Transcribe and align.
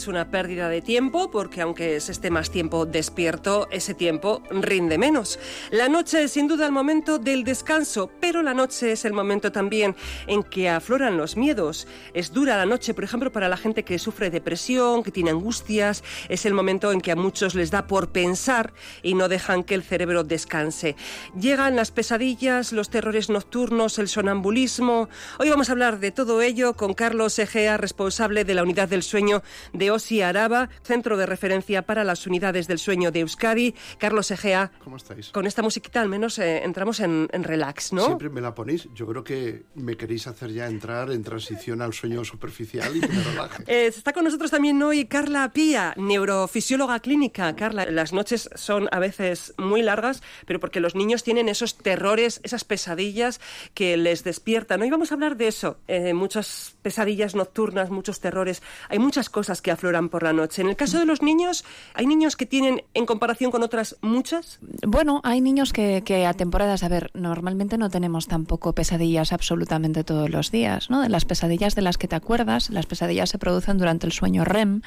Es 0.00 0.08
una 0.08 0.30
pérdida 0.30 0.70
de 0.70 0.80
tiempo 0.80 1.30
porque 1.30 1.60
aunque 1.60 2.00
se 2.00 2.12
esté 2.12 2.30
más 2.30 2.50
tiempo 2.50 2.86
despierto, 2.86 3.68
ese 3.70 3.92
tiempo 3.92 4.42
rinde 4.50 4.96
menos. 4.96 5.38
La 5.70 5.90
noche 5.90 6.22
es 6.22 6.32
sin 6.32 6.48
duda 6.48 6.64
el 6.64 6.72
momento 6.72 7.18
del 7.18 7.44
descanso, 7.44 8.10
pero 8.30 8.44
la 8.44 8.54
noche 8.54 8.92
es 8.92 9.04
el 9.04 9.12
momento 9.12 9.50
también 9.50 9.96
en 10.28 10.44
que 10.44 10.68
afloran 10.68 11.16
los 11.16 11.36
miedos. 11.36 11.88
Es 12.14 12.32
dura 12.32 12.56
la 12.56 12.64
noche, 12.64 12.94
por 12.94 13.02
ejemplo, 13.02 13.32
para 13.32 13.48
la 13.48 13.56
gente 13.56 13.82
que 13.82 13.98
sufre 13.98 14.30
depresión, 14.30 15.02
que 15.02 15.10
tiene 15.10 15.30
angustias. 15.30 16.04
Es 16.28 16.46
el 16.46 16.54
momento 16.54 16.92
en 16.92 17.00
que 17.00 17.10
a 17.10 17.16
muchos 17.16 17.56
les 17.56 17.72
da 17.72 17.88
por 17.88 18.10
pensar 18.10 18.72
y 19.02 19.14
no 19.14 19.26
dejan 19.26 19.64
que 19.64 19.74
el 19.74 19.82
cerebro 19.82 20.22
descanse. 20.22 20.94
Llegan 21.36 21.74
las 21.74 21.90
pesadillas, 21.90 22.72
los 22.72 22.88
terrores 22.88 23.30
nocturnos, 23.30 23.98
el 23.98 24.06
sonambulismo. 24.06 25.08
Hoy 25.40 25.50
vamos 25.50 25.68
a 25.68 25.72
hablar 25.72 25.98
de 25.98 26.12
todo 26.12 26.40
ello 26.40 26.74
con 26.74 26.94
Carlos 26.94 27.36
Egea, 27.40 27.78
responsable 27.78 28.44
de 28.44 28.54
la 28.54 28.62
unidad 28.62 28.88
del 28.88 29.02
sueño 29.02 29.42
de 29.72 29.90
Osi 29.90 30.22
Araba, 30.22 30.68
centro 30.84 31.16
de 31.16 31.26
referencia 31.26 31.82
para 31.82 32.04
las 32.04 32.28
unidades 32.28 32.68
del 32.68 32.78
sueño 32.78 33.10
de 33.10 33.20
Euskadi. 33.22 33.74
Carlos 33.98 34.30
Egea. 34.30 34.70
¿Cómo 34.84 34.98
estáis? 34.98 35.30
Con 35.30 35.48
esta 35.48 35.62
musiquita 35.62 36.00
al 36.00 36.08
menos 36.08 36.38
eh, 36.38 36.62
entramos 36.62 37.00
en, 37.00 37.28
en, 37.32 37.42
relax, 37.42 37.92
¿no? 37.92 38.19
Siempre 38.20 38.34
me 38.34 38.42
la 38.42 38.54
ponéis. 38.54 38.86
Yo 38.94 39.06
creo 39.06 39.24
que 39.24 39.64
me 39.76 39.96
queréis 39.96 40.26
hacer 40.26 40.52
ya 40.52 40.66
entrar 40.66 41.10
en 41.10 41.24
transición 41.24 41.80
al 41.80 41.94
sueño 41.94 42.22
superficial 42.22 42.94
y 42.94 43.00
que 43.00 43.08
me 43.08 43.22
relaje. 43.22 43.62
eh, 43.66 43.86
está 43.86 44.12
con 44.12 44.24
nosotros 44.24 44.50
también 44.50 44.82
hoy 44.82 45.06
Carla 45.06 45.50
Pía, 45.54 45.94
neurofisióloga 45.96 47.00
clínica. 47.00 47.56
Carla, 47.56 47.86
las 47.86 48.12
noches 48.12 48.50
son 48.56 48.90
a 48.92 48.98
veces 48.98 49.54
muy 49.56 49.80
largas, 49.80 50.22
pero 50.44 50.60
porque 50.60 50.80
los 50.80 50.94
niños 50.94 51.22
tienen 51.22 51.48
esos 51.48 51.78
terrores, 51.78 52.40
esas 52.42 52.64
pesadillas 52.64 53.40
que 53.72 53.96
les 53.96 54.22
despiertan. 54.22 54.82
Hoy 54.82 54.90
vamos 54.90 55.12
a 55.12 55.14
hablar 55.14 55.38
de 55.38 55.48
eso. 55.48 55.78
Eh, 55.88 56.12
muchas 56.12 56.76
pesadillas 56.82 57.34
nocturnas, 57.34 57.88
muchos 57.88 58.20
terrores 58.20 58.62
hay 58.90 58.98
muchas 58.98 59.30
cosas 59.30 59.62
que 59.62 59.70
afloran 59.70 60.10
por 60.10 60.24
la 60.24 60.34
noche. 60.34 60.60
En 60.60 60.68
el 60.68 60.76
caso 60.76 60.98
de 60.98 61.06
los 61.06 61.22
niños, 61.22 61.64
¿hay 61.94 62.04
niños 62.04 62.36
que 62.36 62.44
tienen, 62.44 62.82
en 62.92 63.06
comparación 63.06 63.50
con 63.50 63.62
otras, 63.62 63.96
muchas? 64.02 64.58
Bueno, 64.86 65.22
hay 65.24 65.40
niños 65.40 65.72
que, 65.72 66.02
que 66.04 66.26
a 66.26 66.34
temporadas, 66.34 66.82
a 66.82 66.90
ver, 66.90 67.10
normalmente 67.14 67.78
no 67.78 67.88
tenemos 67.88 68.09
tampoco 68.28 68.74
pesadillas 68.74 69.32
absolutamente 69.32 70.04
todos 70.04 70.30
los 70.30 70.50
días, 70.50 70.90
¿no? 70.90 71.06
Las 71.08 71.24
pesadillas 71.24 71.74
de 71.74 71.82
las 71.82 71.98
que 71.98 72.08
te 72.08 72.16
acuerdas, 72.16 72.70
las 72.70 72.86
pesadillas 72.86 73.30
se 73.30 73.38
producen 73.38 73.78
durante 73.78 74.06
el 74.06 74.12
sueño 74.12 74.44
REM 74.44 74.82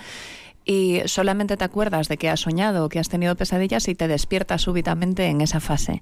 y 0.66 1.02
solamente 1.06 1.58
te 1.58 1.64
acuerdas 1.64 2.08
de 2.08 2.18
que 2.18 2.30
has 2.30 2.42
soñado 2.42 2.86
o 2.86 2.90
que 2.90 3.00
has 3.00 3.10
tenido 3.10 3.36
pesadillas 3.36 3.88
y 3.88 3.96
te 3.96 4.08
despiertas 4.08 4.62
súbitamente 4.62 5.26
en 5.28 5.42
esa 5.42 5.60
fase. 5.60 6.02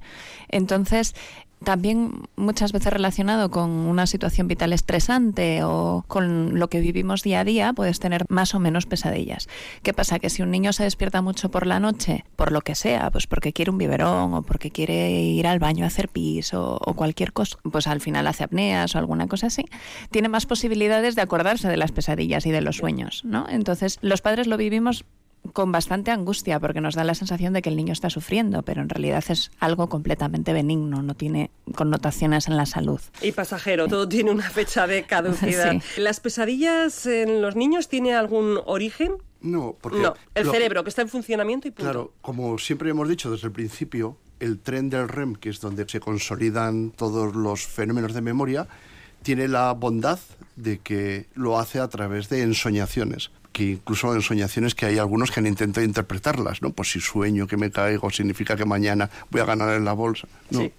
Entonces, 0.50 1.16
también 1.64 2.24
muchas 2.36 2.72
veces 2.72 2.92
relacionado 2.92 3.52
con 3.52 3.70
una 3.70 4.08
situación 4.08 4.48
vital 4.48 4.74
estresante 4.74 5.64
o 5.64 6.04
con 6.08 6.58
lo 6.60 6.70
que 6.70 6.80
vivimos 6.80 7.22
día 7.22 7.42
a 7.42 7.44
día, 7.44 7.74
puedes 7.74 8.00
tener 8.00 8.26
más 8.30 8.56
o 8.56 8.60
menos 8.60 8.88
pesadillas. 8.88 9.48
¿Qué 9.84 9.94
pasa? 9.94 10.18
Que 10.18 10.30
si 10.30 10.42
un 10.42 10.50
niño 10.50 10.74
se 10.74 10.84
despierta 10.84 11.22
mucho 11.22 11.52
por 11.52 11.68
la 11.68 11.80
noche, 11.80 12.26
por 12.36 12.52
lo 12.52 12.62
que 12.62 12.74
sea, 12.74 13.12
pues 13.12 13.28
porque 13.28 13.54
quiere 13.54 13.70
un 13.70 13.78
biberón 13.78 14.34
o 14.34 14.42
porque 14.42 14.72
quiere 14.72 15.12
ir 15.12 15.46
al 15.46 15.60
baño 15.60 15.84
a 15.84 15.88
hacer 15.88 16.10
pis 16.10 16.54
o, 16.54 16.78
o 16.84 16.94
cualquier 16.96 17.32
cosa, 17.32 17.58
pues 17.72 17.86
al 17.86 18.02
final 18.02 18.26
hace 18.26 18.44
apneas 18.44 18.96
o 18.96 18.98
alguna 18.98 19.28
cosa 19.28 19.48
así, 19.48 19.66
tiene 20.10 20.30
más 20.30 20.48
posibilidades 20.48 21.16
de 21.16 21.22
acordarse 21.22 21.68
de 21.68 21.78
las 21.78 21.92
pesadillas 21.92 22.46
y 22.48 22.52
de 22.52 22.62
los 22.62 22.78
sueños, 22.78 23.22
¿no? 23.24 23.46
Entonces, 23.48 24.00
los 24.02 24.22
padres 24.22 24.48
lo 24.52 24.58
vivimos 24.58 25.06
con 25.54 25.72
bastante 25.72 26.12
angustia 26.12 26.60
porque 26.60 26.82
nos 26.82 26.96
da 26.96 27.04
la 27.04 27.16
sensación 27.16 27.54
de 27.54 27.62
que 27.62 27.70
el 27.70 27.76
niño 27.76 27.94
está 27.94 28.10
sufriendo, 28.10 28.62
pero 28.64 28.82
en 28.82 28.90
realidad 28.90 29.24
es 29.30 29.52
algo 29.60 29.90
completamente 29.90 30.54
benigno, 30.54 31.02
no 31.02 31.16
tiene 31.16 31.52
connotaciones 31.76 32.48
en 32.48 32.58
la 32.58 32.66
salud. 32.66 33.02
Y 33.22 33.32
pasajero, 33.32 33.88
todo 33.88 34.08
tiene 34.08 34.32
una 34.32 34.50
fecha 34.50 34.88
de 34.88 35.04
caducidad. 35.04 35.72
Sí. 35.82 36.02
¿Las 36.02 36.20
pesadillas 36.20 37.06
en 37.06 37.42
los 37.42 37.56
niños 37.56 37.88
tiene 37.88 38.14
algún 38.14 38.60
origen? 38.66 39.14
No, 39.42 39.76
porque... 39.80 40.00
No, 40.00 40.14
el 40.36 40.46
lo, 40.46 40.52
cerebro 40.52 40.84
que 40.84 40.90
está 40.90 41.02
en 41.02 41.10
funcionamiento 41.10 41.68
y 41.68 41.72
punto. 41.72 41.84
Claro, 41.84 42.14
como 42.22 42.58
siempre 42.58 42.90
hemos 42.90 43.08
dicho 43.08 43.32
desde 43.32 43.48
el 43.48 43.54
principio, 43.54 44.18
el 44.40 44.60
tren 44.60 44.90
del 44.90 45.08
REM, 45.08 45.36
que 45.36 45.50
es 45.50 45.60
donde 45.60 45.88
se 45.88 46.00
consolidan 46.00 46.92
todos 46.92 47.36
los 47.36 47.66
fenómenos 47.66 48.14
de 48.14 48.22
memoria, 48.22 48.68
tiene 49.24 49.48
la 49.48 49.72
bondad 49.74 50.20
de 50.56 50.80
que 50.80 51.28
lo 51.34 51.58
hace 51.58 51.80
a 51.80 51.88
través 51.88 52.30
de 52.30 52.44
ensoñaciones 52.44 53.32
que 53.52 53.64
incluso 53.64 54.14
en 54.16 54.22
soñaciones 54.22 54.76
que 54.76 54.86
hay 54.86 54.98
algunos 54.98 55.32
que 55.32 55.40
han 55.40 55.48
intentado 55.48 55.86
interpretarlas, 55.86 56.62
¿no? 56.62 56.72
Pues 56.72 56.92
si 56.92 57.00
sueño 57.00 57.48
que 57.48 57.58
me 57.58 57.72
caigo 57.72 58.10
significa 58.10 58.56
que 58.56 58.66
mañana 58.66 59.10
voy 59.30 59.42
a 59.42 59.46
ganar 59.46 59.76
en 59.76 59.86
la 59.86 59.94
bolsa. 59.94 60.28
No, 60.50 60.62
sí. 60.62 60.72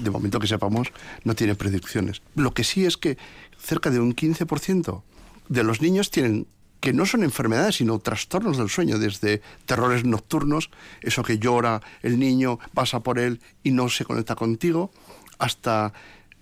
de 0.00 0.10
momento 0.10 0.40
que 0.40 0.46
sepamos, 0.46 0.88
no 1.24 1.34
tiene 1.34 1.54
predicciones. 1.54 2.22
Lo 2.34 2.54
que 2.54 2.64
sí 2.64 2.86
es 2.86 2.96
que 2.96 3.18
cerca 3.58 3.90
de 3.90 4.00
un 4.00 4.14
15% 4.14 5.02
de 5.48 5.64
los 5.64 5.80
niños 5.80 6.10
tienen 6.10 6.46
que 6.84 6.92
no 6.92 7.06
son 7.06 7.24
enfermedades, 7.24 7.76
sino 7.76 7.98
trastornos 7.98 8.58
del 8.58 8.68
sueño, 8.68 8.98
desde 8.98 9.40
terrores 9.64 10.04
nocturnos, 10.04 10.68
eso 11.00 11.22
que 11.22 11.38
llora 11.38 11.80
el 12.02 12.18
niño, 12.18 12.58
vas 12.74 12.92
a 12.92 13.00
por 13.00 13.18
él 13.18 13.40
y 13.62 13.70
no 13.70 13.88
se 13.88 14.04
conecta 14.04 14.34
contigo, 14.34 14.90
hasta 15.38 15.94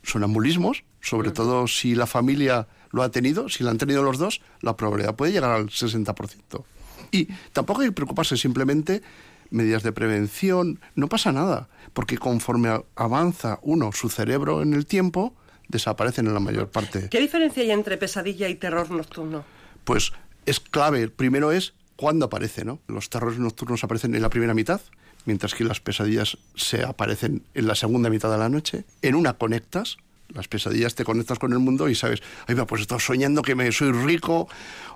sonambulismos, 0.03 0.83
sobre 1.01 1.31
todo 1.31 1.69
si 1.69 1.95
la 1.95 2.09
familia 2.09 2.67
lo 2.93 3.03
ha 3.03 3.11
tenido, 3.11 3.49
si 3.49 3.65
lo 3.65 3.71
han 3.71 3.79
tenido 3.79 4.03
los 4.03 4.19
dos, 4.19 4.41
la 4.61 4.77
probabilidad 4.77 5.17
puede 5.17 5.33
llegar 5.33 5.51
al 5.51 5.69
60%. 5.69 6.65
Y 7.11 7.29
tampoco 7.53 7.81
hay 7.81 7.89
que 7.89 7.93
preocuparse, 7.93 8.37
simplemente 8.37 9.03
medidas 9.51 9.83
de 9.83 9.93
prevención, 9.93 10.81
no 10.95 11.09
pasa 11.09 11.31
nada, 11.33 11.69
porque 11.93 12.17
conforme 12.17 12.83
avanza 12.97 13.59
uno 13.63 13.93
su 13.93 14.09
cerebro 14.09 14.63
en 14.63 14.73
el 14.73 14.87
tiempo, 14.87 15.35
desaparecen 15.69 16.27
en 16.27 16.35
la 16.35 16.41
mayor 16.41 16.71
parte. 16.71 17.09
¿Qué 17.11 17.21
diferencia 17.21 17.63
hay 17.63 17.71
entre 17.71 17.97
pesadilla 17.99 18.49
y 18.49 18.55
terror 18.55 18.91
nocturno? 18.91 19.45
Pues 19.85 20.13
es 20.47 20.61
clave. 20.61 21.09
Primero 21.09 21.53
es 21.53 21.75
cuándo 21.97 22.27
aparece, 22.27 22.65
¿no? 22.65 22.81
Los 22.89 23.11
terrores 23.11 23.39
nocturnos 23.39 23.85
aparecen 23.85 24.15
en 24.15 24.23
la 24.23 24.31
primera 24.31 24.55
mitad, 24.55 24.81
mientras 25.25 25.55
que 25.55 25.65
las 25.65 25.81
pesadillas 25.81 26.39
se 26.55 26.85
aparecen 26.85 27.43
en 27.55 27.67
la 27.67 27.75
segunda 27.75 28.11
mitad 28.11 28.31
de 28.31 28.39
la 28.39 28.49
noche. 28.49 28.85
En 29.03 29.15
una 29.15 29.35
conectas, 29.35 29.99
las 30.35 30.49
pesadillas 30.49 30.95
te 30.95 31.05
conectas 31.05 31.39
con 31.39 31.53
el 31.53 31.59
mundo 31.59 31.89
y 31.89 31.95
sabes, 31.95 32.23
ay, 32.47 32.55
va, 32.55 32.67
pues 32.67 32.83
estoy 32.83 33.01
soñando 33.01 33.43
que 33.43 33.55
me 33.55 33.71
soy 33.73 33.93
rico 33.93 34.49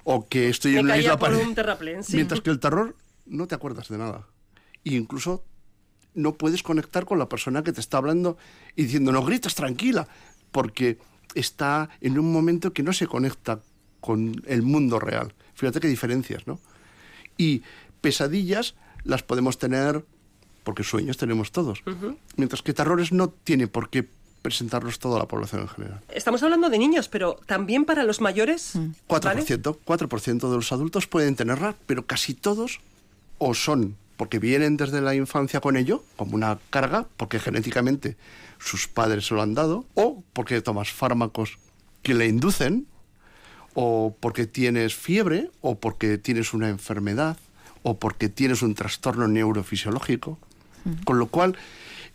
o 0.04 0.26
que 0.28 0.48
estoy 0.48 0.72
me 0.72 0.80
en 0.80 0.84
una 0.86 0.98
isla 0.98 1.18
por 1.18 1.34
un 1.34 1.54
terraplén, 1.54 2.02
sí. 2.02 2.16
Mientras 2.16 2.40
que 2.40 2.50
el 2.50 2.60
terror 2.60 2.94
no 3.26 3.46
te 3.46 3.54
acuerdas 3.54 3.88
de 3.88 3.98
nada. 3.98 4.26
E 4.84 4.94
incluso 4.94 5.44
no 6.14 6.34
puedes 6.34 6.62
conectar 6.62 7.04
con 7.04 7.18
la 7.18 7.28
persona 7.28 7.62
que 7.62 7.72
te 7.72 7.80
está 7.80 7.98
hablando 7.98 8.38
y 8.74 8.84
diciendo, 8.84 9.12
no 9.12 9.24
gritas, 9.24 9.54
tranquila, 9.54 10.08
porque 10.50 10.98
está 11.34 11.90
en 12.00 12.18
un 12.18 12.32
momento 12.32 12.72
que 12.72 12.82
no 12.82 12.92
se 12.92 13.06
conecta 13.06 13.60
con 14.00 14.42
el 14.46 14.62
mundo 14.62 14.98
real. 14.98 15.34
Fíjate 15.54 15.80
qué 15.80 15.88
diferencias, 15.88 16.46
¿no? 16.46 16.58
Y 17.36 17.62
pesadillas 18.00 18.74
las 19.04 19.22
podemos 19.22 19.58
tener 19.58 20.04
porque 20.64 20.82
sueños 20.82 21.16
tenemos 21.16 21.52
todos. 21.52 21.82
Uh 21.86 21.90
-huh. 21.90 22.18
Mientras 22.36 22.62
que 22.62 22.72
terrores 22.72 23.12
no 23.12 23.28
tiene 23.28 23.68
por 23.68 23.90
qué 23.90 24.08
presentarlos 24.46 25.00
toda 25.00 25.18
la 25.18 25.26
población 25.26 25.62
en 25.62 25.68
general. 25.68 26.00
Estamos 26.14 26.40
hablando 26.44 26.70
de 26.70 26.78
niños, 26.78 27.08
pero 27.08 27.40
también 27.46 27.84
para 27.84 28.04
los 28.04 28.20
mayores. 28.20 28.76
4%, 29.08 29.24
¿vale? 29.24 29.42
4% 29.42 30.48
de 30.48 30.54
los 30.54 30.70
adultos 30.70 31.08
pueden 31.08 31.34
tenerla, 31.34 31.74
pero 31.86 32.06
casi 32.06 32.32
todos 32.34 32.78
o 33.38 33.54
son 33.54 33.96
porque 34.16 34.38
vienen 34.38 34.76
desde 34.76 35.00
la 35.00 35.16
infancia 35.16 35.60
con 35.60 35.76
ello, 35.76 36.04
como 36.14 36.36
una 36.36 36.58
carga, 36.70 37.06
porque 37.16 37.40
genéticamente 37.40 38.16
sus 38.58 38.86
padres 38.86 39.26
se 39.26 39.34
lo 39.34 39.42
han 39.42 39.54
dado, 39.54 39.84
o 39.94 40.22
porque 40.32 40.62
tomas 40.62 40.92
fármacos 40.92 41.58
que 42.02 42.14
le 42.14 42.26
inducen, 42.26 42.86
o 43.74 44.16
porque 44.20 44.46
tienes 44.46 44.94
fiebre, 44.94 45.50
o 45.60 45.74
porque 45.74 46.18
tienes 46.18 46.54
una 46.54 46.68
enfermedad, 46.68 47.36
o 47.82 47.98
porque 47.98 48.28
tienes 48.28 48.62
un 48.62 48.76
trastorno 48.76 49.26
neurofisiológico. 49.26 50.38
Uh 50.84 50.90
-huh. 50.90 51.04
Con 51.04 51.18
lo 51.18 51.26
cual, 51.26 51.56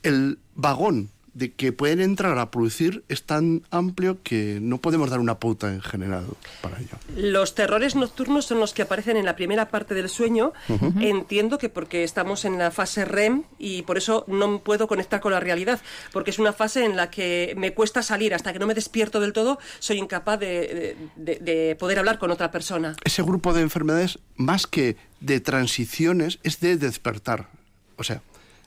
el 0.01 0.39
vagón 0.55 1.09
de 1.33 1.53
que 1.53 1.71
pueden 1.71 2.01
entrar 2.01 2.37
a 2.37 2.51
producir 2.51 3.03
es 3.07 3.23
tan 3.23 3.63
amplio 3.71 4.17
que 4.21 4.59
no 4.61 4.79
podemos 4.79 5.09
dar 5.09 5.19
una 5.19 5.39
pauta 5.39 5.71
en 5.71 5.81
general 5.81 6.25
para 6.61 6.77
ello. 6.79 6.97
Los 7.15 7.55
terrores 7.55 7.95
nocturnos 7.95 8.45
son 8.45 8.59
los 8.59 8.73
que 8.73 8.81
aparecen 8.81 9.15
en 9.15 9.25
la 9.25 9.35
primera 9.35 9.69
parte 9.69 9.93
del 9.93 10.09
sueño. 10.09 10.51
Entiendo 10.99 11.57
que 11.57 11.69
porque 11.69 12.03
estamos 12.03 12.43
en 12.43 12.57
la 12.57 12.71
fase 12.71 13.05
REM 13.05 13.43
y 13.57 13.83
por 13.83 13.97
eso 13.97 14.25
no 14.27 14.59
puedo 14.59 14.87
conectar 14.87 15.21
con 15.21 15.31
la 15.31 15.39
realidad, 15.39 15.79
porque 16.11 16.31
es 16.31 16.39
una 16.39 16.53
fase 16.53 16.83
en 16.83 16.97
la 16.97 17.09
que 17.09 17.53
me 17.57 17.73
cuesta 17.73 18.03
salir 18.03 18.33
hasta 18.33 18.51
que 18.51 18.59
no 18.59 18.67
me 18.67 18.73
despierto 18.73 19.19
del 19.21 19.31
todo, 19.31 19.57
soy 19.79 19.99
incapaz 19.99 20.39
de, 20.39 20.97
de 21.15 21.75
poder 21.79 21.99
hablar 21.99 22.19
con 22.19 22.31
otra 22.31 22.51
persona. 22.51 22.95
Ese 23.03 23.23
grupo 23.23 23.53
de 23.53 23.61
enfermedades, 23.61 24.19
más 24.35 24.67
que 24.67 24.97
de 25.21 25.39
transiciones, 25.39 26.39
es 26.43 26.59
de 26.59 26.77
despertar. 26.77 27.47
O 27.95 28.03
sea, 28.03 28.21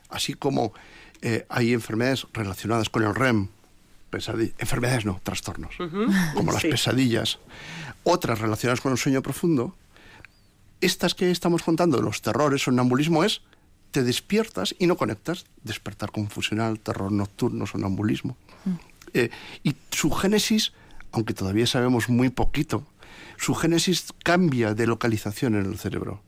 así 0.08 0.34
como 0.34 0.72
eh, 1.22 1.46
hay 1.49 1.72
enfermedades 1.72 2.26
relacionadas 2.32 2.90
con 2.90 3.02
el 3.05 3.14
REM, 3.14 3.49
enfermedades 4.58 5.05
no, 5.05 5.20
trastornos, 5.22 5.75
como 6.34 6.52
las 6.52 6.62
pesadillas, 6.62 7.38
otras 8.05 8.38
relacionadas 8.38 8.81
con 8.81 8.93
el 8.93 8.99
sueño 8.99 9.22
profundo. 9.22 9.75
Estas 10.81 11.14
que 11.14 11.31
estamos 11.31 11.62
contando, 11.62 12.00
los 12.00 12.22
terrores, 12.22 12.62
sonambulismo, 12.62 13.25
es 13.25 13.43
te 13.94 14.02
despiertas 14.02 14.75
y 14.78 14.88
no 14.88 14.96
conectas. 14.96 15.46
Despertar 15.62 16.11
confusional, 16.11 16.81
terror 16.81 17.12
nocturno, 17.12 17.64
sonambulismo. 17.64 18.37
Mm. 18.64 18.72
Eh, 19.14 19.31
y 19.62 19.76
su 19.90 20.11
génesis, 20.11 20.72
aunque 21.12 21.32
todavía 21.32 21.66
sabemos 21.66 22.08
muy 22.08 22.28
poquito, 22.28 22.84
su 23.37 23.55
génesis 23.55 24.12
cambia 24.25 24.75
de 24.75 24.88
localización 24.88 25.55
en 25.55 25.66
el 25.66 25.78
cerebro. 25.78 26.20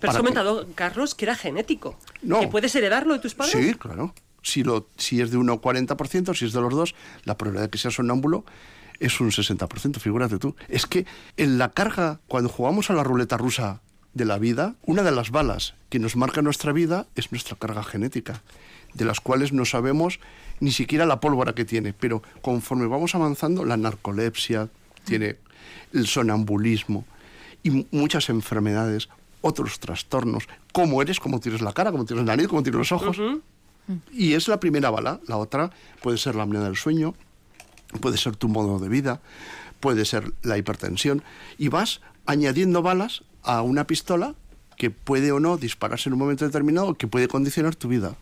Pero 0.00 0.10
has 0.12 0.16
comentado, 0.16 0.66
Carlos, 0.74 1.14
que 1.14 1.24
era 1.24 1.34
genético. 1.34 1.98
No. 2.22 2.40
¿Que 2.40 2.48
puedes 2.48 2.74
heredarlo 2.74 3.14
de 3.14 3.20
tus 3.20 3.34
padres? 3.34 3.52
Sí, 3.52 3.74
claro. 3.74 4.14
Si, 4.42 4.62
lo, 4.62 4.88
si 4.96 5.20
es 5.20 5.30
de 5.30 5.36
uno 5.36 5.60
40%, 5.60 6.36
si 6.36 6.44
es 6.44 6.52
de 6.52 6.60
los 6.60 6.72
dos, 6.72 6.94
la 7.24 7.38
probabilidad 7.38 7.64
de 7.64 7.70
que 7.70 7.78
sea 7.78 7.90
sonámbulo 7.90 8.44
es 9.00 9.20
un 9.20 9.30
60%, 9.30 9.98
figúrate 9.98 10.38
tú. 10.38 10.54
Es 10.68 10.86
que 10.86 11.06
en 11.36 11.58
la 11.58 11.70
carga, 11.70 12.20
cuando 12.28 12.48
jugamos 12.48 12.90
a 12.90 12.94
la 12.94 13.02
ruleta 13.02 13.36
rusa 13.36 13.80
de 14.12 14.24
la 14.24 14.38
vida, 14.38 14.74
una 14.84 15.02
de 15.02 15.10
las 15.10 15.30
balas 15.30 15.74
que 15.88 15.98
nos 15.98 16.16
marca 16.16 16.42
nuestra 16.42 16.72
vida 16.72 17.06
es 17.14 17.32
nuestra 17.32 17.56
carga 17.56 17.82
genética, 17.82 18.42
de 18.94 19.04
las 19.04 19.20
cuales 19.20 19.52
no 19.52 19.64
sabemos 19.64 20.20
ni 20.60 20.70
siquiera 20.70 21.04
la 21.04 21.20
pólvora 21.20 21.54
que 21.54 21.64
tiene, 21.64 21.92
pero 21.92 22.22
conforme 22.40 22.86
vamos 22.86 23.14
avanzando, 23.14 23.64
la 23.64 23.76
narcolepsia 23.76 24.68
tiene 25.04 25.36
el 25.92 26.06
sonambulismo 26.06 27.04
y 27.62 27.86
muchas 27.90 28.28
enfermedades 28.28 29.08
otros 29.44 29.78
trastornos, 29.78 30.48
cómo 30.72 31.02
eres, 31.02 31.20
cómo 31.20 31.38
tienes 31.38 31.60
la 31.60 31.74
cara, 31.74 31.92
cómo 31.92 32.06
tienes 32.06 32.24
la 32.24 32.32
nariz, 32.32 32.48
cómo 32.48 32.62
tienes 32.62 32.78
los 32.78 32.92
ojos. 32.92 33.18
Y 34.10 34.32
es 34.32 34.48
la 34.48 34.58
primera 34.58 34.88
bala. 34.88 35.20
La 35.28 35.36
otra 35.36 35.70
puede 36.02 36.16
ser 36.16 36.34
la 36.34 36.44
apnea 36.44 36.62
del 36.62 36.76
sueño, 36.76 37.14
puede 38.00 38.16
ser 38.16 38.36
tu 38.36 38.48
modo 38.48 38.78
de 38.78 38.88
vida, 38.88 39.20
puede 39.80 40.06
ser 40.06 40.32
la 40.42 40.56
hipertensión. 40.56 41.22
Y 41.58 41.68
vas 41.68 42.00
añadiendo 42.24 42.80
balas 42.80 43.22
a 43.42 43.60
una 43.60 43.86
pistola 43.86 44.34
que 44.78 44.90
puede 44.90 45.30
o 45.30 45.40
no 45.40 45.58
dispararse 45.58 46.08
en 46.08 46.14
un 46.14 46.20
momento 46.20 46.46
determinado, 46.46 46.94
que 46.94 47.06
puede 47.06 47.28
condicionar 47.28 47.76
tu 47.76 47.88
vida. 47.88 48.16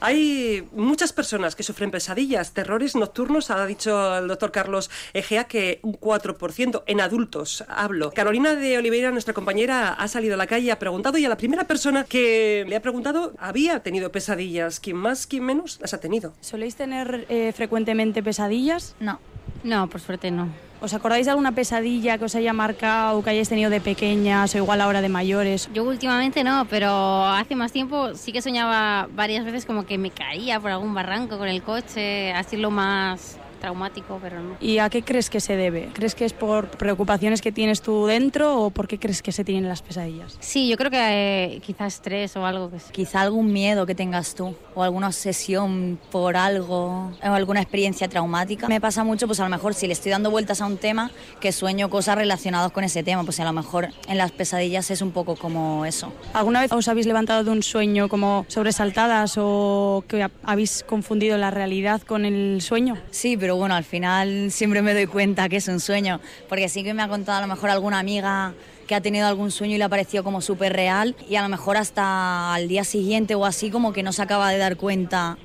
Hay 0.00 0.66
muchas 0.72 1.12
personas 1.12 1.56
que 1.56 1.62
sufren 1.62 1.90
pesadillas, 1.90 2.52
terrores 2.52 2.94
nocturnos, 2.96 3.50
ha 3.50 3.64
dicho 3.66 4.18
el 4.18 4.28
doctor 4.28 4.52
Carlos 4.52 4.90
Egea 5.12 5.44
que 5.44 5.80
un 5.82 5.94
4% 5.94 6.82
en 6.86 7.00
adultos 7.00 7.64
hablo. 7.68 8.10
Carolina 8.12 8.54
de 8.54 8.78
Oliveira, 8.78 9.10
nuestra 9.10 9.34
compañera, 9.34 9.92
ha 9.92 10.08
salido 10.08 10.34
a 10.34 10.36
la 10.36 10.46
calle, 10.46 10.72
ha 10.72 10.78
preguntado 10.78 11.18
y 11.18 11.24
a 11.24 11.28
la 11.28 11.36
primera 11.36 11.64
persona 11.64 12.04
que 12.04 12.64
le 12.68 12.76
ha 12.76 12.82
preguntado 12.82 13.32
había 13.38 13.80
tenido 13.80 14.10
pesadillas. 14.12 14.80
¿Quién 14.80 14.96
más, 14.96 15.26
quién 15.26 15.44
menos 15.44 15.78
las 15.80 15.94
ha 15.94 16.00
tenido? 16.00 16.34
¿Soléis 16.40 16.76
tener 16.76 17.26
eh, 17.28 17.52
frecuentemente 17.54 18.22
pesadillas? 18.22 18.94
No, 19.00 19.20
no, 19.64 19.88
por 19.88 20.00
suerte 20.00 20.30
no. 20.30 20.48
¿Os 20.80 20.92
acordáis 20.92 21.24
de 21.24 21.30
alguna 21.30 21.52
pesadilla 21.52 22.18
que 22.18 22.26
os 22.26 22.34
haya 22.34 22.52
marcado, 22.52 23.22
que 23.24 23.30
hayáis 23.30 23.48
tenido 23.48 23.70
de 23.70 23.80
pequeñas 23.80 24.54
o 24.54 24.58
igual 24.58 24.82
ahora 24.82 25.00
de 25.00 25.08
mayores? 25.08 25.70
Yo 25.72 25.82
últimamente 25.82 26.44
no, 26.44 26.66
pero 26.68 27.24
hace 27.24 27.56
más 27.56 27.72
tiempo 27.72 28.14
sí 28.14 28.32
que 28.32 28.42
soñaba 28.42 29.08
varias 29.14 29.46
veces 29.46 29.64
como 29.64 29.86
que 29.86 29.96
me 29.96 30.10
caía 30.10 30.60
por 30.60 30.70
algún 30.70 30.92
barranco 30.92 31.38
con 31.38 31.48
el 31.48 31.62
coche, 31.62 32.32
así 32.34 32.58
lo 32.58 32.70
más 32.70 33.38
traumático, 33.56 34.18
pero 34.22 34.40
no. 34.40 34.56
¿Y 34.60 34.78
a 34.78 34.88
qué 34.90 35.02
crees 35.02 35.30
que 35.30 35.40
se 35.40 35.56
debe? 35.56 35.90
¿Crees 35.92 36.14
que 36.14 36.24
es 36.24 36.32
por 36.32 36.68
preocupaciones 36.68 37.40
que 37.40 37.52
tienes 37.52 37.82
tú 37.82 38.06
dentro 38.06 38.60
o 38.60 38.70
por 38.70 38.88
qué 38.88 38.98
crees 38.98 39.22
que 39.22 39.32
se 39.32 39.44
tienen 39.44 39.68
las 39.68 39.82
pesadillas? 39.82 40.36
Sí, 40.40 40.68
yo 40.68 40.76
creo 40.76 40.90
que 40.90 40.98
eh, 41.00 41.60
quizás 41.60 41.94
estrés 41.94 42.36
o 42.36 42.46
algo. 42.46 42.70
Que 42.70 42.78
Quizá 42.92 43.20
algún 43.20 43.52
miedo 43.52 43.86
que 43.86 43.94
tengas 43.94 44.34
tú 44.34 44.54
o 44.74 44.82
alguna 44.82 45.08
obsesión 45.08 45.98
por 46.10 46.36
algo 46.36 47.12
o 47.22 47.32
alguna 47.32 47.60
experiencia 47.60 48.08
traumática. 48.08 48.68
Me 48.68 48.80
pasa 48.80 49.04
mucho, 49.04 49.26
pues 49.26 49.40
a 49.40 49.44
lo 49.44 49.50
mejor 49.50 49.74
si 49.74 49.86
le 49.86 49.92
estoy 49.92 50.10
dando 50.10 50.30
vueltas 50.30 50.60
a 50.60 50.66
un 50.66 50.78
tema, 50.78 51.10
que 51.40 51.52
sueño 51.52 51.90
cosas 51.90 52.16
relacionadas 52.16 52.72
con 52.72 52.84
ese 52.84 53.02
tema, 53.02 53.24
pues 53.24 53.38
a 53.40 53.44
lo 53.44 53.52
mejor 53.52 53.88
en 54.08 54.18
las 54.18 54.32
pesadillas 54.32 54.90
es 54.90 55.02
un 55.02 55.12
poco 55.12 55.36
como 55.36 55.84
eso. 55.84 56.12
¿Alguna 56.32 56.60
vez 56.60 56.72
os 56.72 56.88
habéis 56.88 57.06
levantado 57.06 57.44
de 57.44 57.50
un 57.50 57.62
sueño 57.62 58.08
como 58.08 58.46
sobresaltadas 58.48 59.34
o 59.36 60.04
que 60.08 60.28
habéis 60.42 60.84
confundido 60.86 61.36
la 61.38 61.50
realidad 61.50 62.00
con 62.02 62.24
el 62.24 62.60
sueño? 62.62 62.96
Sí, 63.10 63.36
pero 63.36 63.43
bueno, 63.52 63.74
al 63.74 63.84
final 63.84 64.50
siempre 64.50 64.82
me 64.82 64.94
doy 64.94 65.06
cuenta 65.06 65.48
que 65.48 65.56
es 65.56 65.68
un 65.68 65.80
sueño, 65.80 66.20
porque 66.48 66.68
sí 66.68 66.82
que 66.82 66.94
me 66.94 67.02
ha 67.02 67.08
contado 67.08 67.38
a 67.38 67.40
lo 67.42 67.46
mejor 67.46 67.70
alguna 67.70 67.98
amiga 67.98 68.54
que 68.86 68.94
ha 68.94 69.00
tenido 69.00 69.26
algún 69.26 69.50
sueño 69.50 69.74
y 69.74 69.78
le 69.78 69.84
ha 69.84 69.88
parecido 69.88 70.24
como 70.24 70.40
súper 70.40 70.72
real 70.72 71.14
y 71.28 71.36
a 71.36 71.42
lo 71.42 71.48
mejor 71.48 71.76
hasta 71.76 72.54
al 72.54 72.68
día 72.68 72.84
siguiente 72.84 73.34
o 73.34 73.44
así 73.44 73.70
como 73.70 73.92
que 73.92 74.02
no 74.02 74.12
se 74.12 74.22
acaba 74.22 74.50
de 74.50 74.58
dar 74.58 74.76
cuenta 74.76 75.38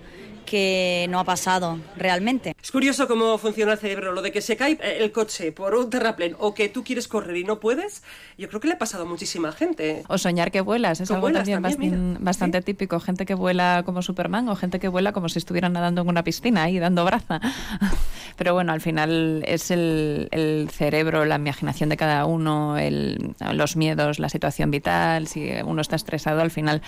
que 0.50 1.06
no 1.10 1.19
ha 1.19 1.24
pasado 1.24 1.78
realmente. 1.96 2.56
Es 2.62 2.72
curioso 2.72 3.07
cómo 3.07 3.38
funciona 3.38 3.74
el 3.74 3.78
cerebro, 3.78 4.13
lo 4.13 4.24
de 4.24 4.31
que 4.31 4.42
se 4.42 4.57
cae 4.57 4.80
el 4.81 5.12
coche 5.12 5.51
por 5.51 5.75
un 5.75 5.92
terraplén 5.92 6.36
o 6.40 6.56
que 6.56 6.69
tú 6.69 6.84
quieres 6.84 7.07
correr 7.07 7.38
y 7.38 7.44
no 7.44 7.60
puedes, 7.60 8.01
yo 8.36 8.48
creo 8.50 8.60
que 8.60 8.68
le 8.68 8.74
ha 8.74 8.80
pasado 8.80 9.04
a 9.04 9.06
muchísima 9.06 9.51
gente. 9.51 10.04
O 10.07 10.18
soñar 10.18 10.50
que 10.50 10.62
vuelas, 10.62 11.01
es 11.01 11.12
algo 11.12 11.31
también, 11.31 12.18
bastante, 12.19 12.62
típico, 12.63 13.00
gente 13.00 13.28
que 13.28 13.36
vuela 13.36 13.84
como 13.86 14.01
Superman 14.01 14.50
o 14.50 14.56
gente 14.56 14.80
que 14.80 14.88
vuela 14.88 15.13
como 15.13 15.30
si 15.30 15.38
estuvieran 15.38 15.74
nadando 15.74 16.01
en 16.01 16.10
una 16.10 16.24
piscina 16.24 16.68
y 16.69 16.80
dando 16.80 17.06
braza. 17.06 17.40
Pero 18.36 18.54
bueno, 18.56 18.72
al 18.72 18.81
final 18.81 19.44
es 19.46 19.69
el, 19.69 20.30
el 20.31 20.69
cerebro, 20.72 21.25
la 21.25 21.36
imaginación 21.36 21.90
de 21.90 21.98
cada 21.98 22.25
uno, 22.25 22.78
el, 22.78 23.36
los 23.54 23.75
miedos, 23.75 24.18
la 24.18 24.30
situación 24.30 24.72
vital, 24.72 25.28
si 25.28 25.51
uno 25.63 25.81
está 25.81 25.96
estresado, 25.96 26.42
al 26.42 26.50
final 26.50 26.81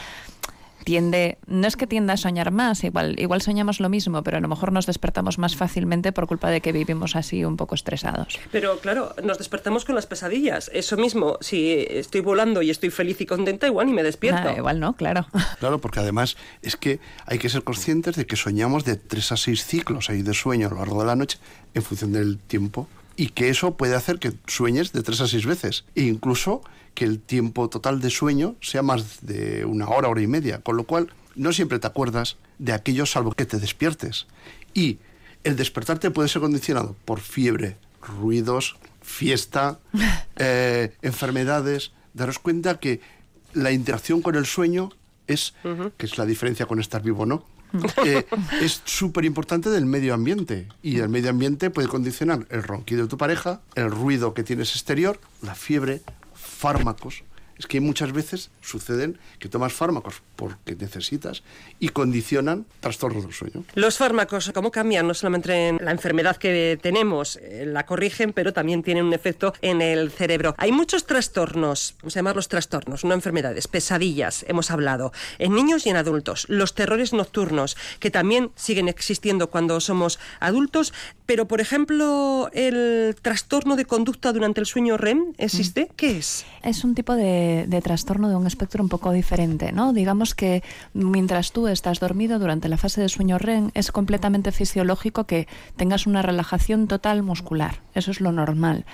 tiende, 0.83 1.37
no 1.47 1.67
es 1.67 1.75
que 1.75 1.87
tienda 1.87 2.13
a 2.13 2.17
soñar 2.17 2.51
más, 2.51 2.83
igual, 2.83 3.19
igual 3.19 3.41
soñamos 3.41 3.79
lo 3.79 3.89
mismo, 3.89 4.23
pero 4.23 4.37
a 4.37 4.39
lo 4.39 4.47
mejor 4.47 4.71
nos 4.71 4.85
despertamos 4.85 5.37
más 5.37 5.55
fácilmente 5.55 6.11
por 6.11 6.27
culpa 6.27 6.49
de 6.49 6.61
que 6.61 6.71
vivimos 6.71 7.15
así 7.15 7.45
un 7.45 7.57
poco 7.57 7.75
estresados. 7.75 8.39
Pero 8.51 8.79
claro, 8.79 9.13
nos 9.23 9.37
despertamos 9.37 9.85
con 9.85 9.95
las 9.95 10.07
pesadillas. 10.07 10.71
Eso 10.73 10.97
mismo, 10.97 11.37
si 11.41 11.85
estoy 11.89 12.21
volando 12.21 12.61
y 12.61 12.69
estoy 12.69 12.89
feliz 12.89 13.21
y 13.21 13.25
contenta, 13.25 13.67
igual 13.67 13.87
ni 13.87 13.93
me 13.93 14.03
despierto. 14.03 14.49
Ah, 14.49 14.55
igual 14.57 14.79
no, 14.79 14.93
claro. 14.95 15.27
Claro, 15.59 15.79
porque 15.79 15.99
además 15.99 16.37
es 16.63 16.75
que 16.75 16.99
hay 17.25 17.37
que 17.37 17.49
ser 17.49 17.63
conscientes 17.63 18.15
de 18.15 18.25
que 18.25 18.35
soñamos 18.35 18.83
de 18.83 18.95
tres 18.95 19.31
a 19.31 19.37
seis 19.37 19.63
ciclos 19.63 20.09
ahí 20.09 20.23
de 20.23 20.33
sueño 20.33 20.67
a 20.67 20.69
lo 20.71 20.77
largo 20.77 21.01
de 21.01 21.05
la 21.05 21.15
noche 21.15 21.37
en 21.73 21.83
función 21.83 22.13
del 22.13 22.39
tiempo 22.39 22.87
y 23.15 23.29
que 23.29 23.49
eso 23.49 23.75
puede 23.75 23.95
hacer 23.95 24.17
que 24.17 24.33
sueñes 24.47 24.91
de 24.91 25.03
tres 25.03 25.21
a 25.21 25.27
seis 25.27 25.45
veces 25.45 25.83
e 25.95 26.03
incluso 26.03 26.61
que 26.93 27.05
el 27.05 27.19
tiempo 27.19 27.69
total 27.69 28.01
de 28.01 28.09
sueño 28.09 28.55
sea 28.61 28.81
más 28.81 29.25
de 29.25 29.65
una 29.65 29.87
hora, 29.87 30.09
hora 30.09 30.21
y 30.21 30.27
media, 30.27 30.59
con 30.59 30.77
lo 30.77 30.83
cual 30.83 31.11
no 31.35 31.53
siempre 31.53 31.79
te 31.79 31.87
acuerdas 31.87 32.37
de 32.59 32.73
aquello 32.73 33.05
salvo 33.05 33.31
que 33.31 33.45
te 33.45 33.59
despiertes. 33.59 34.27
Y 34.73 34.99
el 35.43 35.55
despertarte 35.55 36.11
puede 36.11 36.29
ser 36.29 36.41
condicionado 36.41 36.95
por 37.05 37.19
fiebre, 37.19 37.77
ruidos, 38.01 38.77
fiesta, 39.01 39.79
eh, 40.37 40.93
enfermedades. 41.01 41.91
Daros 42.13 42.39
cuenta 42.39 42.79
que 42.79 43.01
la 43.53 43.71
interacción 43.71 44.21
con 44.21 44.35
el 44.35 44.45
sueño 44.45 44.89
es, 45.27 45.53
que 45.97 46.05
es 46.05 46.17
la 46.17 46.25
diferencia 46.25 46.65
con 46.65 46.79
estar 46.79 47.01
vivo, 47.01 47.25
¿no? 47.25 47.45
Eh, 48.05 48.25
es 48.61 48.81
súper 48.85 49.25
importante 49.25 49.69
del 49.69 49.85
medio 49.85 50.13
ambiente. 50.13 50.67
Y 50.81 50.99
el 50.99 51.09
medio 51.09 51.29
ambiente 51.29 51.69
puede 51.69 51.87
condicionar 51.87 52.45
el 52.49 52.63
ronquido 52.63 53.03
de 53.03 53.07
tu 53.07 53.17
pareja, 53.17 53.61
el 53.75 53.91
ruido 53.91 54.33
que 54.33 54.43
tienes 54.43 54.71
exterior, 54.75 55.19
la 55.41 55.55
fiebre, 55.55 56.01
fármacos. 56.61 57.23
Es 57.57 57.67
que 57.67 57.79
muchas 57.79 58.11
veces 58.11 58.49
suceden 58.61 59.17
que 59.39 59.49
tomas 59.49 59.73
fármacos 59.73 60.21
porque 60.35 60.75
necesitas 60.75 61.43
y 61.79 61.89
condicionan 61.89 62.65
trastornos 62.79 63.23
del 63.23 63.33
sueño. 63.33 63.63
Los 63.75 63.97
fármacos, 63.97 64.51
¿cómo 64.53 64.71
cambian? 64.71 65.07
No 65.07 65.13
solamente 65.13 65.67
en 65.69 65.79
la 65.81 65.91
enfermedad 65.91 66.37
que 66.37 66.79
tenemos, 66.81 67.37
eh, 67.37 67.65
la 67.67 67.85
corrigen, 67.85 68.33
pero 68.33 68.53
también 68.53 68.83
tienen 68.83 69.05
un 69.05 69.13
efecto 69.13 69.53
en 69.61 69.81
el 69.81 70.11
cerebro. 70.11 70.55
Hay 70.57 70.71
muchos 70.71 71.05
trastornos, 71.05 71.95
vamos 72.01 72.15
a 72.15 72.19
llamarlos 72.19 72.47
trastornos, 72.47 73.05
no 73.05 73.13
enfermedades, 73.13 73.67
pesadillas, 73.67 74.45
hemos 74.47 74.71
hablado, 74.71 75.11
en 75.37 75.53
niños 75.53 75.85
y 75.85 75.89
en 75.89 75.97
adultos. 75.97 76.45
Los 76.49 76.73
terrores 76.73 77.13
nocturnos, 77.13 77.77
que 77.99 78.11
también 78.11 78.51
siguen 78.55 78.87
existiendo 78.87 79.49
cuando 79.49 79.79
somos 79.79 80.19
adultos, 80.39 80.93
pero 81.25 81.47
por 81.47 81.61
ejemplo, 81.61 82.49
el 82.53 83.15
trastorno 83.21 83.75
de 83.75 83.85
conducta 83.85 84.33
durante 84.33 84.59
el 84.59 84.65
sueño 84.65 84.97
REM, 84.97 85.33
¿existe? 85.37 85.85
Mm. 85.85 85.95
¿Qué 85.95 86.17
es? 86.17 86.45
Es 86.63 86.83
un 86.83 86.95
tipo 86.95 87.15
de 87.15 87.50
de, 87.67 87.81
trastorno 87.81 88.29
de 88.29 88.35
un 88.35 88.47
espectro 88.47 88.83
un 88.83 88.89
poco 88.89 89.11
diferente, 89.11 89.71
¿no? 89.71 89.93
Digamos 89.93 90.35
que 90.35 90.63
mientras 90.93 91.51
tú 91.51 91.67
estás 91.67 91.99
dormido 91.99 92.39
durante 92.39 92.69
la 92.69 92.77
fase 92.77 93.01
de 93.01 93.09
sueño 93.09 93.37
REM 93.37 93.71
es 93.73 93.91
completamente 93.91 94.51
fisiológico 94.51 95.25
que 95.25 95.47
tengas 95.75 96.07
una 96.07 96.21
relajación 96.21 96.87
total 96.87 97.23
muscular. 97.23 97.81
Eso 97.93 98.11
es 98.11 98.21
lo 98.21 98.31
normal. 98.31 98.85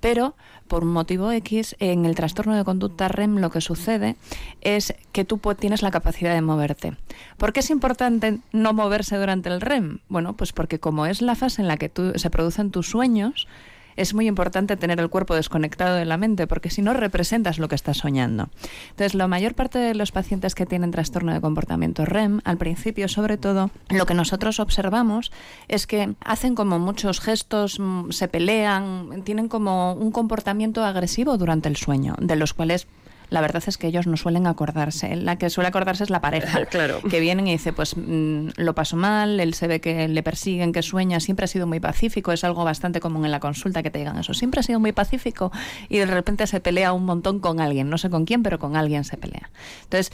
Pero 0.00 0.34
por 0.66 0.84
un 0.84 0.92
motivo 0.92 1.30
X, 1.30 1.76
en 1.80 2.06
el 2.06 2.14
trastorno 2.14 2.56
de 2.56 2.64
conducta 2.64 3.06
REM 3.06 3.36
lo 3.36 3.50
que 3.50 3.60
sucede 3.60 4.16
es 4.62 4.94
que 5.12 5.24
tú 5.24 5.38
tienes 5.58 5.82
la 5.82 5.90
capacidad 5.90 6.34
de 6.34 6.40
moverte. 6.40 6.96
¿Por 7.36 7.52
qué 7.52 7.60
es 7.60 7.70
importante 7.70 8.40
no 8.52 8.72
moverse 8.72 9.16
durante 9.16 9.48
el 9.48 9.60
REM? 9.60 9.98
Bueno, 10.08 10.34
pues 10.34 10.52
porque 10.52 10.80
como 10.80 11.06
es 11.06 11.22
la 11.22 11.34
fase 11.34 11.62
en 11.62 11.68
la 11.68 11.76
que 11.76 11.88
tú, 11.88 12.12
se 12.16 12.30
producen 12.30 12.70
tus 12.70 12.88
sueños, 12.88 13.46
es 13.96 14.14
muy 14.14 14.26
importante 14.26 14.76
tener 14.76 15.00
el 15.00 15.08
cuerpo 15.08 15.34
desconectado 15.34 15.96
de 15.96 16.04
la 16.04 16.16
mente, 16.16 16.46
porque 16.46 16.70
si 16.70 16.82
no 16.82 16.94
representas 16.94 17.58
lo 17.58 17.68
que 17.68 17.74
estás 17.74 17.98
soñando. 17.98 18.48
Entonces, 18.90 19.14
la 19.14 19.28
mayor 19.28 19.54
parte 19.54 19.78
de 19.78 19.94
los 19.94 20.12
pacientes 20.12 20.54
que 20.54 20.66
tienen 20.66 20.90
trastorno 20.90 21.32
de 21.32 21.40
comportamiento 21.40 22.04
REM, 22.04 22.40
al 22.44 22.58
principio, 22.58 23.08
sobre 23.08 23.36
todo, 23.36 23.70
lo 23.88 24.06
que 24.06 24.14
nosotros 24.14 24.60
observamos 24.60 25.32
es 25.68 25.86
que 25.86 26.14
hacen 26.24 26.54
como 26.54 26.78
muchos 26.78 27.20
gestos, 27.20 27.78
mm, 27.78 28.10
se 28.10 28.28
pelean, 28.28 29.22
tienen 29.24 29.48
como 29.48 29.92
un 29.94 30.12
comportamiento 30.12 30.84
agresivo 30.84 31.36
durante 31.38 31.68
el 31.68 31.76
sueño, 31.76 32.14
de 32.18 32.36
los 32.36 32.54
cuales 32.54 32.86
la 33.32 33.40
verdad 33.40 33.62
es 33.66 33.78
que 33.78 33.86
ellos 33.86 34.06
no 34.06 34.18
suelen 34.18 34.46
acordarse. 34.46 35.16
La 35.16 35.36
que 35.36 35.48
suele 35.48 35.68
acordarse 35.68 36.04
es 36.04 36.10
la 36.10 36.20
pareja. 36.20 36.60
Claro. 36.72 37.00
Que 37.02 37.20
vienen 37.20 37.46
y 37.48 37.52
dice, 37.52 37.72
pues 37.72 37.96
mm, 37.96 38.50
lo 38.56 38.74
paso 38.74 38.96
mal, 38.96 39.40
él 39.40 39.54
se 39.54 39.66
ve 39.66 39.80
que 39.80 40.08
le 40.08 40.22
persiguen, 40.22 40.72
que 40.72 40.82
sueña, 40.82 41.20
siempre 41.20 41.44
ha 41.44 41.46
sido 41.46 41.66
muy 41.66 41.80
pacífico, 41.80 42.32
es 42.32 42.44
algo 42.44 42.64
bastante 42.64 43.00
común 43.00 43.24
en 43.24 43.30
la 43.30 43.40
consulta 43.40 43.82
que 43.82 43.90
te 43.90 43.98
digan 43.98 44.18
eso, 44.18 44.32
siempre 44.32 44.60
ha 44.60 44.62
sido 44.62 44.80
muy 44.80 44.92
pacífico 44.92 45.50
y 45.88 45.98
de 45.98 46.06
repente 46.06 46.46
se 46.46 46.60
pelea 46.60 46.92
un 46.92 47.04
montón 47.04 47.40
con 47.40 47.60
alguien, 47.60 47.90
no 47.90 47.98
sé 47.98 48.10
con 48.10 48.24
quién, 48.24 48.42
pero 48.42 48.58
con 48.58 48.76
alguien 48.76 49.04
se 49.04 49.16
pelea. 49.16 49.50
Entonces, 49.84 50.12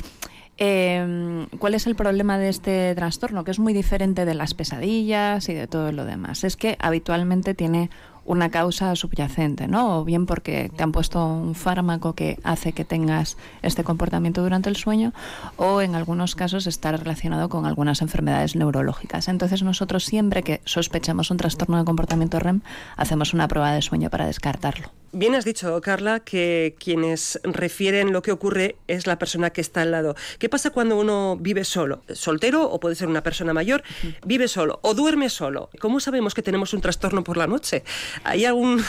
eh, 0.60 1.46
¿cuál 1.60 1.74
es 1.74 1.86
el 1.86 1.94
problema 1.94 2.36
de 2.36 2.48
este 2.48 2.94
trastorno? 2.96 3.44
Que 3.44 3.52
es 3.52 3.60
muy 3.60 3.72
diferente 3.72 4.24
de 4.24 4.34
las 4.34 4.54
pesadillas 4.54 5.48
y 5.48 5.54
de 5.54 5.68
todo 5.68 5.92
lo 5.92 6.04
demás. 6.04 6.42
Es 6.42 6.56
que 6.56 6.76
habitualmente 6.80 7.54
tiene 7.54 7.90
una 8.28 8.50
causa 8.50 8.94
subyacente, 8.94 9.68
¿no? 9.68 9.98
O 9.98 10.04
bien 10.04 10.26
porque 10.26 10.70
te 10.76 10.82
han 10.82 10.92
puesto 10.92 11.26
un 11.26 11.54
fármaco 11.54 12.12
que 12.12 12.38
hace 12.44 12.72
que 12.74 12.84
tengas 12.84 13.38
este 13.62 13.84
comportamiento 13.84 14.42
durante 14.42 14.68
el 14.68 14.76
sueño, 14.76 15.14
o 15.56 15.80
en 15.80 15.94
algunos 15.94 16.34
casos 16.34 16.66
está 16.66 16.92
relacionado 16.92 17.48
con 17.48 17.64
algunas 17.64 18.02
enfermedades 18.02 18.54
neurológicas. 18.54 19.28
Entonces 19.28 19.62
nosotros 19.62 20.04
siempre 20.04 20.42
que 20.42 20.60
sospechamos 20.66 21.30
un 21.30 21.38
trastorno 21.38 21.78
de 21.78 21.86
comportamiento 21.86 22.38
REM, 22.38 22.60
hacemos 22.96 23.32
una 23.32 23.48
prueba 23.48 23.72
de 23.72 23.80
sueño 23.80 24.10
para 24.10 24.26
descartarlo. 24.26 24.90
Bien 25.12 25.34
has 25.34 25.44
dicho, 25.46 25.80
Carla, 25.80 26.20
que 26.20 26.76
quienes 26.78 27.40
refieren 27.42 28.12
lo 28.12 28.20
que 28.20 28.30
ocurre 28.30 28.76
es 28.88 29.06
la 29.06 29.18
persona 29.18 29.50
que 29.50 29.60
está 29.62 29.80
al 29.82 29.90
lado. 29.90 30.14
¿Qué 30.38 30.48
pasa 30.50 30.70
cuando 30.70 30.98
uno 30.98 31.36
vive 31.40 31.64
solo? 31.64 32.02
¿Soltero 32.12 32.68
o 32.70 32.78
puede 32.78 32.94
ser 32.94 33.08
una 33.08 33.22
persona 33.22 33.54
mayor? 33.54 33.82
Vive 34.26 34.48
solo 34.48 34.80
o 34.82 34.92
duerme 34.94 35.30
solo. 35.30 35.70
¿Cómo 35.80 35.98
sabemos 36.00 36.34
que 36.34 36.42
tenemos 36.42 36.74
un 36.74 36.82
trastorno 36.82 37.24
por 37.24 37.36
la 37.38 37.46
noche? 37.46 37.84
¿Hay 38.24 38.44
algún 38.44 38.82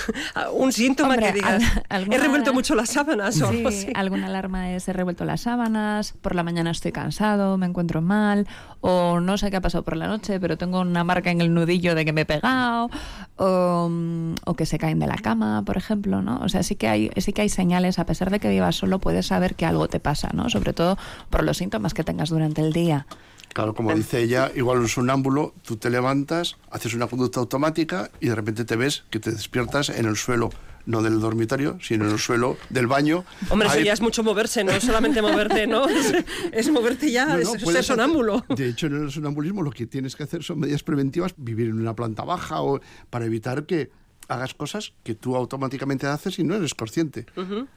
un 0.54 0.72
síntoma 0.74 1.14
Hombre, 1.14 1.28
que 1.28 1.34
digas, 1.34 1.64
al- 1.64 1.84
alguna- 1.90 2.16
he 2.16 2.20
revuelto 2.20 2.54
mucho 2.54 2.76
las 2.76 2.90
sábanas 2.90 3.42
o 3.42 3.48
algo 3.48 3.72
Sí, 3.72 3.84
así? 3.86 3.92
alguna 3.96 4.26
alarma 4.28 4.72
es 4.74 4.88
he 4.90 4.94
revuelto 4.94 5.24
las 5.26 5.42
sábanas, 5.42 6.14
por 6.22 6.36
la 6.36 6.44
mañana 6.44 6.72
estoy 6.72 6.92
cansado, 6.92 7.58
me 7.58 7.66
encuentro 7.66 8.02
mal, 8.02 8.46
o 8.82 9.20
no 9.22 9.38
sé 9.38 9.50
qué 9.52 9.58
ha 9.58 9.62
pasado 9.62 9.84
por 9.84 9.96
la 9.96 10.08
noche, 10.08 10.40
pero 10.40 10.58
tengo 10.58 10.82
una 10.82 11.04
marca 11.04 11.32
en 11.32 11.40
el 11.42 11.54
nudillo 11.54 11.96
de 11.96 12.04
que 12.06 12.12
me 12.14 12.22
he 12.22 12.26
pegado, 12.26 12.90
o, 13.38 13.88
mm, 13.90 14.36
o 14.46 14.54
que 14.56 14.66
se 14.66 14.78
caen 14.78 15.00
de 15.00 15.08
la 15.08 15.16
cama, 15.16 15.64
por 15.66 15.78
ejemplo, 15.78 16.09
¿no? 16.10 16.40
O 16.42 16.50
sea, 16.50 16.64
sí 16.64 16.76
que 16.76 16.88
hay, 16.88 17.12
sí 17.18 17.32
que 17.34 17.42
hay 17.44 17.50
señales, 17.50 18.00
a 18.00 18.06
pesar 18.06 18.30
de 18.32 18.40
que 18.40 18.50
vivas 18.50 18.76
solo, 18.76 19.00
puedes 19.00 19.28
saber 19.28 19.56
que 19.56 19.66
algo 19.66 19.88
te 19.88 20.00
pasa, 20.00 20.30
¿no? 20.34 20.50
Sobre 20.50 20.74
todo 20.74 20.98
por 21.30 21.44
los 21.44 21.58
síntomas 21.58 21.94
que 21.94 22.04
tengas 22.04 22.30
durante 22.30 22.62
el 22.62 22.74
día. 22.74 23.06
Claro, 23.54 23.74
como 23.74 23.94
dice 23.96 24.22
ella, 24.22 24.52
igual 24.56 24.78
un 24.80 24.88
sonámbulo, 24.90 25.54
tú 25.66 25.76
te 25.78 25.90
levantas, 25.90 26.58
haces 26.70 26.94
una 26.94 27.08
conducta 27.08 27.40
automática 27.40 28.12
y 28.20 28.28
de 28.30 28.36
repente 28.36 28.64
te 28.66 28.76
ves 28.76 29.04
que 29.10 29.20
te 29.20 29.32
despiertas 29.32 29.90
en 29.90 30.06
el 30.06 30.18
suelo, 30.18 30.52
no 30.86 31.02
del 31.02 31.20
dormitorio, 31.20 31.80
sino 31.82 32.06
en 32.06 32.12
el 32.12 32.20
suelo 32.20 32.58
del 32.70 32.86
baño. 32.86 33.26
Hombre, 33.50 33.68
eso 33.68 33.78
Ahí- 33.78 33.86
ya 33.86 33.94
es 33.94 34.02
mucho 34.02 34.24
moverse, 34.24 34.64
no 34.64 34.72
es 34.72 34.84
solamente 34.84 35.24
moverte, 35.24 35.66
¿no? 35.66 35.88
Es, 35.90 36.14
es 36.52 36.70
moverte 36.72 37.12
ya, 37.12 37.26
No, 37.26 37.34
no, 37.34 37.40
es 37.40 37.48
ser 37.50 37.62
hacer- 37.70 37.84
sonámbulo. 37.84 38.46
De 38.56 38.70
hecho, 38.70 38.86
en 38.86 39.02
el 39.04 39.12
sonambulismo 39.12 39.64
lo 39.64 39.72
que 39.72 39.88
tienes 39.88 40.16
que 40.16 40.24
hacer 40.24 40.44
son 40.44 40.60
medidas 40.60 40.84
preventivas, 40.84 41.34
vivir 41.36 41.70
en 41.70 41.80
una 41.80 41.96
planta 41.96 42.24
baja 42.24 42.62
o 42.62 42.80
para 43.10 43.26
evitar 43.26 43.66
que 43.66 43.90
hagas 44.30 44.54
cosas 44.54 44.94
que 45.04 45.16
tú 45.16 45.36
automáticamente 45.36 46.08
haces 46.08 46.40
y 46.40 46.44
no 46.44 46.56
eres 46.56 46.74
consciente. 46.74 47.26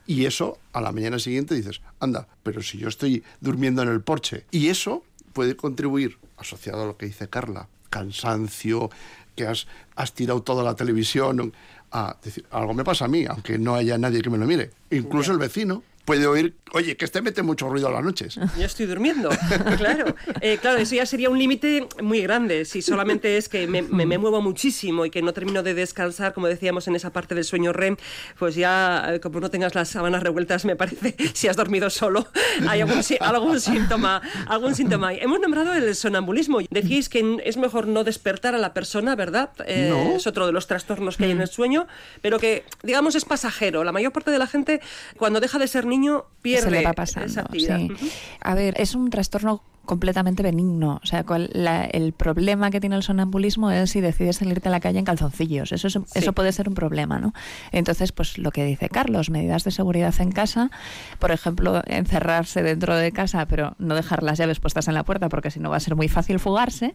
Y 0.07 0.27
eso 0.27 0.59
a 0.73 0.81
la 0.81 0.93
mañana 0.93 1.19
siguiente 1.19 1.55
dices, 1.55 1.81
anda, 1.99 2.29
pero 2.43 2.63
si 2.63 2.79
yo 2.79 2.89
estoy 2.89 3.25
durmiendo 3.41 3.83
en 3.83 3.89
el 3.89 4.03
porche. 4.03 4.45
Y 4.51 4.69
eso 4.69 5.03
puede 5.33 5.57
contribuir, 5.57 6.19
asociado 6.37 6.83
a 6.83 6.87
lo 6.87 6.97
que 6.97 7.07
dice 7.07 7.29
Carla, 7.29 7.69
cansancio, 7.91 8.91
que 9.35 9.47
has, 9.47 9.67
has 9.97 10.13
tirado 10.13 10.43
toda 10.43 10.63
la 10.63 10.77
televisión, 10.77 11.53
a 11.91 12.17
decir, 12.23 12.45
algo 12.51 12.75
me 12.75 12.85
pasa 12.85 13.05
a 13.05 13.09
mí, 13.09 13.27
aunque 13.27 13.59
no 13.59 13.75
haya 13.75 13.99
nadie 13.99 14.23
que 14.23 14.31
me 14.31 14.39
lo 14.39 14.47
mire. 14.47 14.71
Incluso 14.91 15.33
el 15.33 15.39
vecino 15.39 15.83
puede 16.05 16.27
oír, 16.27 16.57
oye, 16.73 16.97
que 16.97 17.05
este 17.05 17.23
mete 17.23 17.43
mucho 17.43 17.69
ruido 17.69 17.89
a 17.89 17.93
las 17.93 18.03
noches. 18.03 18.35
Yo 18.59 18.65
estoy 18.65 18.87
durmiendo, 18.87 19.31
claro. 19.79 20.15
Eh, 20.41 20.59
claro, 20.61 20.79
eso 20.79 20.95
ya 20.95 21.07
sería 21.07 21.31
un 21.31 21.39
límite 21.39 21.87
muy 22.03 22.23
grande. 22.23 22.65
Si 22.65 22.83
solamente 22.83 23.37
es 23.37 23.49
que 23.49 23.67
me, 23.67 23.83
me- 23.83 24.07
me 24.07 24.19
muevo 24.19 24.41
muchísimo 24.41 25.05
y 25.07 25.11
que 25.11 25.23
no 25.23 25.33
termino 25.33 25.63
de 25.63 25.75
descansar, 25.75 26.33
como 26.35 26.49
decíamos 26.49 26.89
en 26.89 26.97
esa 26.97 27.11
parte 27.11 27.35
del 27.35 27.45
sueño 27.45 27.73
REM, 27.73 27.97
pues 28.39 28.55
ya, 28.55 29.15
eh, 29.15 29.21
como 29.21 29.41
no 29.41 29.51
tengas 29.51 29.75
las 29.75 29.89
sábanas 29.91 30.23
revueltas, 30.23 30.65
me 30.65 30.77
parece, 30.77 31.15
si 31.35 31.49
has 31.49 31.57
dormido 31.57 31.89
solo, 31.91 32.27
hay 32.69 32.81
algún, 32.81 33.01
algún 33.21 33.61
síntoma. 33.61 34.21
Algún 34.49 34.75
síntoma. 34.75 35.15
Hemos 35.15 35.41
nombrado 35.41 35.73
el 35.75 35.95
sonambulismo. 35.95 36.59
Decís 36.71 37.09
que 37.09 37.39
es 37.45 37.57
mejor 37.57 37.87
no 37.87 38.05
despertar 38.05 38.55
a 38.55 38.59
la 38.59 38.75
persona, 38.75 39.15
¿verdad? 39.15 39.51
Eh, 39.67 39.89
No. 39.91 40.17
Es 40.17 40.27
otro 40.27 40.47
de 40.47 40.53
los 40.53 40.67
trastornos 40.67 41.17
que 41.17 41.25
hay 41.25 41.31
en 41.31 41.41
el 41.41 41.49
sueño, 41.49 41.87
pero 42.21 42.39
que, 42.39 42.65
digamos, 42.83 43.15
es 43.15 43.25
pasajero. 43.25 43.85
La 43.85 43.93
mayor 43.93 44.13
parte 44.13 44.31
de 44.31 44.39
la 44.39 44.47
gente, 44.47 44.81
cuando 45.17 45.41
deja 45.41 45.59
de 45.59 45.69
ser 45.69 45.87
niño, 45.93 46.25
pierde 46.43 46.65
se 46.65 46.71
le 46.71 46.77
va 46.79 46.91
esa 46.91 46.95
pasando. 46.95 47.41
actividad. 47.43 47.79
sí. 47.79 47.93
Ujú. 47.93 48.07
A 48.41 48.55
ver, 48.55 48.75
es 48.79 48.95
un 48.95 49.11
trastorno 49.11 49.63
completamente 49.85 50.45
benigno. 50.45 51.01
O 51.03 51.07
sea, 51.07 51.25
cual- 51.25 51.51
la- 51.55 51.85
el 51.85 52.13
problema 52.13 52.71
que 52.71 52.79
tiene 52.81 52.95
el 52.95 53.03
sonambulismo 53.03 53.69
es 53.73 53.91
si 53.91 54.01
decides 54.01 54.37
salirte 54.37 54.69
a 54.69 54.71
la 54.71 54.79
calle 54.79 55.01
en 55.01 55.05
calzoncillos. 55.05 55.73
Eso, 55.73 55.89
es, 55.89 55.99
eso 56.15 56.33
puede 56.33 56.53
ser 56.53 56.69
un 56.69 56.77
problema, 56.77 57.19
¿no? 57.19 57.33
Entonces, 57.73 58.13
pues 58.13 58.39
lo 58.39 58.53
que 58.53 58.65
dice 58.65 58.89
Carlos, 58.89 59.29
medidas 59.29 59.65
de 59.65 59.73
seguridad 59.73 60.15
en 60.21 60.31
casa, 60.31 60.71
por 61.19 61.33
ejemplo, 61.33 61.83
encerrarse 61.87 62.63
dentro 62.63 62.95
de 62.97 63.11
casa, 63.11 63.47
pero 63.47 63.75
no 63.81 63.97
dejar 63.97 64.23
las 64.23 64.39
llaves 64.39 64.61
puestas 64.61 64.87
en 64.87 64.95
la 64.95 65.03
puerta 65.03 65.29
porque 65.29 65.51
si 65.51 65.59
no 65.59 65.69
va 65.71 65.79
a 65.79 65.81
ser 65.81 65.97
muy 65.97 66.09
fácil 66.09 66.39
fugarse. 66.39 66.95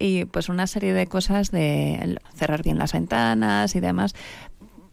Y 0.00 0.24
pues 0.24 0.48
una 0.48 0.66
serie 0.66 0.92
de 0.92 1.06
cosas 1.06 1.52
de 1.52 2.18
cerrar 2.34 2.64
bien 2.64 2.78
las 2.80 2.92
ventanas 2.94 3.76
y 3.76 3.80
demás. 3.80 4.12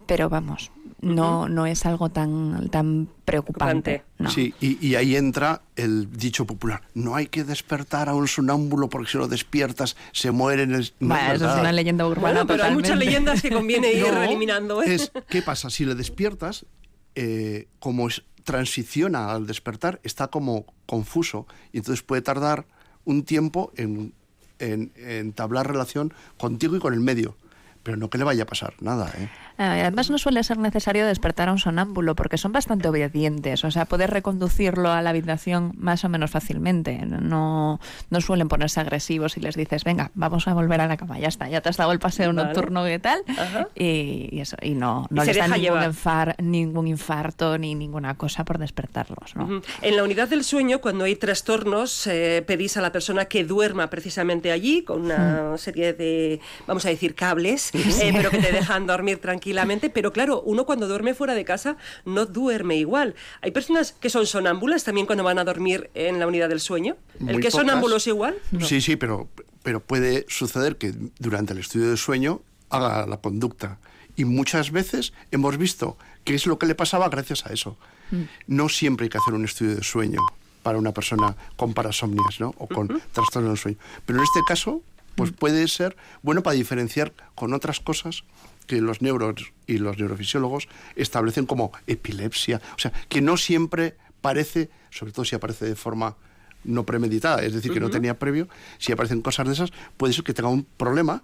Pero 0.06 0.30
vamos, 0.30 0.72
no, 1.02 1.50
no 1.50 1.66
es 1.66 1.86
algo 1.86 2.10
tan, 2.10 2.70
tan 2.70 3.08
preocupante. 3.26 4.04
No. 4.20 4.30
Sí, 4.30 4.54
y, 4.62 4.86
y 4.86 4.96
ahí 4.96 5.16
entra 5.16 5.62
el 5.76 6.12
dicho 6.12 6.46
popular, 6.46 6.82
no 6.94 7.16
hay 7.16 7.28
que 7.28 7.44
despertar 7.44 8.08
a 8.08 8.14
un 8.14 8.28
sonámbulo 8.28 8.90
porque 8.90 9.12
si 9.12 9.18
lo 9.18 9.28
despiertas 9.28 9.96
se 10.12 10.32
muere 10.32 10.64
en 10.64 10.74
el... 10.76 10.92
No 11.00 11.10
Bueno, 11.16 11.34
eso 11.34 11.52
es 11.54 11.60
una 11.60 11.72
leyenda 11.72 12.06
urbana 12.08 12.44
Bueno, 12.44 12.48
pero 12.48 12.64
hay 12.66 12.74
muchas 12.74 12.98
leyendas 12.98 13.42
que 13.42 13.50
conviene 13.52 13.94
ir 13.94 14.06
No, 14.14 14.22
eliminando. 14.24 14.84
¿eh? 14.84 14.94
Es, 14.94 15.12
¿Qué 15.28 15.42
pasa? 15.42 15.70
Si 15.70 15.86
le 15.86 15.96
despiertas, 15.96 16.66
eh, 17.16 17.68
como 17.80 18.08
es- 18.08 18.24
transiciona 18.44 19.32
al 19.32 19.48
despertar, 19.48 20.00
está 20.04 20.28
como 20.28 20.66
confuso 20.86 21.48
y 21.72 21.78
entonces 21.80 22.04
puede 22.04 22.22
tardar 22.22 22.66
un 23.06 23.24
tiempo 23.24 23.72
en 23.78 24.14
entablar 24.60 25.68
relación 25.68 26.14
contigo 26.38 26.76
y 26.76 26.80
con 26.80 26.94
el 26.94 27.00
medio. 27.00 27.36
Pero 27.84 27.98
no 27.98 28.10
que 28.10 28.18
le 28.18 28.24
vaya 28.24 28.44
a 28.44 28.46
pasar 28.46 28.74
nada, 28.80 29.12
¿eh? 29.18 29.30
Ah, 29.58 29.78
y 29.78 29.82
Además 29.82 30.10
no 30.10 30.18
suele 30.18 30.44
ser 30.44 30.58
necesario 30.58 31.06
despertar 31.06 31.50
a 31.50 31.52
un 31.52 31.60
sonámbulo 31.60 32.16
porque 32.16 32.38
son 32.38 32.52
bastante 32.52 32.88
obedientes, 32.88 33.64
o 33.64 33.72
sea, 33.72 33.86
poder 33.86 34.12
reconducirlo 34.12 34.92
a 34.92 35.02
la 35.02 35.12
habitación 35.12 35.74
más 35.78 36.04
o 36.04 36.10
menos 36.10 36.32
fácilmente. 36.32 36.98
No, 37.06 37.80
no 38.10 38.22
suelen 38.22 38.48
ponerse 38.48 38.80
agresivos 38.80 39.38
y 39.38 39.42
les 39.42 39.56
dices, 39.56 39.84
venga, 39.84 40.12
vamos 40.14 40.48
a 40.48 40.54
volver 40.54 40.82
a 40.82 40.88
la 40.88 40.98
cama, 40.98 41.20
ya 41.20 41.28
está, 41.28 41.50
ya 41.50 41.62
te 41.62 41.70
has 41.70 41.78
dado 41.78 41.92
el 41.92 42.00
paseo 42.00 42.34
Vale. 42.34 42.48
nocturno 42.48 42.90
y 42.90 43.00
tal, 43.00 43.24
y, 43.76 44.30
y 44.32 44.40
eso, 44.42 44.58
y 44.62 44.74
no, 44.74 45.08
Y 45.10 45.16
no 45.16 45.22
se 45.22 45.28
les 45.28 45.38
da 45.38 45.44
deja 45.44 45.58
ningún, 45.58 46.52
ningún 46.52 46.88
infarto 46.88 47.58
ni 47.58 47.76
ninguna 47.76 48.16
cosa 48.16 48.44
por 48.46 48.58
despertarlos, 48.58 49.36
¿no? 49.36 49.62
En 49.82 49.96
la 49.96 50.04
unidad 50.04 50.28
del 50.28 50.44
sueño, 50.44 50.82
cuando 50.82 51.06
hay 51.06 51.16
trastornos, 51.16 52.08
eh, 52.08 52.44
pedís 52.46 52.78
a 52.78 52.82
la 52.82 52.92
persona 52.92 53.26
que 53.26 53.44
duerma 53.44 53.90
precisamente 53.90 54.52
allí 54.52 54.84
con 54.84 55.02
una 55.02 55.58
serie 55.58 55.94
de, 55.94 56.40
vamos 56.68 56.86
a 56.86 56.90
decir, 56.90 57.16
cables, 57.16 57.71
eh, 58.02 58.12
pero 58.14 58.30
que 58.30 58.40
te 58.40 58.52
dejan 58.52 58.88
dormir 58.88 59.20
tranquilamente. 59.20 59.90
Pero 59.90 60.12
claro, 60.12 60.42
uno 60.42 60.66
cuando 60.66 60.88
duerme 60.88 61.14
fuera 61.14 61.34
de 61.34 61.46
casa 61.46 61.78
no 62.06 62.26
duerme 62.26 62.78
igual. 62.78 63.16
Hay 63.42 63.52
personas 63.52 63.94
que 63.94 64.10
son 64.10 64.26
sonámbulas 64.26 64.84
también 64.84 65.06
cuando 65.06 65.24
van 65.24 65.40
a 65.40 65.44
dormir 65.44 65.90
en 65.94 66.20
la 66.20 66.28
unidad 66.28 66.50
del 66.50 66.60
sueño. 66.60 66.98
¿El 67.20 67.26
Muy 67.34 67.42
que 67.42 67.48
es 67.48 67.54
pocas. 67.54 67.68
sonámbulo 67.68 67.96
es 67.98 68.08
igual? 68.08 68.38
Sí, 68.62 68.82
sí, 68.82 68.96
pero, 68.96 69.30
pero 69.64 69.80
puede 69.80 70.26
suceder 70.28 70.78
que 70.78 70.94
durante 71.20 71.54
el 71.54 71.60
estudio 71.60 71.90
del 71.90 71.98
sueño 71.98 72.42
haga 72.70 73.06
la 73.06 73.18
conducta. 73.18 73.80
Y 74.16 74.26
muchas 74.26 74.72
veces 74.72 75.14
hemos 75.32 75.58
visto 75.58 75.98
qué 76.24 76.36
es 76.36 76.46
lo 76.46 76.60
que 76.60 76.66
le 76.66 76.76
pasaba 76.76 77.10
gracias 77.10 77.46
a 77.46 77.54
eso. 77.54 77.78
No 78.46 78.68
siempre 78.68 79.06
hay 79.06 79.10
que 79.10 79.18
hacer 79.18 79.34
un 79.34 79.46
estudio 79.46 79.76
de 79.76 79.84
sueño 79.84 80.20
para 80.64 80.78
una 80.78 80.92
persona 80.92 81.36
con 81.56 81.74
parasomnias 81.74 82.40
¿no? 82.40 82.54
o 82.58 82.68
con 82.68 83.02
trastorno 83.14 83.50
del 83.50 83.58
sueño. 83.58 83.78
Pero 84.06 84.20
en 84.20 84.24
este 84.24 84.42
caso, 84.46 84.82
pues 85.16 85.32
puede 85.32 85.68
ser 85.68 85.96
bueno 86.22 86.44
para 86.44 86.56
diferenciar 86.56 87.14
con 87.36 87.54
otras 87.54 87.80
cosas 87.80 88.24
que 88.68 88.82
los 88.82 89.02
neuros 89.02 89.54
y 89.68 89.78
los 89.78 89.98
neurofisiólogos 89.98 90.68
establecen 90.96 91.46
como 91.46 91.72
epilepsia. 91.88 92.62
O 92.76 92.80
sea, 92.80 92.94
que 93.10 93.22
no 93.22 93.38
siempre 93.38 93.96
parece, 94.22 94.70
sobre 94.92 95.12
todo 95.12 95.26
si 95.26 95.36
aparece 95.36 95.66
de 95.66 95.76
forma 95.76 96.16
no 96.64 96.86
premeditada, 96.86 97.44
es 97.44 97.54
decir, 97.54 97.74
que 97.74 97.80
no 97.80 97.90
tenía 97.90 98.20
previo, 98.20 98.48
si 98.78 98.92
aparecen 98.92 99.22
cosas 99.22 99.48
de 99.48 99.54
esas, 99.54 99.72
puede 99.98 100.14
ser 100.14 100.24
que 100.24 100.34
tenga 100.34 100.50
un 100.50 100.64
problema 100.64 101.24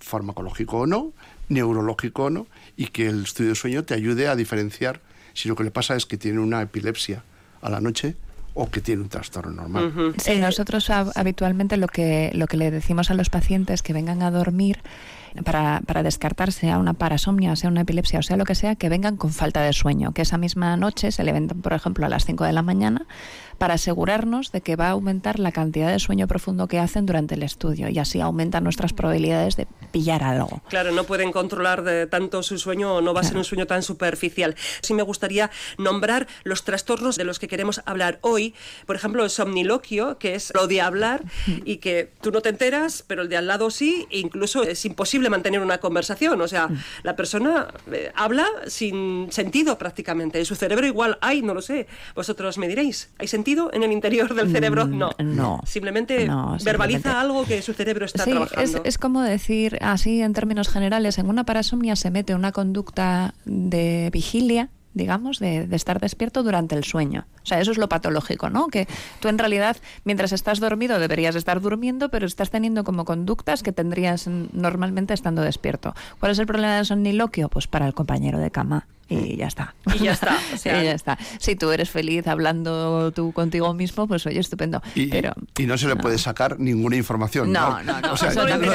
farmacológico 0.00 0.78
o 0.78 0.86
no, 0.86 1.12
neurológico 1.48 2.24
o 2.24 2.30
no, 2.30 2.46
y 2.76 2.86
que 2.86 3.06
el 3.06 3.22
estudio 3.22 3.50
de 3.50 3.56
sueño 3.56 3.84
te 3.84 3.94
ayude 3.94 4.28
a 4.28 4.36
diferenciar 4.36 5.00
si 5.32 5.48
lo 5.48 5.56
que 5.56 5.64
le 5.64 5.70
pasa 5.70 5.96
es 5.96 6.06
que 6.06 6.16
tiene 6.16 6.40
una 6.40 6.60
epilepsia 6.60 7.24
a 7.62 7.70
la 7.70 7.80
noche 7.80 8.16
o 8.54 8.70
que 8.70 8.80
tiene 8.80 9.02
un 9.02 9.08
trastorno 9.08 9.52
normal. 9.52 10.14
Sí, 10.18 10.38
nosotros 10.38 10.90
habitualmente 10.90 11.76
lo 11.76 11.88
que, 11.88 12.30
lo 12.34 12.46
que 12.46 12.56
le 12.56 12.70
decimos 12.70 13.10
a 13.10 13.14
los 13.14 13.30
pacientes 13.30 13.82
que 13.82 13.92
vengan 13.92 14.22
a 14.22 14.30
dormir 14.30 14.80
para, 15.44 15.80
para 15.86 16.02
descartar 16.02 16.52
sea 16.52 16.78
una 16.78 16.92
parasomnia, 16.92 17.56
sea 17.56 17.70
una 17.70 17.82
epilepsia 17.82 18.18
o 18.18 18.22
sea 18.22 18.36
lo 18.36 18.44
que 18.44 18.54
sea, 18.54 18.76
que 18.76 18.88
vengan 18.88 19.16
con 19.16 19.32
falta 19.32 19.62
de 19.62 19.72
sueño, 19.72 20.12
que 20.12 20.22
esa 20.22 20.36
misma 20.36 20.76
noche 20.76 21.10
se 21.10 21.24
levanten, 21.24 21.62
por 21.62 21.72
ejemplo, 21.72 22.04
a 22.04 22.08
las 22.08 22.26
5 22.26 22.44
de 22.44 22.52
la 22.52 22.62
mañana 22.62 23.06
para 23.62 23.74
asegurarnos 23.74 24.50
de 24.50 24.60
que 24.60 24.74
va 24.74 24.88
a 24.88 24.90
aumentar 24.90 25.38
la 25.38 25.52
cantidad 25.52 25.92
de 25.92 26.00
sueño 26.00 26.26
profundo 26.26 26.66
que 26.66 26.80
hacen 26.80 27.06
durante 27.06 27.36
el 27.36 27.44
estudio 27.44 27.88
y 27.88 28.00
así 28.00 28.20
aumentan 28.20 28.64
nuestras 28.64 28.92
probabilidades 28.92 29.54
de 29.54 29.68
pillar 29.92 30.24
algo. 30.24 30.60
Claro, 30.68 30.90
no 30.90 31.04
pueden 31.04 31.30
controlar 31.30 31.84
de 31.84 32.08
tanto 32.08 32.42
su 32.42 32.58
sueño 32.58 32.96
o 32.96 33.00
no 33.00 33.14
va 33.14 33.20
a 33.20 33.22
ser 33.22 33.36
un 33.36 33.44
sueño 33.44 33.68
tan 33.68 33.84
superficial. 33.84 34.56
Sí 34.80 34.94
me 34.94 35.04
gustaría 35.04 35.48
nombrar 35.78 36.26
los 36.42 36.64
trastornos 36.64 37.14
de 37.14 37.22
los 37.22 37.38
que 37.38 37.46
queremos 37.46 37.82
hablar 37.86 38.18
hoy. 38.22 38.52
Por 38.84 38.96
ejemplo, 38.96 39.22
el 39.22 39.30
somniloquio, 39.30 40.18
que 40.18 40.34
es 40.34 40.52
lo 40.56 40.66
de 40.66 40.80
hablar 40.80 41.22
y 41.64 41.76
que 41.76 42.10
tú 42.20 42.32
no 42.32 42.40
te 42.40 42.48
enteras, 42.48 43.04
pero 43.06 43.22
el 43.22 43.28
de 43.28 43.36
al 43.36 43.46
lado 43.46 43.70
sí, 43.70 44.08
e 44.10 44.18
incluso 44.18 44.64
es 44.64 44.84
imposible 44.86 45.30
mantener 45.30 45.60
una 45.60 45.78
conversación. 45.78 46.40
O 46.40 46.48
sea, 46.48 46.68
la 47.04 47.14
persona 47.14 47.68
eh, 47.92 48.10
habla 48.16 48.48
sin 48.66 49.30
sentido 49.30 49.78
prácticamente. 49.78 50.40
En 50.40 50.46
su 50.46 50.56
cerebro 50.56 50.84
igual 50.84 51.16
hay, 51.20 51.42
no 51.42 51.54
lo 51.54 51.62
sé. 51.62 51.86
Vosotros 52.16 52.58
me 52.58 52.66
diréis, 52.66 53.10
¿hay 53.18 53.28
sentido? 53.28 53.51
En 53.72 53.82
el 53.82 53.92
interior 53.92 54.34
del 54.34 54.50
cerebro? 54.50 54.86
Mm, 54.86 54.98
No. 54.98 55.10
no. 55.18 55.60
Simplemente 55.64 56.26
No, 56.26 56.56
verbaliza 56.64 56.98
simplemente- 56.98 57.08
algo 57.10 57.44
que 57.44 57.62
su 57.62 57.72
cerebro 57.74 58.06
está 58.06 58.24
Sí, 58.24 58.30
es, 58.30 58.36
trabajando. 58.36 58.82
es 58.84 58.98
como 58.98 59.22
decir, 59.22 59.78
así 59.80 60.20
en 60.22 60.32
términos 60.32 60.68
generales, 60.68 61.18
en 61.18 61.28
una 61.28 61.44
parasomnia 61.44 61.96
se 61.96 62.10
mete 62.10 62.34
una 62.34 62.52
conducta 62.52 63.34
de 63.44 64.10
vigilia, 64.12 64.68
digamos, 64.94 65.38
de, 65.38 65.66
de 65.66 65.76
estar 65.76 66.00
despierto 66.00 66.42
durante 66.42 66.74
el 66.74 66.84
sueño. 66.84 67.24
O 67.42 67.46
sea, 67.46 67.60
eso 67.60 67.70
es 67.70 67.78
lo 67.78 67.88
patológico, 67.88 68.50
¿no? 68.50 68.68
Que 68.68 68.86
tú 69.20 69.28
en 69.28 69.38
realidad, 69.38 69.78
mientras 70.04 70.32
estás 70.32 70.60
dormido, 70.60 70.98
deberías 70.98 71.34
estar 71.34 71.62
durmiendo, 71.62 72.10
pero 72.10 72.26
estás 72.26 72.50
teniendo 72.50 72.84
como 72.84 73.06
conductas 73.06 73.62
que 73.62 73.72
tendrías 73.72 74.28
normalmente 74.52 75.14
estando 75.14 75.40
despierto. 75.40 75.94
¿Cuál 76.20 76.32
es 76.32 76.38
el 76.38 76.46
problema 76.46 76.76
del 76.76 76.84
somniloquio? 76.86 77.48
Pues 77.48 77.66
para 77.68 77.86
el 77.86 77.94
compañero 77.94 78.38
de 78.38 78.50
cama. 78.50 78.86
Y 79.12 79.36
ya 79.36 79.46
está. 79.46 79.74
Y 79.94 79.98
ya 80.04 80.12
está, 80.12 80.38
o 80.54 80.56
sea- 80.56 80.82
Y 80.82 80.86
ya 80.86 80.92
está. 80.92 81.18
Si 81.38 81.56
tú 81.56 81.70
eres 81.70 81.90
feliz 81.90 82.26
hablando 82.26 83.12
tú 83.12 83.32
contigo 83.32 83.72
mismo, 83.74 84.06
pues 84.08 84.26
oye, 84.26 84.40
estupendo. 84.40 84.82
Y, 84.94 85.06
pero, 85.08 85.32
y 85.58 85.66
no 85.66 85.76
se 85.78 85.86
le 85.88 85.96
puede 85.96 86.18
sacar 86.18 86.58
ninguna 86.58 86.96
información. 86.96 87.52
No, 87.52 87.82
no, 87.82 88.00
no, 88.00 88.12
O 88.12 88.16
sea, 88.16 88.30
eso 88.30 88.44
de, 88.44 88.52
A 88.52 88.56
ver, 88.56 88.68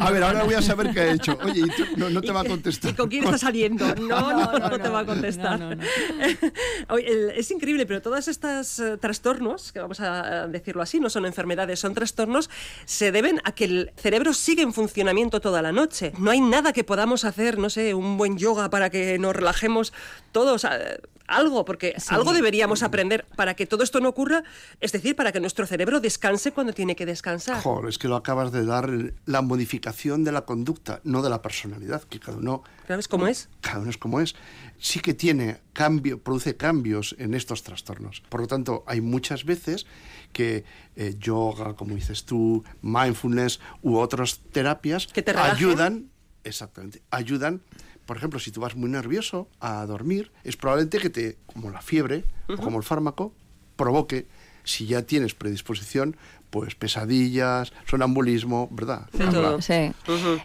ahora 0.00 0.18
urbana". 0.28 0.44
voy 0.44 0.54
a 0.54 0.62
saber 0.62 0.90
qué 0.92 1.00
ha 1.00 1.12
hecho. 1.12 1.38
Oye, 1.44 1.60
y 1.60 1.68
tú- 1.70 1.84
no, 1.96 2.10
no 2.10 2.20
te 2.20 2.32
va 2.32 2.40
a 2.40 2.44
¿Y 2.44 2.48
contestar. 2.48 2.94
con 2.96 3.08
quién 3.08 3.24
está 3.24 3.38
saliendo? 3.38 3.86
No, 4.06 4.32
no, 4.32 4.58
no, 4.58 4.78
te 4.78 4.88
va 4.88 5.00
a 5.00 5.04
contestar. 5.06 5.58
no, 5.58 5.74
no, 5.74 5.76
no. 6.88 6.96
Es 6.98 7.50
increíble, 7.50 7.86
pero 7.86 8.00
todos 8.02 8.28
estos 8.28 8.78
eh, 8.78 8.96
trastornos, 8.98 9.72
que 9.72 9.80
vamos 9.80 10.00
a 10.00 10.46
decirlo 10.48 10.82
así, 10.82 11.00
no 11.00 11.10
son 11.10 11.26
enfermedades, 11.26 11.80
son 11.80 11.94
trastornos, 11.94 12.50
se 12.84 13.12
deben 13.12 13.40
a 13.44 13.52
que 13.52 13.64
el 13.64 13.92
cerebro 13.96 14.32
sigue 14.32 14.62
en 14.62 14.72
funcionamiento 14.72 15.40
toda 15.40 15.62
la 15.62 15.72
noche. 15.72 16.12
No 16.18 16.30
hay 16.30 16.40
nada 16.40 16.72
que 16.72 16.84
podamos 16.84 17.24
hacer, 17.24 17.58
no 17.58 17.70
sé, 17.70 17.94
un 17.94 18.16
buen 18.16 18.38
yoga 18.38 18.70
para 18.70 18.90
que 18.90 19.18
nos 19.18 19.34
relajemos 19.34 19.75
todos. 20.32 20.64
eh, 20.64 21.00
Algo, 21.28 21.64
porque 21.64 21.96
algo 22.10 22.32
deberíamos 22.32 22.84
aprender 22.84 23.26
para 23.34 23.54
que 23.54 23.66
todo 23.66 23.82
esto 23.82 23.98
no 23.98 24.10
ocurra, 24.10 24.44
es 24.80 24.92
decir, 24.92 25.16
para 25.16 25.32
que 25.32 25.40
nuestro 25.40 25.66
cerebro 25.66 25.98
descanse 25.98 26.52
cuando 26.52 26.72
tiene 26.72 26.94
que 26.94 27.04
descansar. 27.04 27.60
Joder, 27.64 27.88
es 27.88 27.98
que 27.98 28.06
lo 28.06 28.14
acabas 28.14 28.52
de 28.52 28.64
dar 28.64 28.88
la 29.24 29.42
modificación 29.42 30.22
de 30.22 30.30
la 30.30 30.42
conducta, 30.44 31.00
no 31.02 31.22
de 31.22 31.30
la 31.30 31.42
personalidad, 31.42 32.04
que 32.04 32.20
cada 32.20 32.38
uno, 32.38 32.62
¿Sabes 32.86 33.08
cómo 33.08 33.26
es? 33.26 33.48
cada 33.60 33.80
uno 33.80 33.90
es 33.90 33.98
como 33.98 34.20
es. 34.20 34.36
Sí 34.78 35.00
que 35.00 35.14
tiene 35.14 35.58
cambio, 35.72 36.22
produce 36.22 36.56
cambios 36.56 37.16
en 37.18 37.34
estos 37.34 37.64
trastornos. 37.64 38.20
Por 38.28 38.42
lo 38.42 38.46
tanto, 38.46 38.84
hay 38.86 39.00
muchas 39.00 39.44
veces 39.44 39.84
que 40.32 40.64
eh, 40.94 41.16
yoga, 41.18 41.74
como 41.74 41.96
dices 41.96 42.24
tú, 42.24 42.62
mindfulness 42.82 43.58
u 43.82 43.96
otras 43.96 44.38
terapias 44.52 45.08
Que 45.08 45.22
te 45.22 45.32
ayudan, 45.32 46.08
exactamente, 46.44 47.02
ayudan. 47.10 47.62
Por 48.06 48.16
ejemplo, 48.16 48.38
si 48.38 48.52
tú 48.52 48.60
vas 48.60 48.76
muy 48.76 48.88
nervioso 48.88 49.48
a 49.60 49.84
dormir, 49.84 50.32
es 50.44 50.56
probablemente 50.56 50.98
que 50.98 51.10
te, 51.10 51.38
como 51.46 51.70
la 51.70 51.82
fiebre 51.82 52.24
o 52.48 52.56
como 52.56 52.78
el 52.78 52.84
fármaco, 52.84 53.34
provoque, 53.76 54.26
si 54.64 54.86
ya 54.86 55.02
tienes 55.02 55.34
predisposición, 55.34 56.16
pues 56.56 56.74
pesadillas, 56.74 57.70
sonambulismo, 57.84 58.66
¿verdad? 58.70 59.02
Todo. 59.18 59.60
Sí. 59.60 59.92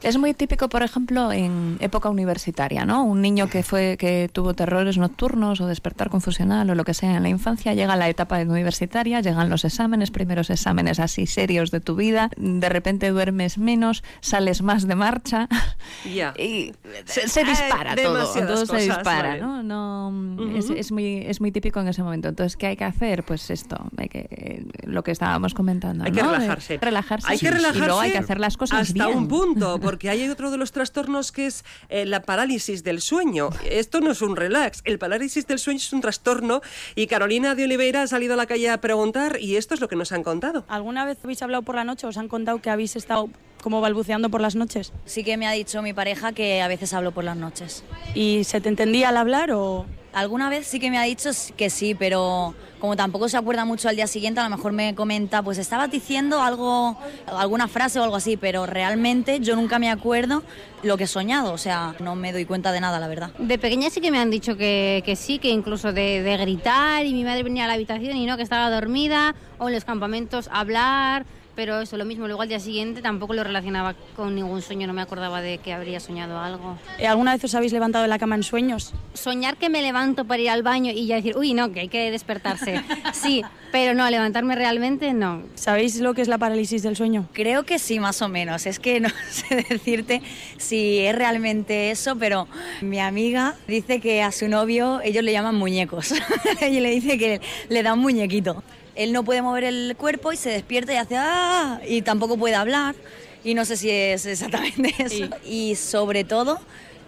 Es 0.03 0.17
muy 0.17 0.33
típico, 0.33 0.67
por 0.67 0.83
ejemplo, 0.83 1.31
en 1.31 1.77
época 1.79 2.09
universitaria, 2.09 2.83
¿no? 2.83 3.05
Un 3.05 3.21
niño 3.21 3.47
que 3.47 3.63
fue 3.63 3.95
que 3.97 4.29
tuvo 4.29 4.53
terrores 4.53 4.97
nocturnos 4.97 5.61
o 5.61 5.67
despertar 5.67 6.09
confusional 6.09 6.69
o 6.69 6.75
lo 6.75 6.83
que 6.83 6.93
sea 6.93 7.15
en 7.15 7.23
la 7.23 7.29
infancia, 7.29 7.73
llega 7.75 7.93
a 7.93 7.95
la 7.95 8.09
etapa 8.09 8.41
universitaria, 8.41 9.21
llegan 9.21 9.49
los 9.49 9.63
exámenes, 9.63 10.11
primeros 10.11 10.49
exámenes 10.49 10.99
así 10.99 11.27
serios 11.27 11.71
de 11.71 11.79
tu 11.79 11.95
vida, 11.95 12.29
de 12.35 12.67
repente 12.67 13.09
duermes 13.11 13.57
menos, 13.57 14.03
sales 14.19 14.61
más 14.63 14.87
de 14.89 14.95
marcha 14.95 15.47
y 16.03 16.73
se, 17.05 17.29
se 17.29 17.39
Eh, 17.41 17.45
dispara 17.45 17.95
todo, 17.95 18.33
todo 18.33 18.65
se 18.65 18.81
dispara, 18.81 19.37
vale. 19.37 19.63
¿no? 19.63 20.11
es, 20.57 20.69
es 20.69 20.91
muy 20.91 21.23
es 21.25 21.39
muy 21.39 21.53
típico 21.53 21.79
en 21.79 21.87
ese 21.87 22.03
momento. 22.03 22.27
Entonces, 22.27 22.57
¿qué 22.57 22.67
hay 22.67 22.75
que 22.75 22.83
hacer? 22.83 23.23
Pues 23.23 23.49
esto, 23.49 23.77
hay 23.95 24.09
que 24.09 24.27
eh, 24.29 24.65
lo 24.83 25.03
que 25.03 25.11
estábamos 25.11 25.53
comentando, 25.53 26.00
Hay 26.03 26.11
que 26.11 26.21
¿no? 26.21 26.31
De 26.31 26.37
relajarse. 26.37 26.77
relajarse. 26.77 27.27
Hay 27.29 27.39
que 27.39 27.51
relajarse. 27.51 27.79
Y 27.79 27.81
luego 27.81 27.99
hay 27.99 28.11
que 28.11 28.17
hacer 28.17 28.39
las 28.39 28.57
cosas 28.57 28.81
hasta 28.81 29.05
bien. 29.07 29.17
un 29.17 29.27
punto, 29.27 29.79
porque 29.81 30.09
hay 30.09 30.27
otro 30.29 30.51
de 30.51 30.57
los 30.57 30.71
trastornos 30.71 31.31
que 31.31 31.47
es 31.47 31.63
eh, 31.89 32.05
la 32.05 32.21
parálisis 32.21 32.83
del 32.83 33.01
sueño. 33.01 33.49
Esto 33.69 34.01
no 34.01 34.11
es 34.11 34.21
un 34.21 34.35
relax. 34.35 34.81
El 34.85 34.99
parálisis 34.99 35.47
del 35.47 35.59
sueño 35.59 35.77
es 35.77 35.93
un 35.93 36.01
trastorno 36.01 36.61
y 36.95 37.07
Carolina 37.07 37.55
de 37.55 37.63
Oliveira 37.63 38.03
ha 38.03 38.07
salido 38.07 38.33
a 38.33 38.37
la 38.37 38.45
calle 38.45 38.69
a 38.69 38.79
preguntar 38.79 39.37
y 39.39 39.55
esto 39.55 39.73
es 39.73 39.81
lo 39.81 39.87
que 39.87 39.95
nos 39.95 40.11
han 40.11 40.23
contado. 40.23 40.65
¿Alguna 40.67 41.05
vez 41.05 41.17
habéis 41.23 41.41
hablado 41.41 41.63
por 41.63 41.75
la 41.75 41.83
noche? 41.83 42.07
¿Os 42.07 42.17
han 42.17 42.27
contado 42.27 42.61
que 42.61 42.69
habéis 42.69 42.95
estado 42.95 43.29
como 43.61 43.81
balbuceando 43.81 44.29
por 44.29 44.41
las 44.41 44.55
noches? 44.55 44.91
Sí 45.05 45.23
que 45.23 45.37
me 45.37 45.47
ha 45.47 45.51
dicho 45.51 45.81
mi 45.81 45.93
pareja 45.93 46.33
que 46.33 46.61
a 46.61 46.67
veces 46.67 46.93
hablo 46.93 47.11
por 47.11 47.23
las 47.23 47.37
noches. 47.37 47.83
¿Y 48.15 48.43
se 48.43 48.61
te 48.61 48.69
entendía 48.69 49.09
al 49.09 49.17
hablar 49.17 49.51
o...? 49.51 49.85
Alguna 50.13 50.49
vez 50.49 50.67
sí 50.67 50.79
que 50.79 50.91
me 50.91 50.97
ha 50.97 51.03
dicho 51.03 51.29
que 51.55 51.69
sí, 51.69 51.95
pero 51.95 52.53
como 52.79 52.97
tampoco 52.97 53.29
se 53.29 53.37
acuerda 53.37 53.63
mucho 53.63 53.87
al 53.87 53.95
día 53.95 54.07
siguiente, 54.07 54.41
a 54.41 54.43
lo 54.43 54.49
mejor 54.49 54.73
me 54.73 54.93
comenta, 54.93 55.41
pues 55.41 55.57
estabas 55.57 55.89
diciendo 55.89 56.41
algo, 56.41 56.97
alguna 57.27 57.69
frase 57.69 57.99
o 57.99 58.03
algo 58.03 58.17
así, 58.17 58.35
pero 58.35 58.65
realmente 58.65 59.39
yo 59.39 59.55
nunca 59.55 59.79
me 59.79 59.89
acuerdo 59.89 60.43
lo 60.83 60.97
que 60.97 61.05
he 61.05 61.07
soñado, 61.07 61.53
o 61.53 61.57
sea, 61.57 61.95
no 61.99 62.15
me 62.15 62.33
doy 62.33 62.43
cuenta 62.43 62.73
de 62.73 62.81
nada, 62.81 62.99
la 62.99 63.07
verdad. 63.07 63.31
De 63.37 63.57
pequeña 63.57 63.89
sí 63.89 64.01
que 64.01 64.11
me 64.11 64.19
han 64.19 64.31
dicho 64.31 64.57
que, 64.57 65.01
que 65.05 65.15
sí, 65.15 65.39
que 65.39 65.49
incluso 65.49 65.93
de, 65.93 66.23
de 66.23 66.37
gritar 66.37 67.05
y 67.05 67.13
mi 67.13 67.23
madre 67.23 67.43
venía 67.43 67.63
a 67.63 67.67
la 67.67 67.73
habitación 67.73 68.17
y 68.17 68.25
no, 68.25 68.35
que 68.35 68.43
estaba 68.43 68.69
dormida, 68.69 69.35
o 69.59 69.69
en 69.69 69.75
los 69.75 69.85
campamentos 69.85 70.49
hablar, 70.51 71.25
pero 71.55 71.81
eso, 71.81 71.97
lo 71.97 72.05
mismo, 72.05 72.27
luego 72.27 72.41
al 72.41 72.49
día 72.49 72.59
siguiente 72.59 73.01
tampoco 73.01 73.33
lo 73.33 73.43
relacionaba 73.43 73.95
con 74.15 74.35
ningún 74.35 74.61
sueño, 74.61 74.87
no 74.87 74.93
me 74.93 75.01
acordaba 75.01 75.41
de 75.41 75.57
que 75.57 75.73
habría 75.73 75.99
soñado 75.99 76.39
algo. 76.39 76.77
Eh, 76.97 77.07
¿Alguna 77.07 77.33
vez 77.33 77.43
os 77.43 77.55
habéis 77.55 77.73
levantado 77.73 78.03
de 78.03 78.09
la 78.09 78.19
cama 78.19 78.35
en 78.35 78.43
sueños? 78.43 78.93
Soñar 79.13 79.57
que 79.57 79.69
me 79.69 79.81
levanto 79.81 80.25
para 80.25 80.41
ir 80.41 80.49
al 80.49 80.63
baño 80.63 80.91
y 80.91 81.07
ya 81.07 81.15
decir, 81.15 81.37
uy, 81.37 81.53
no, 81.53 81.71
que 81.71 81.81
hay 81.81 81.87
que 81.89 82.11
despertarse. 82.11 82.81
Sí, 83.13 83.43
pero 83.71 83.93
no, 83.93 84.09
levantarme 84.09 84.55
realmente 84.55 85.13
no. 85.13 85.43
¿Sabéis 85.55 85.99
lo 85.99 86.13
que 86.13 86.21
es 86.21 86.27
la 86.27 86.37
parálisis 86.37 86.81
del 86.81 86.95
sueño? 86.95 87.27
Creo 87.33 87.63
que 87.63 87.77
sí, 87.77 87.99
más 87.99 88.21
o 88.21 88.29
menos. 88.29 88.65
Es 88.65 88.79
que 88.79 88.99
no 88.99 89.09
sé 89.29 89.65
decirte 89.69 90.21
si 90.57 90.99
es 90.99 91.15
realmente 91.15 91.91
eso, 91.91 92.15
pero 92.15 92.47
mi 92.81 92.99
amiga 92.99 93.55
dice 93.67 93.99
que 93.99 94.23
a 94.23 94.31
su 94.31 94.47
novio 94.47 95.01
ellos 95.03 95.23
le 95.23 95.31
llaman 95.31 95.55
muñecos. 95.55 96.13
Ella 96.61 96.81
le 96.81 96.91
dice 96.91 97.17
que 97.17 97.41
le 97.69 97.83
da 97.83 97.93
un 97.93 97.99
muñequito. 97.99 98.63
Él 98.95 99.13
no 99.13 99.23
puede 99.23 99.41
mover 99.41 99.63
el 99.63 99.95
cuerpo 99.97 100.33
y 100.33 100.37
se 100.37 100.49
despierta 100.49 100.93
y 100.93 100.97
hace 100.97 101.15
¡ah! 101.17 101.79
y 101.87 102.01
tampoco 102.01 102.37
puede 102.37 102.55
hablar. 102.55 102.95
Y 103.43 103.53
no 103.53 103.65
sé 103.65 103.77
si 103.77 103.89
es 103.89 104.25
exactamente 104.25 104.93
eso. 104.99 105.29
Y 105.45 105.75
sobre 105.75 106.23
todo 106.23 106.59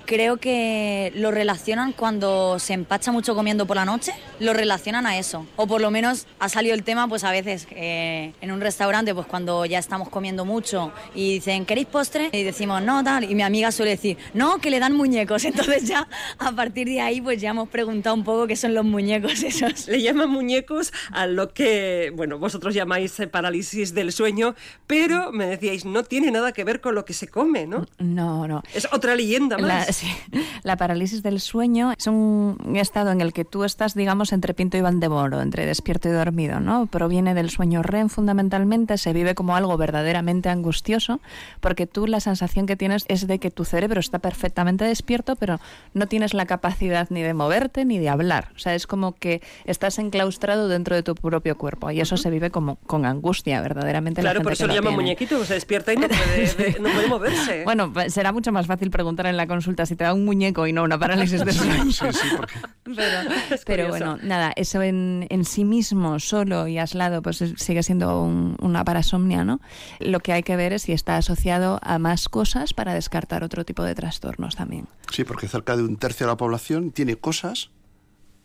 creo 0.05 0.37
que 0.37 1.11
lo 1.15 1.31
relacionan 1.31 1.93
cuando 1.93 2.59
se 2.59 2.73
empacha 2.73 3.11
mucho 3.11 3.35
comiendo 3.35 3.65
por 3.65 3.75
la 3.75 3.85
noche, 3.85 4.13
lo 4.39 4.53
relacionan 4.53 5.05
a 5.05 5.17
eso. 5.17 5.45
O 5.55 5.67
por 5.67 5.81
lo 5.81 5.91
menos 5.91 6.27
ha 6.39 6.49
salido 6.49 6.75
el 6.75 6.83
tema, 6.83 7.07
pues 7.07 7.23
a 7.23 7.31
veces 7.31 7.67
eh, 7.71 8.33
en 8.41 8.51
un 8.51 8.61
restaurante, 8.61 9.13
pues 9.13 9.27
cuando 9.27 9.65
ya 9.65 9.79
estamos 9.79 10.09
comiendo 10.09 10.45
mucho 10.45 10.91
y 11.15 11.35
dicen, 11.35 11.65
¿queréis 11.65 11.87
postre? 11.87 12.29
Y 12.31 12.43
decimos, 12.43 12.81
no, 12.81 13.03
tal. 13.03 13.23
Y 13.29 13.35
mi 13.35 13.43
amiga 13.43 13.71
suele 13.71 13.91
decir, 13.91 14.17
no, 14.33 14.57
que 14.59 14.69
le 14.69 14.79
dan 14.79 14.93
muñecos. 14.95 15.45
Entonces 15.53 15.87
ya 15.87 16.07
a 16.37 16.51
partir 16.51 16.87
de 16.87 17.01
ahí, 17.01 17.21
pues 17.21 17.41
ya 17.41 17.51
hemos 17.51 17.69
preguntado 17.69 18.15
un 18.15 18.23
poco 18.23 18.47
qué 18.47 18.55
son 18.55 18.73
los 18.73 18.85
muñecos 18.85 19.43
esos. 19.43 19.87
Le 19.87 20.01
llaman 20.01 20.29
muñecos 20.29 20.93
a 21.11 21.27
lo 21.27 21.53
que, 21.53 22.11
bueno, 22.15 22.39
vosotros 22.39 22.73
llamáis 22.73 23.19
eh, 23.19 23.27
parálisis 23.27 23.93
del 23.93 24.11
sueño, 24.11 24.55
pero 24.87 25.31
me 25.31 25.45
decíais, 25.45 25.85
no 25.85 26.03
tiene 26.03 26.31
nada 26.31 26.51
que 26.51 26.63
ver 26.63 26.81
con 26.81 26.95
lo 26.95 27.05
que 27.05 27.13
se 27.13 27.27
come, 27.27 27.67
¿no? 27.67 27.85
No, 27.99 28.47
no. 28.47 28.63
Es 28.73 28.87
otra 28.91 29.15
leyenda 29.15 29.57
más. 29.57 29.67
La, 29.67 29.92
sí, 29.93 30.07
la 30.63 30.77
parálisis 30.77 31.23
del 31.23 31.39
sueño 31.39 31.93
es 31.97 32.07
un 32.07 32.57
estado 32.75 33.11
en 33.11 33.21
el 33.21 33.33
que 33.33 33.45
tú 33.45 33.63
estás, 33.63 33.93
digamos, 33.93 34.33
entre 34.33 34.53
Pinto 34.53 34.77
y 34.77 34.81
Valdemoro, 34.81 35.41
entre 35.41 35.65
despierto 35.65 36.09
y 36.09 36.11
dormido, 36.11 36.59
¿no? 36.59 36.87
Proviene 36.87 37.33
del 37.33 37.49
sueño 37.49 37.83
REM 37.83 38.09
fundamentalmente, 38.09 38.97
se 38.97 39.13
vive 39.13 39.35
como 39.35 39.55
algo 39.55 39.77
verdaderamente 39.77 40.49
angustioso, 40.49 41.21
porque 41.59 41.87
tú 41.87 42.07
la 42.07 42.19
sensación 42.19 42.65
que 42.65 42.75
tienes 42.75 43.05
es 43.07 43.27
de 43.27 43.39
que 43.39 43.51
tu 43.51 43.65
cerebro 43.65 43.99
está 43.99 44.19
perfectamente 44.19 44.85
despierto, 44.85 45.35
pero 45.35 45.59
no 45.93 46.07
tienes 46.07 46.33
la 46.33 46.45
capacidad 46.45 47.07
ni 47.09 47.21
de 47.21 47.33
moverte 47.33 47.85
ni 47.85 47.99
de 47.99 48.09
hablar. 48.09 48.49
O 48.55 48.59
sea, 48.59 48.75
es 48.75 48.87
como 48.87 49.13
que 49.13 49.41
estás 49.65 49.99
enclaustrado 49.99 50.67
dentro 50.67 50.95
de 50.95 51.03
tu 51.03 51.15
propio 51.15 51.57
cuerpo 51.57 51.91
y 51.91 52.01
eso 52.01 52.17
se 52.17 52.29
vive 52.29 52.51
como 52.51 52.75
con 52.87 53.05
angustia, 53.05 53.61
verdaderamente. 53.61 54.21
Claro, 54.21 54.41
por 54.41 54.53
eso 54.53 54.67
lo 54.67 54.73
llaman 54.73 54.91
tiene. 54.91 55.03
muñequito, 55.03 55.43
se 55.45 55.53
despierta 55.53 55.93
y 55.93 55.97
no 55.97 56.07
puede, 56.07 56.79
no 56.79 56.89
puede 56.89 57.07
moverse. 57.07 57.63
Bueno, 57.73 57.91
pues 57.93 58.13
será 58.13 58.31
mucho 58.31 58.51
más 58.51 58.67
fácil 58.67 58.91
preguntar 58.91 59.25
en 59.25 59.37
la 59.37 59.47
consulta 59.47 59.82
si 59.85 59.95
te 59.95 60.03
da 60.03 60.13
un 60.13 60.25
muñeco 60.25 60.65
y 60.67 60.73
no 60.73 60.83
una 60.83 60.97
parálisis 60.99 61.43
del 61.45 61.53
sueño. 61.53 61.91
Sí, 61.91 62.05
sí, 62.11 62.27
porque 62.35 62.53
Pero, 63.65 63.87
bueno, 63.89 64.17
nada, 64.21 64.51
eso 64.55 64.81
en, 64.81 65.25
en 65.29 65.45
sí 65.45 65.63
mismo, 65.65 66.19
solo 66.19 66.67
y 66.67 66.77
aislado, 66.77 67.21
pues 67.21 67.41
es- 67.41 67.53
sigue 67.57 67.81
siendo 67.83 68.21
un- 68.21 68.55
una 68.61 68.83
parasomnia, 68.83 69.43
¿no? 69.43 69.59
Lo 69.99 70.19
que 70.19 70.33
hay 70.33 70.43
que 70.43 70.55
ver 70.55 70.73
es 70.73 70.83
si 70.83 70.91
está 70.91 71.17
asociado 71.17 71.79
a 71.83 71.97
más 71.99 72.29
cosas 72.29 72.73
para 72.73 72.93
descartar 72.93 73.43
otro 73.43 73.63
tipo 73.65 73.83
de 73.83 73.95
trastornos 73.95 74.55
también. 74.55 74.87
Sí, 75.11 75.23
porque 75.23 75.47
cerca 75.47 75.75
de 75.77 75.83
un 75.83 75.97
tercio 75.97 76.25
de 76.25 76.31
la 76.33 76.37
población 76.37 76.91
tiene 76.91 77.15
cosas, 77.15 77.69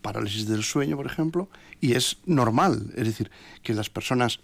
parálisis 0.01 0.47
del 0.47 0.63
sueño, 0.63 0.95
por 0.95 1.05
ejemplo, 1.05 1.49
y 1.81 1.93
es 1.93 2.17
normal. 2.25 2.91
Es 2.95 3.05
decir, 3.05 3.29
que 3.63 3.73
las 3.73 3.89
personas, 3.89 4.39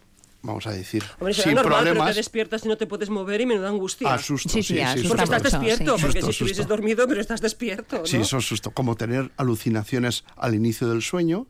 vamos 0.46 0.68
a 0.68 0.72
decir, 0.72 1.04
Hombre, 1.20 1.34
será 1.34 1.44
sin 1.46 1.56
normal, 1.56 1.80
pero 1.80 1.86
problemas, 1.94 2.14
te 2.14 2.20
despiertas 2.20 2.66
y 2.66 2.68
no 2.68 2.78
te 2.78 2.88
puedes 2.88 3.10
mover 3.10 3.42
y 3.42 3.46
menuda 3.46 3.70
angustia. 3.70 4.14
asusto. 4.14 4.50
Sí, 4.50 4.64
sí, 4.64 4.80
asusta 4.80 5.08
Porque 5.10 5.24
estás 5.24 5.44
despierto, 5.44 5.98
sí. 5.98 6.02
porque 6.04 6.20
Susto, 6.22 6.26
si 6.26 6.32
estuvieses 6.32 6.68
dormido, 6.68 7.08
pero 7.08 7.22
estás 7.22 7.42
despierto, 7.42 8.00
¿no? 8.00 8.06
Sí, 8.06 8.18
eso 8.18 8.38
es 8.38 8.46
susto. 8.46 8.72
Como 8.72 8.96
tener 8.96 9.32
alucinaciones 9.38 10.24
al 10.38 10.56
inicio 10.56 10.88
del 10.90 11.02
sueño, 11.02 11.48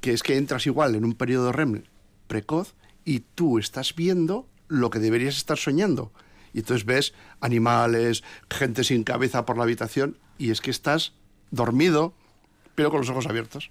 que 0.00 0.12
es 0.12 0.22
que 0.22 0.36
entras 0.36 0.66
igual 0.66 0.94
en 0.94 1.04
un 1.04 1.14
periodo 1.14 1.52
REM 1.52 1.84
precoz 2.26 2.74
y 3.04 3.20
tú 3.20 3.58
estás 3.58 3.94
viendo 3.94 4.48
lo 4.68 4.90
que 4.90 4.98
deberías 4.98 5.36
estar 5.36 5.58
soñando. 5.58 6.12
Y 6.52 6.58
entonces 6.60 6.84
ves 6.86 7.14
animales, 7.40 8.22
gente 8.50 8.84
sin 8.84 9.04
cabeza 9.04 9.44
por 9.44 9.56
la 9.56 9.64
habitación 9.64 10.18
y 10.38 10.50
es 10.50 10.60
que 10.60 10.70
estás 10.70 11.12
dormido, 11.50 12.14
pero 12.74 12.90
con 12.90 13.00
los 13.00 13.10
ojos 13.10 13.26
abiertos. 13.26 13.70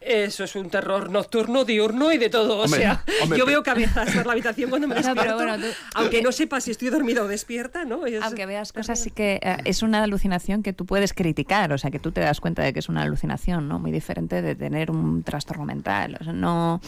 Eso 0.00 0.44
es 0.44 0.54
un 0.56 0.70
terror 0.70 1.10
nocturno, 1.10 1.64
diurno 1.64 2.12
y 2.12 2.18
de 2.18 2.30
todo. 2.30 2.60
Hombre, 2.60 2.78
o 2.78 2.82
sea, 2.82 3.04
hombre, 3.22 3.38
yo 3.38 3.44
pero- 3.44 3.46
veo 3.46 3.62
cabezas 3.62 4.10
por 4.14 4.26
la 4.26 4.32
habitación 4.32 4.70
cuando 4.70 4.86
me 4.88 4.94
No, 4.94 5.00
pero 5.02 5.14
despierto, 5.14 5.36
bueno, 5.36 5.56
tú- 5.58 5.72
aunque 5.94 6.22
no 6.22 6.32
sepa 6.32 6.60
si 6.60 6.70
estoy 6.70 6.90
dormida 6.90 7.22
o 7.22 7.28
despierta, 7.28 7.84
¿no? 7.84 8.06
Es- 8.06 8.22
Aunque 8.22 8.46
veas 8.46 8.72
cosas, 8.72 9.00
sí 9.00 9.10
que 9.10 9.40
eh, 9.42 9.56
es 9.64 9.82
una 9.82 10.02
alucinación 10.02 10.62
que 10.62 10.72
tú 10.72 10.86
puedes 10.86 11.12
criticar, 11.12 11.72
o 11.72 11.78
sea, 11.78 11.90
que 11.90 11.98
tú 11.98 12.12
te 12.12 12.20
das 12.20 12.40
cuenta 12.40 12.62
de 12.62 12.72
que 12.72 12.78
es 12.78 12.88
una 12.88 13.02
alucinación, 13.02 13.68
¿no? 13.68 13.78
Muy 13.78 13.90
diferente 13.90 14.42
de 14.42 14.54
tener 14.54 14.90
un 14.90 15.22
trastorno 15.22 15.64
mental. 15.64 16.16
O 16.20 16.24
sea, 16.24 16.32
no. 16.32 16.80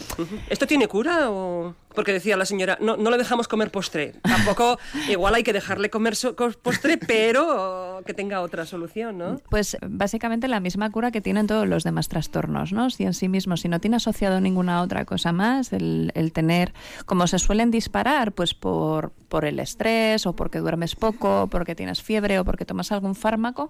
¿Esto 0.49 0.65
tiene 0.67 0.87
cura 0.87 1.29
o...? 1.29 1.75
Porque 1.95 2.13
decía 2.13 2.37
la 2.37 2.45
señora, 2.45 2.77
no, 2.79 2.95
no 2.95 3.09
le 3.09 3.17
dejamos 3.17 3.47
comer 3.47 3.71
postre. 3.71 4.13
Tampoco, 4.21 4.77
igual 5.09 5.33
hay 5.33 5.41
que 5.43 5.51
dejarle 5.51 5.89
comer 5.89 6.15
so- 6.15 6.35
postre, 6.35 6.99
pero 6.99 8.03
que 8.05 8.13
tenga 8.13 8.41
otra 8.41 8.67
solución, 8.67 9.17
¿no? 9.17 9.41
Pues 9.49 9.77
básicamente 9.81 10.47
la 10.47 10.59
misma 10.59 10.91
cura 10.91 11.09
que 11.09 11.21
tienen 11.21 11.47
todos 11.47 11.67
los 11.67 11.83
demás 11.83 12.07
trastornos, 12.07 12.71
¿no? 12.71 12.76
Si 12.89 13.03
en 13.03 13.13
sí 13.13 13.27
mismo, 13.27 13.57
si 13.57 13.67
no 13.69 13.79
tiene 13.79 13.97
asociado 13.97 14.39
ninguna 14.41 14.81
otra 14.81 15.05
cosa 15.05 15.31
más, 15.31 15.73
el, 15.73 16.11
el 16.15 16.31
tener, 16.31 16.73
como 17.05 17.27
se 17.27 17.39
suelen 17.39 17.71
disparar, 17.71 18.31
pues 18.31 18.53
por, 18.53 19.11
por 19.29 19.45
el 19.45 19.59
estrés 19.59 20.25
o 20.25 20.33
porque 20.35 20.59
duermes 20.59 20.95
poco, 20.95 21.43
o 21.43 21.47
porque 21.47 21.75
tienes 21.75 22.01
fiebre 22.01 22.39
o 22.39 22.45
porque 22.45 22.65
tomas 22.65 22.91
algún 22.91 23.15
fármaco, 23.15 23.69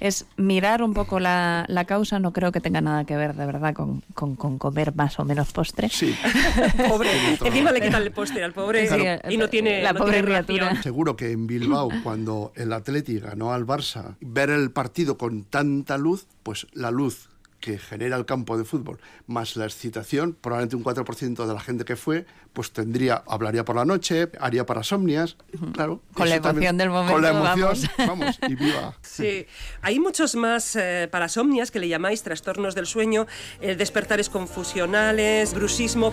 es 0.00 0.26
mirar 0.36 0.82
un 0.82 0.94
poco 0.94 1.20
la, 1.20 1.64
la 1.68 1.84
causa, 1.84 2.18
no 2.18 2.32
creo 2.32 2.50
que 2.52 2.60
tenga 2.60 2.80
nada 2.80 3.04
que 3.04 3.16
ver 3.16 3.34
de 3.34 3.46
verdad 3.46 3.74
con, 3.74 4.02
con- 4.14 4.36
con 4.36 4.58
comer 4.58 4.94
más 4.94 5.18
o 5.20 5.24
menos 5.24 5.52
postre. 5.52 5.88
Sí, 5.90 6.14
Pobre. 6.88 7.10
Encima 7.44 7.72
le 7.72 7.80
quitan 7.80 8.02
el 8.02 8.12
postre 8.12 8.42
al 8.44 8.52
pobre 8.52 8.88
Sí, 8.88 9.32
y 9.32 9.36
no 9.36 9.48
tiene 9.48 9.82
la 9.82 9.92
no 9.92 10.00
pobre 10.00 10.14
tiene 10.22 10.26
criatura. 10.26 10.82
seguro 10.82 11.16
que 11.16 11.32
en 11.32 11.46
Bilbao, 11.46 11.88
cuando 12.02 12.52
el 12.56 12.72
Atleti 12.72 13.18
ganó 13.18 13.52
al 13.52 13.66
Barça, 13.66 14.16
ver 14.20 14.50
el 14.50 14.70
partido 14.70 15.18
con 15.18 15.44
tanta 15.44 15.98
luz, 15.98 16.26
pues 16.42 16.66
la 16.72 16.90
luz 16.90 17.28
que 17.66 17.78
genera 17.80 18.16
el 18.16 18.24
campo 18.26 18.56
de 18.56 18.64
fútbol, 18.64 19.00
más 19.26 19.56
la 19.56 19.64
excitación, 19.64 20.36
probablemente 20.40 20.76
un 20.76 20.84
4% 20.84 21.46
de 21.46 21.52
la 21.52 21.58
gente 21.58 21.84
que 21.84 21.96
fue, 21.96 22.24
pues 22.52 22.70
tendría, 22.72 23.24
hablaría 23.26 23.64
por 23.64 23.74
la 23.74 23.84
noche, 23.84 24.30
haría 24.38 24.64
parasomnias, 24.64 25.36
claro. 25.72 26.00
Con 26.14 26.28
la 26.28 26.36
eso 26.36 26.42
también- 26.44 26.76
emoción 26.76 26.76
del 26.78 27.12
Con 27.12 27.22
la 27.22 27.32
momento, 27.32 27.66
emoción, 27.72 27.90
vamos, 28.06 28.38
y 28.48 28.54
viva. 28.54 28.94
Sí, 29.02 29.46
hay 29.82 29.98
muchos 29.98 30.36
más 30.36 30.76
eh, 30.76 31.08
parasomnias 31.10 31.72
que 31.72 31.80
le 31.80 31.88
llamáis 31.88 32.22
trastornos 32.22 32.76
del 32.76 32.86
sueño, 32.86 33.26
eh, 33.60 33.74
despertares 33.74 34.30
confusionales, 34.30 35.52
bruxismo. 35.52 36.12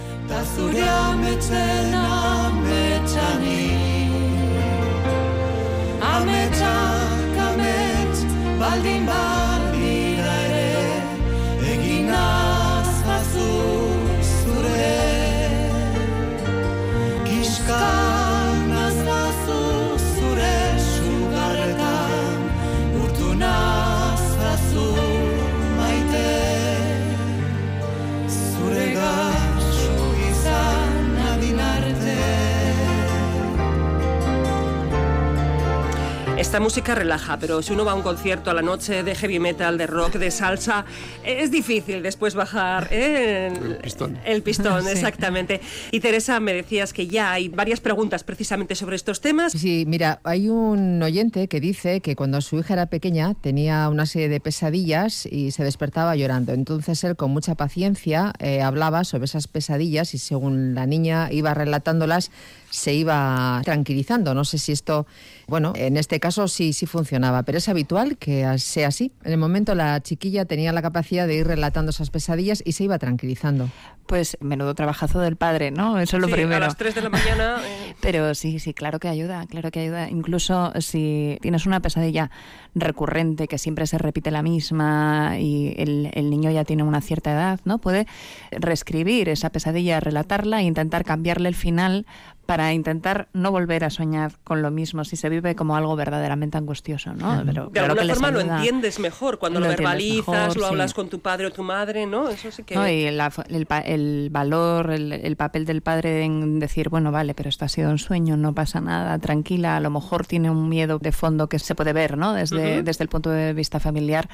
Esta 36.54 36.62
música 36.62 36.94
relaja, 36.94 37.40
pero 37.40 37.64
si 37.64 37.74
uno 37.74 37.84
va 37.84 37.94
a 37.94 37.96
un 37.96 38.04
concierto 38.04 38.52
a 38.52 38.54
la 38.54 38.62
noche 38.62 39.02
de 39.02 39.16
heavy 39.16 39.40
metal, 39.40 39.76
de 39.76 39.88
rock, 39.88 40.18
de 40.18 40.30
salsa, 40.30 40.86
es 41.26 41.50
difícil 41.50 42.04
después 42.04 42.36
bajar 42.36 42.90
¿eh? 42.92 43.52
El 43.52 43.78
pistón. 43.78 44.20
El 44.24 44.44
pistón, 44.44 44.84
Sí. 44.84 44.90
exactamente. 44.92 45.62
Y 45.90 46.00
Teresa, 46.00 46.40
me 46.40 46.54
decías 46.54 46.94
que 46.94 47.08
ya 47.08 47.32
hay 47.32 47.50
varias 47.50 47.80
preguntas 47.80 48.24
precisamente 48.24 48.76
sobre 48.76 48.98
estos 48.98 49.20
temas. 49.20 49.54
Sí, 49.54 49.86
mira, 49.88 50.20
hay 50.24 50.48
un 50.48 51.02
oyente 51.02 51.48
que 51.48 51.60
dice 51.60 52.02
que 52.02 52.16
cuando 52.16 52.40
su 52.40 52.60
hija 52.60 52.76
era 52.76 52.86
pequeña 52.86 53.34
tenía 53.34 53.90
una 53.90 54.06
serie 54.06 54.30
de 54.30 54.40
pesadillas 54.40 55.26
y 55.26 55.50
se 55.50 55.64
despertaba 55.64 56.16
llorando. 56.16 56.54
Entonces 56.54 57.04
él 57.04 57.16
con 57.16 57.32
mucha 57.32 57.56
paciencia 57.56 58.32
eh, 58.38 58.62
hablaba 58.62 59.06
sobre 59.06 59.26
esas 59.26 59.48
pesadillas 59.48 60.14
y 60.14 60.20
según 60.20 60.76
la 60.76 60.86
niña 60.86 61.32
iba 61.32 61.56
relatándolas 61.56 62.30
se 62.74 62.92
iba 62.94 63.62
tranquilizando. 63.64 64.34
No 64.34 64.44
sé 64.46 64.58
si 64.58 64.72
esto, 64.72 65.06
bueno, 65.48 65.74
en 65.76 65.96
este 65.96 66.20
caso 66.20 66.48
sí, 66.48 66.74
sí 66.74 66.88
funcionaba, 66.88 67.44
pero 67.44 67.60
es 67.60 67.70
habitual 67.70 68.18
que 68.18 68.58
sea 68.58 68.88
así. 68.88 69.12
En 69.24 69.32
el 69.32 69.38
momento 69.38 69.76
la 69.76 70.02
chiquilla 70.02 70.46
tenía 70.46 70.74
la 70.74 70.82
capacidad 70.82 71.28
de 71.28 71.36
ir 71.36 71.46
relatando 71.46 71.92
esas 71.92 72.10
pesadillas 72.10 72.64
y 72.66 72.72
se 72.72 72.86
iba 72.86 72.98
tranquilizando. 72.98 73.70
Pues 74.08 74.38
menudo 74.42 74.74
trabajazo 74.74 75.20
del 75.20 75.36
padre, 75.36 75.70
¿no? 75.70 76.00
Eso 76.00 76.18
es 76.18 76.22
lo 76.22 76.28
Sí, 76.28 76.34
primero. 76.34 76.58
A 76.66 76.68
las 76.68 76.76
3 76.78 76.96
de 76.96 77.02
la 77.04 77.10
mañana. 77.10 77.58
eh, 77.64 77.96
Pero 78.02 78.34
sí, 78.34 78.58
sí, 78.58 78.74
claro 78.74 79.00
que 79.00 79.08
ayuda, 79.08 79.46
claro 79.46 79.70
que 79.70 79.80
ayuda. 79.80 80.10
Incluso 80.10 80.74
si 80.82 81.38
tienes 81.42 81.68
una 81.68 81.80
pesadilla 81.80 82.32
recurrente 82.74 83.48
que 83.48 83.60
siempre 83.60 83.86
se 83.86 84.00
repite 84.00 84.32
la 84.32 84.42
misma 84.42 85.38
y 85.40 85.76
el, 85.78 86.10
el 86.14 86.32
niño 86.32 86.50
ya 86.50 86.64
tiene 86.64 86.82
una 86.82 87.02
cierta 87.02 87.32
edad, 87.32 87.60
¿no? 87.66 87.78
Puede 87.78 88.08
reescribir 88.52 89.30
esa 89.30 89.52
pesadilla, 89.52 90.00
relatarla 90.00 90.62
e 90.62 90.64
intentar 90.64 91.06
cambiarle 91.06 91.50
el 91.50 91.56
final 91.56 92.08
para 92.46 92.74
intentar 92.74 93.30
no 93.32 93.52
volver 93.52 93.86
a 93.86 93.90
soñar 93.90 94.34
con 94.44 94.62
lo 94.62 94.70
mismo 94.70 95.06
si 95.06 95.16
se 95.16 95.30
vive 95.30 95.56
como 95.56 95.78
algo 95.78 95.96
verdaderamente 95.96 96.58
angustioso, 96.58 97.14
¿no? 97.14 97.42
Pero 97.46 97.66
de 97.68 97.72
claro 97.72 97.94
alguna 97.94 98.14
forma 98.14 98.32
lo 98.32 98.42
entiendes 98.42 99.00
mejor 99.00 99.40
cuando 99.40 99.62
lo, 99.62 99.68
verbalizas, 99.70 100.28
mejor, 100.28 100.58
lo 100.58 100.64
sí. 100.64 100.70
hablas 100.70 100.94
con 100.94 101.08
tu 101.10 101.20
padre 101.20 101.48
o 101.48 101.52
tu 101.52 101.64
madre, 101.64 102.06
¿no? 102.06 102.28
Eso 102.28 102.52
sí 102.52 102.64
que. 102.64 102.76
No, 102.76 102.88
y 102.88 103.10
la 103.12 103.32
el, 103.48 103.66
pa- 103.66 103.80
el 103.80 104.28
valor, 104.30 104.92
el, 104.92 105.14
el, 105.14 105.36
papel 105.38 105.66
del 105.66 105.82
padre 105.82 106.24
en 106.26 106.60
decir, 106.60 106.90
bueno, 106.90 107.12
vale, 107.14 107.34
pero 107.34 107.48
esto 107.50 107.64
ha 107.64 107.70
sido 107.70 107.90
un 107.90 107.98
sueño, 108.00 108.36
no 108.36 108.54
pasa 108.54 108.82
nada, 108.82 109.18
tranquila, 109.20 109.78
a 109.78 109.80
lo 109.80 109.90
mejor 109.90 110.26
tiene 110.26 110.50
un 110.50 110.68
miedo 110.68 111.00
de 111.00 111.12
fondo 111.14 111.48
que 111.48 111.60
se 111.60 111.76
puede 111.76 111.94
ver, 111.94 112.18
¿no? 112.18 112.34
Desde, 112.34 112.84
desde 112.84 113.04
el 113.04 113.10
punto 113.10 113.30
de 113.30 113.54
vista 113.54 113.80
familiar. 113.80 114.28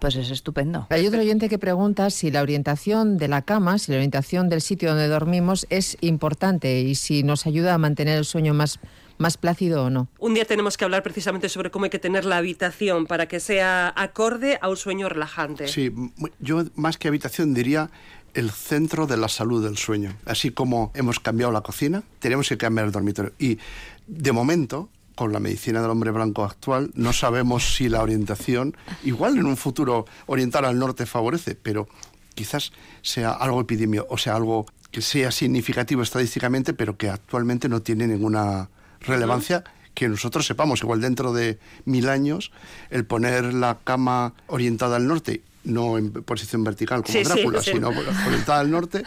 Pues 0.00 0.16
es 0.16 0.30
estupendo. 0.30 0.86
Hay 0.90 1.06
otro 1.06 1.20
oyente 1.20 1.48
que 1.48 1.58
pregunta 1.58 2.10
si 2.10 2.30
la 2.30 2.42
orientación 2.42 3.18
de 3.18 3.28
la 3.28 3.42
cama, 3.42 3.78
si 3.78 3.92
la 3.92 3.98
orientación 3.98 4.48
del 4.48 4.62
sitio 4.62 4.90
donde 4.90 5.08
dormimos 5.08 5.66
es 5.70 5.96
importante 6.00 6.80
y 6.80 6.94
si 6.94 7.22
nos 7.22 7.46
ayuda 7.46 7.74
a 7.74 7.78
mantener 7.78 8.18
el 8.18 8.24
sueño 8.24 8.54
más 8.54 8.80
más 9.20 9.36
plácido 9.36 9.84
o 9.84 9.90
no. 9.90 10.08
Un 10.18 10.32
día 10.32 10.46
tenemos 10.46 10.78
que 10.78 10.84
hablar 10.84 11.02
precisamente 11.02 11.50
sobre 11.50 11.70
cómo 11.70 11.84
hay 11.84 11.90
que 11.90 11.98
tener 11.98 12.24
la 12.24 12.38
habitación 12.38 13.06
para 13.06 13.28
que 13.28 13.38
sea 13.38 13.92
acorde 13.94 14.58
a 14.62 14.70
un 14.70 14.78
sueño 14.78 15.10
relajante. 15.10 15.68
Sí, 15.68 15.92
yo 16.38 16.64
más 16.74 16.96
que 16.96 17.08
habitación 17.08 17.52
diría 17.52 17.90
el 18.32 18.50
centro 18.50 19.06
de 19.06 19.18
la 19.18 19.28
salud 19.28 19.62
del 19.62 19.76
sueño. 19.76 20.16
Así 20.24 20.50
como 20.50 20.90
hemos 20.94 21.20
cambiado 21.20 21.52
la 21.52 21.60
cocina, 21.60 22.02
tenemos 22.18 22.48
que 22.48 22.56
cambiar 22.56 22.86
el 22.86 22.92
dormitorio. 22.92 23.32
Y 23.38 23.58
de 24.06 24.32
momento, 24.32 24.88
con 25.20 25.34
la 25.34 25.38
medicina 25.38 25.82
del 25.82 25.90
hombre 25.90 26.12
blanco 26.12 26.44
actual, 26.44 26.92
no 26.94 27.12
sabemos 27.12 27.76
si 27.76 27.90
la 27.90 28.02
orientación, 28.02 28.74
igual 29.04 29.36
en 29.36 29.44
un 29.44 29.58
futuro 29.58 30.06
orientar 30.24 30.64
al 30.64 30.78
norte 30.78 31.04
favorece, 31.04 31.54
pero 31.54 31.88
quizás 32.34 32.72
sea 33.02 33.32
algo 33.32 33.60
epidemio, 33.60 34.06
o 34.08 34.16
sea, 34.16 34.34
algo 34.34 34.64
que 34.90 35.02
sea 35.02 35.30
significativo 35.30 36.00
estadísticamente, 36.00 36.72
pero 36.72 36.96
que 36.96 37.10
actualmente 37.10 37.68
no 37.68 37.82
tiene 37.82 38.06
ninguna 38.06 38.70
relevancia 39.00 39.62
que 39.92 40.08
nosotros 40.08 40.46
sepamos, 40.46 40.80
igual 40.82 41.02
dentro 41.02 41.34
de 41.34 41.58
mil 41.84 42.08
años, 42.08 42.50
el 42.88 43.04
poner 43.04 43.52
la 43.52 43.76
cama 43.84 44.32
orientada 44.46 44.96
al 44.96 45.06
norte 45.06 45.42
no 45.64 45.98
en 45.98 46.12
posición 46.12 46.64
vertical 46.64 47.02
como 47.02 47.22
Drácula, 47.22 47.62
sino 47.62 47.88
orientada 47.88 48.60
al 48.60 48.70
norte, 48.70 49.04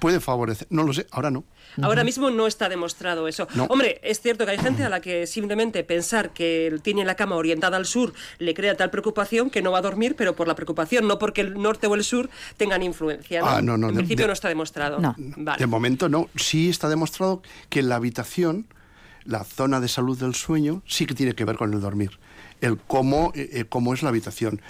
puede 0.00 0.20
favorecer. 0.20 0.66
No 0.70 0.82
lo 0.82 0.92
sé, 0.92 1.06
ahora 1.10 1.30
no. 1.30 1.44
Ahora 1.82 2.04
mismo 2.04 2.30
no 2.30 2.46
está 2.46 2.68
demostrado 2.68 3.28
eso. 3.28 3.46
Hombre, 3.68 4.00
es 4.02 4.20
cierto 4.20 4.44
que 4.44 4.52
hay 4.52 4.58
gente 4.58 4.82
a 4.84 4.88
la 4.88 5.00
que 5.00 5.26
simplemente 5.26 5.84
pensar 5.84 6.30
que 6.30 6.78
tiene 6.82 7.04
la 7.04 7.14
cama 7.14 7.36
orientada 7.36 7.76
al 7.76 7.86
sur 7.86 8.12
le 8.38 8.54
crea 8.54 8.76
tal 8.76 8.90
preocupación 8.90 9.50
que 9.50 9.62
no 9.62 9.70
va 9.70 9.78
a 9.78 9.82
dormir, 9.82 10.16
pero 10.16 10.34
por 10.34 10.48
la 10.48 10.54
preocupación, 10.54 11.06
no 11.06 11.18
porque 11.18 11.42
el 11.42 11.60
norte 11.60 11.86
o 11.86 11.94
el 11.94 12.04
sur 12.04 12.30
tengan 12.56 12.82
influencia. 12.82 13.42
Ah, 13.44 13.62
no, 13.62 13.74
en 13.74 13.94
principio 13.94 14.26
no 14.26 14.32
está 14.32 14.48
demostrado. 14.48 15.00
De 15.58 15.66
momento 15.66 16.08
no. 16.08 16.28
Sí 16.36 16.70
está 16.70 16.88
demostrado 16.88 17.42
que 17.68 17.82
la 17.82 17.96
habitación 17.96 18.66
la 19.24 19.44
zona 19.44 19.80
de 19.80 19.88
salud 19.88 20.18
del 20.18 20.34
sueño 20.34 20.82
sí 20.86 21.06
que 21.06 21.14
tiene 21.14 21.34
que 21.34 21.44
ver 21.44 21.56
con 21.56 21.72
el 21.72 21.80
dormir. 21.80 22.18
El 22.60 22.78
cómo, 22.78 23.32
eh, 23.34 23.50
eh, 23.52 23.64
cómo 23.68 23.94
es 23.94 24.02
la 24.02 24.10
habitación, 24.10 24.60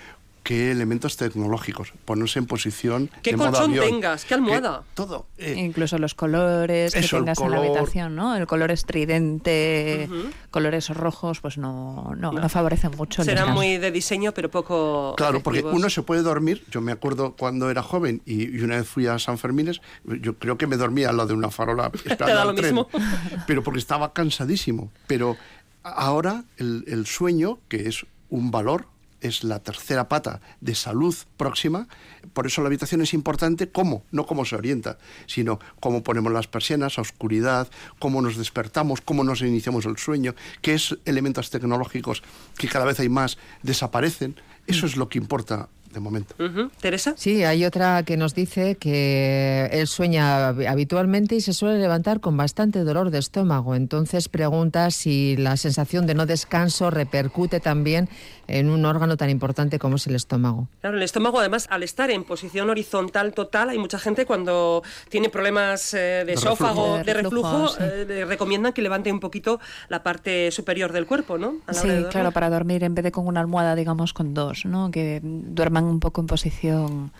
qué 0.43 0.71
elementos 0.71 1.17
tecnológicos, 1.17 1.93
ponerse 2.05 2.39
en 2.39 2.47
posición. 2.47 3.11
¿Qué 3.23 3.35
colchón 3.35 3.73
tengas? 3.75 4.25
¿Qué 4.25 4.35
almohada? 4.35 4.83
todo. 4.95 5.27
Eh, 5.39 5.55
Incluso 5.59 5.99
los 5.99 6.15
colores 6.15 6.95
que 6.95 7.03
tengas 7.03 7.41
en 7.41 7.51
la 7.51 7.59
habitación, 7.59 8.17
¿no? 8.17 8.37
El 8.37 8.47
color 8.47 8.71
estridente, 8.71 10.09
colores 10.51 10.89
rojos, 10.89 11.41
pues 11.41 11.59
no, 11.59 12.15
no, 12.17 12.33
no. 12.33 12.49
favorecen 12.49 12.93
mucho. 12.97 13.25
Será 13.25 13.47
muy 13.47 13.79
de 13.79 13.91
diseño, 13.91 14.33
pero 14.33 14.51
poco. 14.51 15.15
Claro, 15.17 15.43
porque 15.43 15.63
uno 15.63 15.91
se 15.91 16.03
puede 16.03 16.23
dormir. 16.23 16.65
Yo 16.71 16.81
me 16.81 16.93
acuerdo 16.93 17.35
cuando 17.37 17.71
era 17.71 17.83
joven 17.83 18.23
y, 18.25 18.61
una 18.61 18.77
vez 18.77 18.89
fui 18.89 19.07
a 19.07 19.19
San 19.19 19.39
Fermines, 19.39 19.81
yo 20.05 20.35
creo 20.39 20.59
que 20.59 20.67
me 20.67 20.77
dormía 20.77 21.11
al 21.11 21.17
lado 21.17 21.29
de 21.29 21.35
una 21.35 21.51
farola 21.51 21.91
esperando 22.05 22.51
al 22.51 22.55
tren, 22.55 22.79
pero 23.47 23.63
porque 23.63 23.79
estaba 23.79 24.13
cansadísimo. 24.13 24.91
Pero 25.07 25.37
ahora 25.83 26.45
el, 26.57 26.85
el 26.87 27.07
sueño, 27.07 27.59
que 27.69 27.89
es 27.89 28.07
un 28.29 28.51
valor 28.51 28.87
es 29.21 29.45
la 29.45 29.61
tercera 29.61 30.09
pata 30.09 30.41
de 30.61 30.75
salud 30.75 31.15
próxima, 31.37 31.89
por 32.33 32.47
eso 32.47 32.61
la 32.63 32.69
habitación 32.69 33.01
es 33.03 33.15
importante 33.15 33.71
cómo, 33.71 34.05
no 34.11 34.27
cómo 34.27 34.45
se 34.45 34.57
orienta, 34.57 34.99
sino 35.27 35.59
cómo 35.81 36.03
ponemos 36.03 36.33
las 36.33 36.47
persianas, 36.47 36.99
a 36.99 37.03
oscuridad, 37.03 37.69
cómo 37.99 38.23
nos 38.23 38.37
despertamos, 38.37 39.01
cómo 39.01 39.25
nos 39.25 39.43
iniciamos 39.43 39.87
el 39.87 39.97
sueño, 39.97 40.35
qué 40.63 40.75
es 40.75 40.97
elementos 41.05 41.51
tecnológicos 41.51 42.23
que 42.57 42.69
cada 42.69 42.85
vez 42.85 43.01
hay 43.01 43.09
más 43.09 43.39
desaparecen. 43.63 44.37
Eso 44.67 44.87
es 44.87 44.97
lo 44.97 45.09
que 45.09 45.19
importa 45.19 45.69
de 45.93 46.01
momento. 46.01 46.35
¿Teresa? 46.81 47.15
Sí, 47.17 47.45
hay 47.45 47.65
otra 47.65 48.03
que 48.05 48.17
nos 48.17 48.35
dice 48.35 48.77
que 48.77 49.69
él 49.73 49.87
sueña 49.87 50.49
habitualmente 50.49 51.35
y 51.35 51.41
se 51.41 51.53
suele 51.53 51.79
levantar 51.79 52.21
con 52.21 52.37
bastante 52.37 52.85
dolor 52.85 53.11
de 53.11 53.19
estómago. 53.19 53.75
Entonces 53.75 54.29
pregunta 54.29 54.91
si 54.91 55.37
la 55.37 55.57
sensación 55.57 56.07
de 56.07 56.15
no 56.15 56.27
descanso 56.27 56.91
repercute 56.91 57.61
también 57.61 58.09
en 58.47 58.69
un 58.69 58.85
órgano 58.85 59.17
tan 59.17 59.31
importante 59.31 59.79
como 59.79 59.97
es 59.97 60.07
el 60.07 60.15
estómago. 60.15 60.69
Claro, 60.81 60.97
el 60.97 61.03
estómago 61.03 61.39
además 61.39 61.67
al 61.71 61.83
estar 61.83 62.11
en 62.11 62.25
posición 62.25 62.69
horizontal 62.71 63.33
total, 63.33 63.71
hay 63.71 63.79
mucha 63.79 63.99
gente 63.99 64.27
cuando 64.27 64.83
tiene 65.09 65.29
problemas 65.29 65.95
eh, 65.95 66.25
de, 66.27 66.33
esófago, 66.33 66.99
de 66.99 67.15
reflujo, 67.15 67.71
eh, 67.79 68.05
le 68.07 68.25
recomiendan 68.25 68.73
que 68.73 68.83
levante 68.83 69.13
un 69.13 69.21
poquito 69.21 69.61
la 69.89 70.03
parte 70.03 70.51
superior 70.51 70.93
del 70.93 71.07
cuerpo, 71.07 71.39
¿no? 71.39 71.57
sí, 71.73 71.89
claro, 72.11 72.33
para 72.33 72.51
dormir 72.51 72.85
en 72.85 72.95
vez 72.95 73.05
de 73.05 73.13
con 73.13 73.27
una 73.27 73.41
almohada, 73.41 73.75
digamos, 73.75 74.13
con 74.13 74.35
dos, 74.35 74.65
¿no? 74.65 74.91
Que 74.91 75.21
duerman 75.23 75.80
un 75.85 76.01
poco 76.01 76.21
en 76.21 76.27
posición 76.27 77.13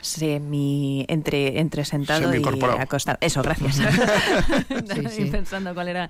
semi 0.00 1.04
entre 1.08 1.60
entre 1.60 1.84
sentado 1.84 2.34
y 2.34 2.42
acostado. 2.78 3.18
Eso, 3.20 3.42
gracias. 3.42 3.80
pensando 5.30 5.74
cuál 5.74 5.88
era. 5.88 6.08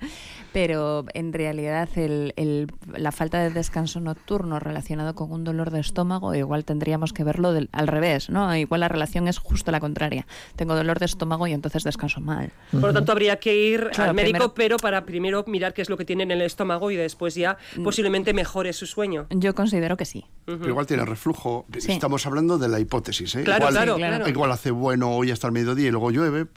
Pero 0.53 1.05
en 1.13 1.33
realidad 1.33 1.89
el, 1.95 2.71
la 2.95 3.11
falta 3.11 3.39
de 3.39 3.49
descanso 3.49 3.99
nocturno 3.99 4.59
relacionado 4.59 5.15
con 5.15 5.31
un 5.31 5.43
dolor 5.43 5.71
de 5.71 5.79
estómago, 5.79 6.35
igual 6.35 6.65
tendríamos 6.65 7.13
que 7.13 7.23
verlo 7.23 7.53
al 7.71 7.87
revés, 7.87 8.29
¿no? 8.29 8.55
Igual 8.55 8.81
la 8.81 8.87
relación 8.87 9.27
es 9.27 9.37
justo 9.37 9.71
la 9.71 9.79
contraria. 9.79 10.25
Tengo 10.55 10.75
dolor 10.75 10.99
de 10.99 11.05
estómago 11.05 11.47
y 11.47 11.53
entonces 11.53 11.83
descanso 11.83 12.21
mal. 12.21 12.51
Por 12.71 12.81
lo 12.81 12.93
tanto, 12.93 13.11
habría 13.11 13.37
que 13.37 13.55
ir 13.55 13.91
al 13.97 14.13
médico, 14.13 14.53
pero 14.53 14.77
para 14.77 15.05
primero 15.05 15.43
mirar 15.47 15.73
qué 15.73 15.81
es 15.81 15.89
lo 15.89 15.97
que 15.97 16.05
tiene 16.05 16.23
en 16.23 16.31
el 16.31 16.41
estómago 16.41 16.91
y 16.91 16.95
después 16.95 17.35
ya 17.35 17.57
mm. 17.77 17.83
posiblemente 17.83 18.33
mejore 18.33 18.73
su 18.73 18.85
sueño. 18.85 19.27
Yo 19.29 19.55
considero 19.55 19.97
que 19.97 20.05
sí. 20.05 20.25
Pero 20.45 20.67
igual 20.67 20.85
tiene 20.85 21.05
reflujo. 21.05 21.65
Estamos 21.73 22.25
hablando 22.25 22.57
de 22.57 22.67
la 22.67 22.79
hipótesis, 22.79 23.35
¿eh? 23.35 23.43
Claro, 23.43 23.69
claro, 23.83 23.95
claro. 23.97 24.29
Igual 24.29 24.51
hace 24.51 24.71
bueno 24.71 25.11
hoy 25.11 25.31
hasta 25.31 25.47
el 25.47 25.53
mediodía 25.53 25.87
y 25.87 25.91
luego 25.91 26.11
llueve. 26.11 26.47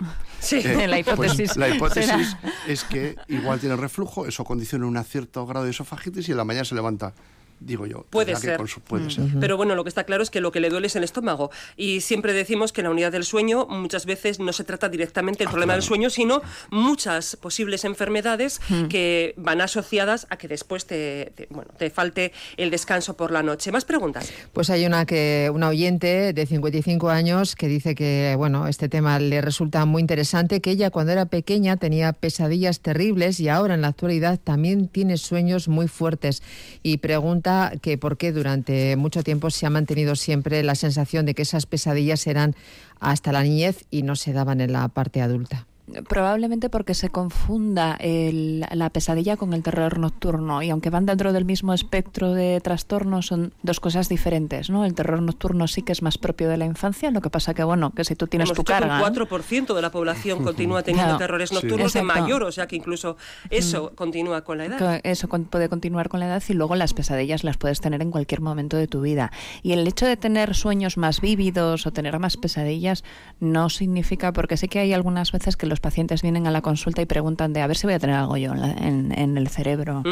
Sí, 0.41 0.61
eh, 0.65 0.87
la 0.89 1.03
pues 1.03 1.35
hipótesis. 1.35 1.57
la 1.57 1.69
hipótesis 1.69 2.37
es 2.67 2.85
que 2.85 3.17
igual 3.29 3.61
tiene 3.61 3.77
reflujo, 3.77 4.27
eso 4.27 4.45
condiciona 4.45 4.87
un 4.87 5.03
cierto 5.05 5.47
grado 5.47 5.65
de 5.65 5.71
esofagitis 5.71 6.29
y 6.29 6.33
en 6.33 6.37
la 6.37 6.45
mañana 6.45 6.65
se 6.65 6.75
levanta 6.75 7.15
digo 7.61 7.87
yo. 7.87 8.07
Puede 8.11 8.37
ser. 8.37 8.61
puede 8.87 9.11
ser. 9.11 9.25
Pero 9.41 9.57
bueno, 9.57 9.75
lo 9.75 9.85
que 9.85 9.89
está 9.89 10.05
claro 10.05 10.23
es 10.23 10.31
que 10.31 10.41
lo 10.41 10.53
que 10.53 10.61
le 10.61 10.69
duele 10.69 10.87
es 10.87 10.97
el 10.97 11.05
estómago. 11.05 11.51
Y 11.77 12.01
siempre 12.01 12.33
decimos 12.33 12.73
que 12.73 12.81
en 12.81 12.87
la 12.87 12.91
unidad 12.91 13.13
del 13.13 13.25
sueño 13.25 13.67
muchas 13.69 14.07
veces 14.07 14.41
no 14.41 14.53
se 14.53 14.65
trata 14.65 14.89
directamente 14.89 15.43
el 15.43 15.49
ah, 15.49 15.51
problema 15.53 15.73
del 15.75 15.83
sueño, 15.83 16.11
sino 16.11 16.43
muchas 16.71 17.37
posibles 17.37 17.85
enfermedades 17.85 18.61
que 18.89 19.35
van 19.37 19.61
asociadas 19.61 20.27
a 20.31 20.37
que 20.37 20.49
después 20.49 20.87
te, 20.87 21.33
bueno, 21.51 21.71
te 21.77 21.91
falte 21.91 22.33
el 22.57 22.71
descanso 22.71 23.17
por 23.17 23.31
la 23.31 23.43
noche. 23.43 23.73
¿Más 23.73 23.85
preguntas? 23.85 24.31
Pues 24.53 24.71
hay 24.71 24.87
una 24.87 25.07
que 25.07 25.51
una 25.53 25.69
oyente 25.69 26.33
de 26.33 26.47
55 26.47 27.11
años 27.11 27.57
que 27.57 27.69
dice 27.69 27.95
que 27.95 28.35
bueno, 28.37 28.67
este 28.67 28.89
tema 28.89 29.19
le 29.19 29.41
resulta 29.41 29.85
muy 29.85 30.01
interesante, 30.01 30.61
que 30.61 30.71
ella 30.71 30.91
cuando 30.91 31.13
era 31.13 31.27
pequeña 31.27 31.77
tenía 31.77 32.13
pesadillas 32.13 32.81
terribles 32.81 33.41
y 33.41 33.49
ahora 33.49 33.75
en 33.75 33.83
la 33.83 33.89
actualidad 33.89 34.39
también 34.43 34.89
tiene 34.89 35.17
sueños 35.17 35.69
muy 35.69 35.89
fuertes 35.89 36.43
y 36.83 36.99
pregunta 36.99 37.54
que 37.83 37.99
por 37.99 38.17
qué 38.17 38.33
durante 38.33 38.97
mucho 38.97 39.23
tiempo 39.23 39.51
se 39.51 39.67
ha 39.67 39.71
mantenido 39.71 40.17
siempre 40.17 40.63
la 40.63 40.75
sensación 40.75 41.27
de 41.27 41.35
que 41.35 41.43
esas 41.43 41.67
pesadillas 41.67 42.27
eran 42.27 42.55
hasta 43.01 43.33
la 43.33 43.43
niñez 43.43 43.85
y 43.91 44.03
no 44.03 44.17
se 44.17 44.33
daban 44.33 44.61
en 44.61 44.73
la 44.73 44.89
parte 44.89 45.21
adulta. 45.21 45.67
Probablemente 46.09 46.71
porque 46.71 46.95
se 46.95 47.11
confunda 47.11 47.99
la 48.01 48.91
pesadilla 48.91 49.37
con 49.37 49.53
el 49.53 49.63
terror 49.63 49.99
nocturno 49.99 50.63
y 50.63 50.71
aunque 50.71 50.89
van 50.89 51.05
dentro 51.05 51.35
del 51.35 51.45
mismo 51.45 51.75
espectro 51.75 52.33
de 52.33 52.61
trastornos 52.63 53.27
son 53.27 53.53
dos 53.63 53.81
cosas 53.81 54.09
diferentes, 54.09 54.71
¿no? 54.71 54.87
El 54.87 54.95
terror 54.95 55.21
nocturno 55.21 55.69
sí 55.69 55.83
que 55.83 55.93
es 55.93 56.01
más 56.01 56.17
propio 56.17 56.49
de 56.49 56.57
la 56.57 56.65
infancia, 56.65 57.11
lo 57.11 57.21
que 57.21 57.29
pasa 57.29 57.53
que 57.53 57.65
bueno, 57.65 57.91
que 57.91 58.05
si 58.05 58.17
tú 58.17 58.27
tienes 58.27 58.53
tu 58.53 58.65
carga, 58.65 58.99
el 58.99 59.05
4% 59.05 59.75
de 59.75 59.83
la 59.83 59.91
población 59.91 60.43
continúa 60.43 60.83
teniendo 60.83 61.19
terrores 61.19 61.53
nocturnos 61.53 61.93
de 61.93 62.03
mayor, 62.03 62.45
o 62.45 62.53
sea 62.53 62.67
que 62.67 62.77
incluso 62.77 63.19
eso 63.51 63.91
mm. 63.93 63.95
continúa 63.95 64.43
con 64.43 64.59
la 64.59 64.65
edad. 64.67 65.01
Eso 65.05 65.29
puede 65.29 65.69
continuar 65.69 66.09
con 66.09 66.21
la 66.21 66.27
edad 66.27 66.43
y 66.49 66.55
luego 66.55 66.77
las 66.77 66.95
pesadillas 66.95 67.45
las 67.45 67.59
puedes 67.59 67.81
tener 67.81 68.01
en 68.01 68.11
cualquier 68.11 68.41
momento 68.41 68.77
de 68.77 68.87
tu 68.87 69.03
vida. 69.03 69.33
Y 69.63 69.73
el 69.73 69.87
hecho 69.87 70.07
de 70.07 70.17
tener 70.17 70.55
sueños 70.55 70.97
más 70.97 71.21
vívidos 71.21 71.87
o 71.87 71.93
tener 71.93 72.19
más 72.19 72.37
pesadillas 72.37 73.05
no 73.41 73.69
significa 73.69 74.33
porque 74.33 74.57
sé 74.57 74.69
que 74.69 74.79
hay 74.79 74.93
algunas 74.93 75.33
veces 75.33 75.57
que 75.57 75.67
los 75.67 75.74
pacientes 75.81 76.23
vienen 76.23 76.47
a 76.47 76.51
la 76.51 76.63
consulta 76.63 77.03
y 77.03 77.07
preguntan 77.07 77.53
de 77.53 77.61
a 77.63 77.67
ver 77.67 77.77
si 77.77 77.87
voy 77.87 77.95
a 77.95 77.99
tener 77.99 78.17
algo 78.17 78.37
yo 78.37 78.53
en, 78.55 79.13
el 79.37 79.49
cerebro. 79.49 80.03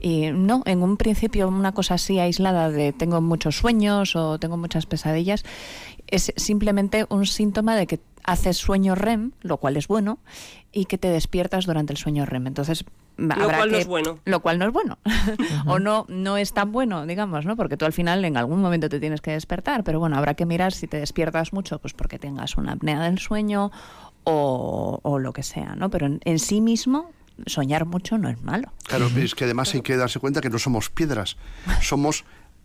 Y 0.00 0.30
no, 0.32 0.62
en 0.66 0.82
un 0.82 0.96
principio 0.96 1.48
una 1.48 1.72
cosa 1.72 1.94
así 1.94 2.18
aislada 2.18 2.70
de 2.70 2.92
tengo 2.92 3.20
muchos 3.20 3.56
sueños 3.56 4.16
o 4.16 4.38
tengo 4.38 4.56
muchas 4.56 4.86
pesadillas 4.86 5.44
es 6.06 6.32
simplemente 6.36 7.06
un 7.08 7.26
síntoma 7.26 7.76
de 7.76 7.86
que 7.86 8.00
haces 8.22 8.56
sueño 8.56 8.94
REM, 8.94 9.32
lo 9.42 9.58
cual 9.58 9.76
es 9.76 9.86
bueno, 9.86 10.18
y 10.72 10.86
que 10.86 10.98
te 10.98 11.08
despiertas 11.08 11.66
durante 11.66 11.92
el 11.92 11.98
sueño 11.98 12.24
REM. 12.24 12.46
Entonces, 12.46 12.84
lo 13.16 13.32
habrá 13.34 13.58
cual 13.58 13.68
que, 13.68 13.74
no 13.74 13.80
es 13.80 13.86
bueno. 13.86 14.18
Lo 14.24 14.40
cual 14.40 14.58
no 14.58 14.66
es 14.66 14.72
bueno. 14.72 14.98
o 15.66 15.78
no, 15.78 16.06
no 16.08 16.36
es 16.36 16.52
tan 16.52 16.72
bueno, 16.72 17.06
digamos, 17.06 17.44
¿no? 17.44 17.56
Porque 17.56 17.76
tú 17.76 17.84
al 17.84 17.92
final 17.92 18.24
en 18.24 18.36
algún 18.36 18.60
momento 18.60 18.88
te 18.88 18.98
tienes 18.98 19.20
que 19.20 19.32
despertar, 19.32 19.84
pero 19.84 20.00
bueno, 20.00 20.16
habrá 20.16 20.34
que 20.34 20.46
mirar 20.46 20.72
si 20.72 20.86
te 20.86 20.98
despiertas 20.98 21.52
mucho, 21.52 21.78
pues 21.78 21.92
porque 21.92 22.18
tengas 22.18 22.56
una 22.56 22.72
apnea 22.72 23.02
del 23.02 23.18
sueño 23.18 23.70
o, 24.24 25.00
o 25.02 25.18
lo 25.18 25.32
que 25.32 25.42
sea, 25.42 25.74
¿no? 25.76 25.90
Pero 25.90 26.06
en, 26.06 26.20
en 26.24 26.38
sí 26.38 26.60
mismo 26.60 27.10
soñar 27.46 27.86
mucho 27.86 28.18
no 28.18 28.28
es 28.28 28.42
malo. 28.42 28.72
Claro, 28.84 29.08
es 29.08 29.34
que 29.34 29.44
además 29.44 29.74
hay 29.74 29.82
que 29.82 29.96
darse 29.96 30.20
cuenta 30.20 30.40
que 30.40 30.50
no 30.50 30.58
somos 30.58 30.90
piedras, 30.90 31.36
somos 31.82 32.24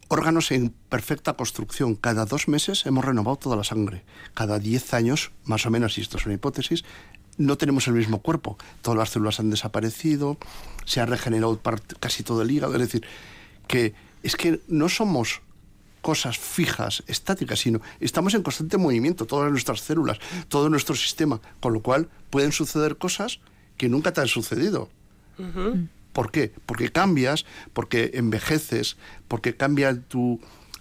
órganos 0.09 0.51
en 0.51 0.73
perfecta 0.89 1.33
construcción. 1.33 1.95
Cada 1.95 2.25
dos 2.25 2.47
meses 2.47 2.85
hemos 2.85 3.05
renovado 3.05 3.37
toda 3.37 3.55
la 3.55 3.63
sangre. 3.63 4.03
Cada 4.33 4.59
diez 4.59 4.93
años, 4.93 5.31
más 5.45 5.65
o 5.65 5.69
menos, 5.69 5.97
y 5.97 6.01
esto 6.01 6.17
es 6.17 6.25
una 6.25 6.35
hipótesis, 6.35 6.83
no 7.37 7.57
tenemos 7.57 7.87
el 7.87 7.93
mismo 7.93 8.21
cuerpo. 8.21 8.57
Todas 8.81 8.97
las 8.97 9.09
células 9.11 9.39
han 9.39 9.49
desaparecido, 9.49 10.37
se 10.85 10.99
ha 10.99 11.05
regenerado 11.05 11.59
casi 11.99 12.23
todo 12.23 12.41
el 12.41 12.51
hígado. 12.51 12.73
Es 12.73 12.81
decir, 12.81 13.05
que 13.67 13.93
es 14.23 14.35
que 14.35 14.61
no 14.67 14.89
somos 14.89 15.41
cosas 16.01 16.37
fijas, 16.37 17.03
estáticas, 17.07 17.59
sino 17.59 17.81
estamos 17.99 18.33
en 18.33 18.41
constante 18.43 18.77
movimiento, 18.77 19.25
todas 19.25 19.51
nuestras 19.51 19.81
células, 19.81 20.17
todo 20.47 20.69
nuestro 20.69 20.95
sistema, 20.95 21.39
con 21.59 21.73
lo 21.73 21.81
cual 21.81 22.07
pueden 22.29 22.51
suceder 22.51 22.97
cosas 22.97 23.39
que 23.77 23.89
nunca 23.89 24.11
te 24.13 24.21
han 24.21 24.27
sucedido. 24.27 24.89
¿Por 26.13 26.31
qué? 26.31 26.51
Porque 26.65 26.91
cambias, 26.91 27.45
porque 27.73 28.11
envejeces, 28.15 28.97
porque 29.27 29.55
cambia 29.55 29.95
tu, 30.01 30.39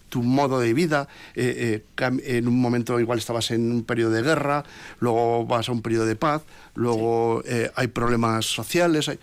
tu 0.09 0.22
modo 0.22 0.59
de 0.59 0.72
vida. 0.74 1.07
eh, 1.35 1.85
eh, 2.00 2.37
en 2.37 2.48
un 2.48 2.61
momento 2.61 2.98
igual 2.98 3.18
estabas 3.18 3.50
en 3.50 3.70
un 3.70 3.85
periodo 3.85 4.12
de 4.12 4.22
guerra, 4.22 4.64
luego 5.00 5.46
vas 5.46 5.68
a 5.68 5.72
un 5.72 5.83
periodo 5.83 6.07
de 6.07 6.16
paz, 6.16 6.42
luego 6.74 7.42
eh, 7.44 7.70
hay 7.76 7.88
problemas 7.88 8.46
sociales. 8.46 9.09
hay- 9.09 9.18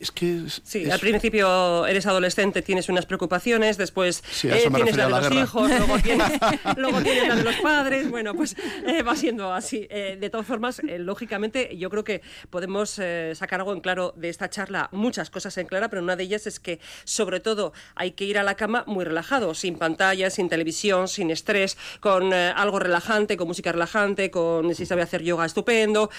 es 0.00 0.10
que... 0.10 0.42
es- 0.46 0.60
Sí, 0.64 0.82
es- 0.84 0.90
al 0.90 1.00
principio 1.00 1.86
eres 1.86 2.06
adolescente, 2.06 2.62
tienes 2.62 2.88
unas 2.88 3.06
preocupaciones, 3.06 3.76
después 3.76 4.22
Sí, 4.30 4.48
eh, 4.48 4.68
tienes 4.74 4.96
la 4.96 5.04
de 5.06 5.10
la 5.10 5.20
los 5.20 5.28
guerra. 5.28 5.42
hijos, 5.42 5.68
luego 5.70 5.98
tienes, 6.02 6.32
luego 6.76 7.02
tienes 7.02 7.28
la 7.28 7.36
de 7.36 7.42
los 7.44 7.56
padres, 7.56 8.10
bueno, 8.10 8.34
pues 8.34 8.56
eh, 8.86 9.02
va 9.02 9.14
siendo 9.16 9.52
así. 9.52 9.86
Eh, 9.90 10.16
de 10.20 10.30
todas 10.30 10.46
formas, 10.46 10.80
eh, 10.80 10.98
lógicamente, 10.98 11.76
yo 11.76 11.90
creo 11.90 12.04
que 12.04 12.22
podemos 12.50 12.98
eh, 12.98 13.32
sacar 13.34 13.60
algo 13.60 13.72
en 13.72 13.80
claro 13.80 14.12
de 14.16 14.28
esta 14.28 14.50
charla, 14.50 14.88
muchas 14.92 15.30
cosas 15.30 15.56
en 15.58 15.66
clara, 15.66 15.88
pero 15.88 16.02
una 16.02 16.16
de 16.16 16.24
ellas 16.24 16.46
es 16.46 16.60
que, 16.60 16.80
sobre 17.04 17.40
todo, 17.40 17.72
hay 17.94 18.12
que 18.12 18.24
ir 18.24 18.38
a 18.38 18.42
la 18.42 18.54
cama 18.56 18.84
muy 18.86 19.04
relajado, 19.04 19.54
sin 19.54 19.76
pantalla, 19.78 20.30
sin 20.30 20.48
televisión, 20.48 21.08
sin 21.08 21.30
estrés, 21.30 21.76
con 22.00 22.32
eh, 22.32 22.52
algo 22.56 22.78
relajante, 22.78 23.36
con 23.36 23.48
música 23.48 23.72
relajante, 23.72 24.30
con 24.30 24.74
si 24.74 24.86
sabe 24.86 25.02
hacer 25.02 25.22
yoga 25.22 25.44
estupendo, 25.46 26.10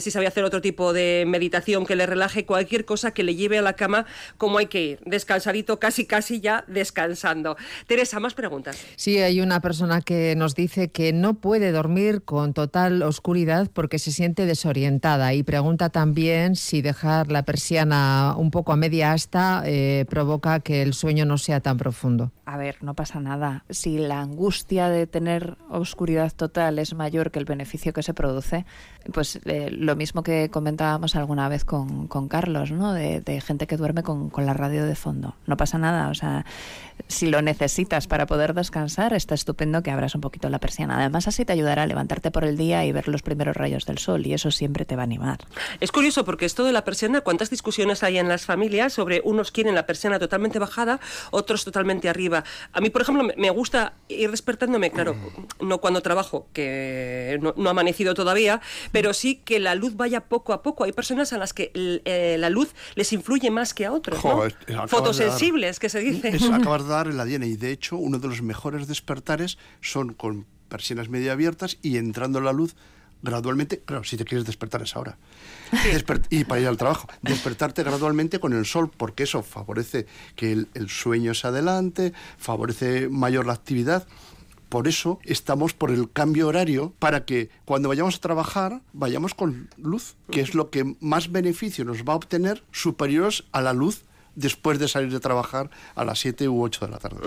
si 0.00 0.10
sabe 0.10 0.26
hacer 0.26 0.44
otro 0.44 0.60
tipo 0.60 0.92
de 0.92 1.24
meditación 1.26 1.86
que 1.86 1.96
le 1.96 2.06
relaje, 2.06 2.44
cualquier 2.44 2.84
cosa 2.84 3.11
que 3.12 3.22
le 3.22 3.34
lleve 3.34 3.58
a 3.58 3.62
la 3.62 3.74
cama 3.74 4.06
como 4.38 4.58
hay 4.58 4.66
que 4.66 4.82
ir, 4.82 5.00
descansadito, 5.06 5.78
casi 5.78 6.06
casi 6.06 6.40
ya 6.40 6.64
descansando. 6.66 7.56
Teresa, 7.86 8.20
más 8.20 8.34
preguntas. 8.34 8.84
Sí, 8.96 9.18
hay 9.18 9.40
una 9.40 9.60
persona 9.60 10.00
que 10.00 10.34
nos 10.36 10.54
dice 10.54 10.90
que 10.90 11.12
no 11.12 11.34
puede 11.34 11.72
dormir 11.72 12.22
con 12.22 12.54
total 12.54 13.02
oscuridad 13.02 13.70
porque 13.72 13.98
se 13.98 14.12
siente 14.12 14.46
desorientada 14.46 15.34
y 15.34 15.42
pregunta 15.42 15.90
también 15.90 16.56
si 16.56 16.82
dejar 16.82 17.30
la 17.30 17.44
persiana 17.44 18.34
un 18.36 18.50
poco 18.50 18.72
a 18.72 18.76
media 18.76 19.12
asta 19.12 19.62
eh, 19.66 20.04
provoca 20.08 20.60
que 20.60 20.82
el 20.82 20.94
sueño 20.94 21.24
no 21.24 21.38
sea 21.38 21.60
tan 21.60 21.76
profundo. 21.76 22.32
A 22.44 22.56
ver, 22.56 22.82
no 22.82 22.94
pasa 22.94 23.20
nada. 23.20 23.64
Si 23.70 23.98
la 23.98 24.20
angustia 24.20 24.88
de 24.88 25.06
tener 25.06 25.56
oscuridad 25.70 26.32
total 26.34 26.78
es 26.78 26.94
mayor 26.94 27.30
que 27.30 27.38
el 27.38 27.44
beneficio 27.44 27.92
que 27.92 28.02
se 28.02 28.14
produce, 28.14 28.66
pues 29.12 29.40
eh, 29.44 29.70
lo 29.70 29.96
mismo 29.96 30.22
que 30.22 30.50
comentábamos 30.50 31.16
alguna 31.16 31.48
vez 31.48 31.64
con, 31.64 32.08
con 32.08 32.28
Carlos, 32.28 32.70
¿no? 32.72 32.92
De, 32.92 33.01
de 33.20 33.40
gente 33.40 33.66
que 33.66 33.76
duerme 33.76 34.02
con, 34.02 34.30
con 34.30 34.46
la 34.46 34.54
radio 34.54 34.84
de 34.86 34.94
fondo. 34.94 35.34
No 35.46 35.56
pasa 35.56 35.78
nada. 35.78 36.08
O 36.08 36.14
sea, 36.14 36.44
si 37.08 37.26
lo 37.30 37.42
necesitas 37.42 38.06
para 38.06 38.26
poder 38.26 38.54
descansar, 38.54 39.12
está 39.14 39.34
estupendo 39.34 39.82
que 39.82 39.90
abras 39.90 40.14
un 40.14 40.20
poquito 40.20 40.48
la 40.48 40.58
persiana. 40.58 40.98
Además, 40.98 41.28
así 41.28 41.44
te 41.44 41.52
ayudará 41.52 41.82
a 41.82 41.86
levantarte 41.86 42.30
por 42.30 42.44
el 42.44 42.56
día 42.56 42.84
y 42.84 42.92
ver 42.92 43.08
los 43.08 43.22
primeros 43.22 43.56
rayos 43.56 43.86
del 43.86 43.98
sol, 43.98 44.26
y 44.26 44.34
eso 44.34 44.50
siempre 44.50 44.84
te 44.84 44.96
va 44.96 45.02
a 45.02 45.04
animar. 45.04 45.38
Es 45.80 45.90
curioso 45.92 46.24
porque 46.24 46.44
esto 46.46 46.64
de 46.64 46.72
la 46.72 46.84
persiana, 46.84 47.20
cuántas 47.22 47.50
discusiones 47.50 48.02
hay 48.02 48.18
en 48.18 48.28
las 48.28 48.44
familias 48.46 48.92
sobre 48.92 49.20
unos 49.24 49.50
quieren 49.50 49.74
la 49.74 49.86
persiana 49.86 50.18
totalmente 50.18 50.58
bajada, 50.58 51.00
otros 51.30 51.64
totalmente 51.64 52.08
arriba. 52.08 52.44
A 52.72 52.80
mí, 52.80 52.90
por 52.90 53.02
ejemplo, 53.02 53.24
me- 53.36 53.50
gusta 53.50 53.92
ir 54.08 54.30
despertándome, 54.30 54.90
claro, 54.90 55.14
no 55.60 55.78
cuando 55.78 56.00
trabajo, 56.00 56.46
que 56.54 57.38
no, 57.42 57.52
no 57.56 57.68
ha 57.68 57.72
amanecido 57.72 58.14
todavía, 58.14 58.60
pero 58.92 59.12
sí 59.12 59.36
que 59.44 59.60
la 59.60 59.74
luz 59.74 59.96
vaya 59.96 60.22
poco 60.22 60.52
a 60.54 60.62
poco. 60.62 60.84
Hay 60.84 60.92
personas 60.92 61.32
a 61.34 61.38
las 61.38 61.52
que 61.52 61.70
eh, 61.74 62.36
la 62.38 62.48
luz 62.48 62.74
les 62.94 63.12
influye 63.12 63.50
más 63.50 63.74
que 63.74 63.86
a 63.86 63.92
otros, 63.92 64.24
¿no? 64.24 64.42
Dar- 64.42 64.88
Fotosensibles, 64.88 65.78
que 65.78 65.88
se 65.88 66.00
dice. 66.00 66.28
Eso 66.28 66.52
acabas 66.54 66.82
de 66.84 66.88
dar 66.88 67.06
en 67.08 67.16
la 67.16 67.24
diana 67.24 67.46
y 67.46 67.56
de 67.56 67.70
hecho 67.72 67.96
uno 67.96 68.18
de 68.18 68.28
los 68.28 68.42
mejores 68.42 68.86
despertares 68.88 69.58
son 69.80 70.12
con 70.14 70.46
persianas 70.68 71.08
medio 71.08 71.32
abiertas 71.32 71.78
y 71.82 71.96
entrando 71.98 72.40
la 72.40 72.52
luz 72.52 72.74
gradualmente, 73.24 73.78
claro, 73.84 74.02
si 74.02 74.16
te 74.16 74.24
quieres 74.24 74.44
despertar 74.46 74.80
a 74.80 74.84
esa 74.84 74.98
hora. 74.98 75.16
Desper- 75.70 76.26
y 76.28 76.42
para 76.44 76.60
ir 76.60 76.66
al 76.66 76.76
trabajo, 76.76 77.06
despertarte 77.22 77.82
gradualmente 77.84 78.40
con 78.40 78.52
el 78.52 78.66
sol, 78.66 78.90
porque 78.96 79.22
eso 79.22 79.42
favorece 79.44 80.06
que 80.34 80.52
el, 80.52 80.68
el 80.74 80.88
sueño 80.88 81.32
se 81.34 81.46
adelante, 81.46 82.12
favorece 82.36 83.08
mayor 83.08 83.46
la 83.46 83.52
actividad. 83.52 84.06
Por 84.72 84.88
eso 84.88 85.18
estamos 85.24 85.74
por 85.74 85.90
el 85.90 86.10
cambio 86.10 86.48
horario 86.48 86.94
para 86.98 87.26
que 87.26 87.50
cuando 87.66 87.90
vayamos 87.90 88.16
a 88.16 88.20
trabajar 88.20 88.80
vayamos 88.94 89.34
con 89.34 89.68
luz, 89.76 90.16
que 90.30 90.40
es 90.40 90.54
lo 90.54 90.70
que 90.70 90.96
más 90.98 91.30
beneficio 91.30 91.84
nos 91.84 92.04
va 92.04 92.14
a 92.14 92.16
obtener 92.16 92.64
superiores 92.72 93.44
a 93.52 93.60
la 93.60 93.74
luz 93.74 94.06
después 94.34 94.78
de 94.78 94.88
salir 94.88 95.12
de 95.12 95.20
trabajar 95.20 95.70
a 95.94 96.04
las 96.04 96.18
7 96.20 96.48
u 96.48 96.62
8 96.62 96.86
de 96.86 96.90
la 96.90 96.98
tarde. 96.98 97.18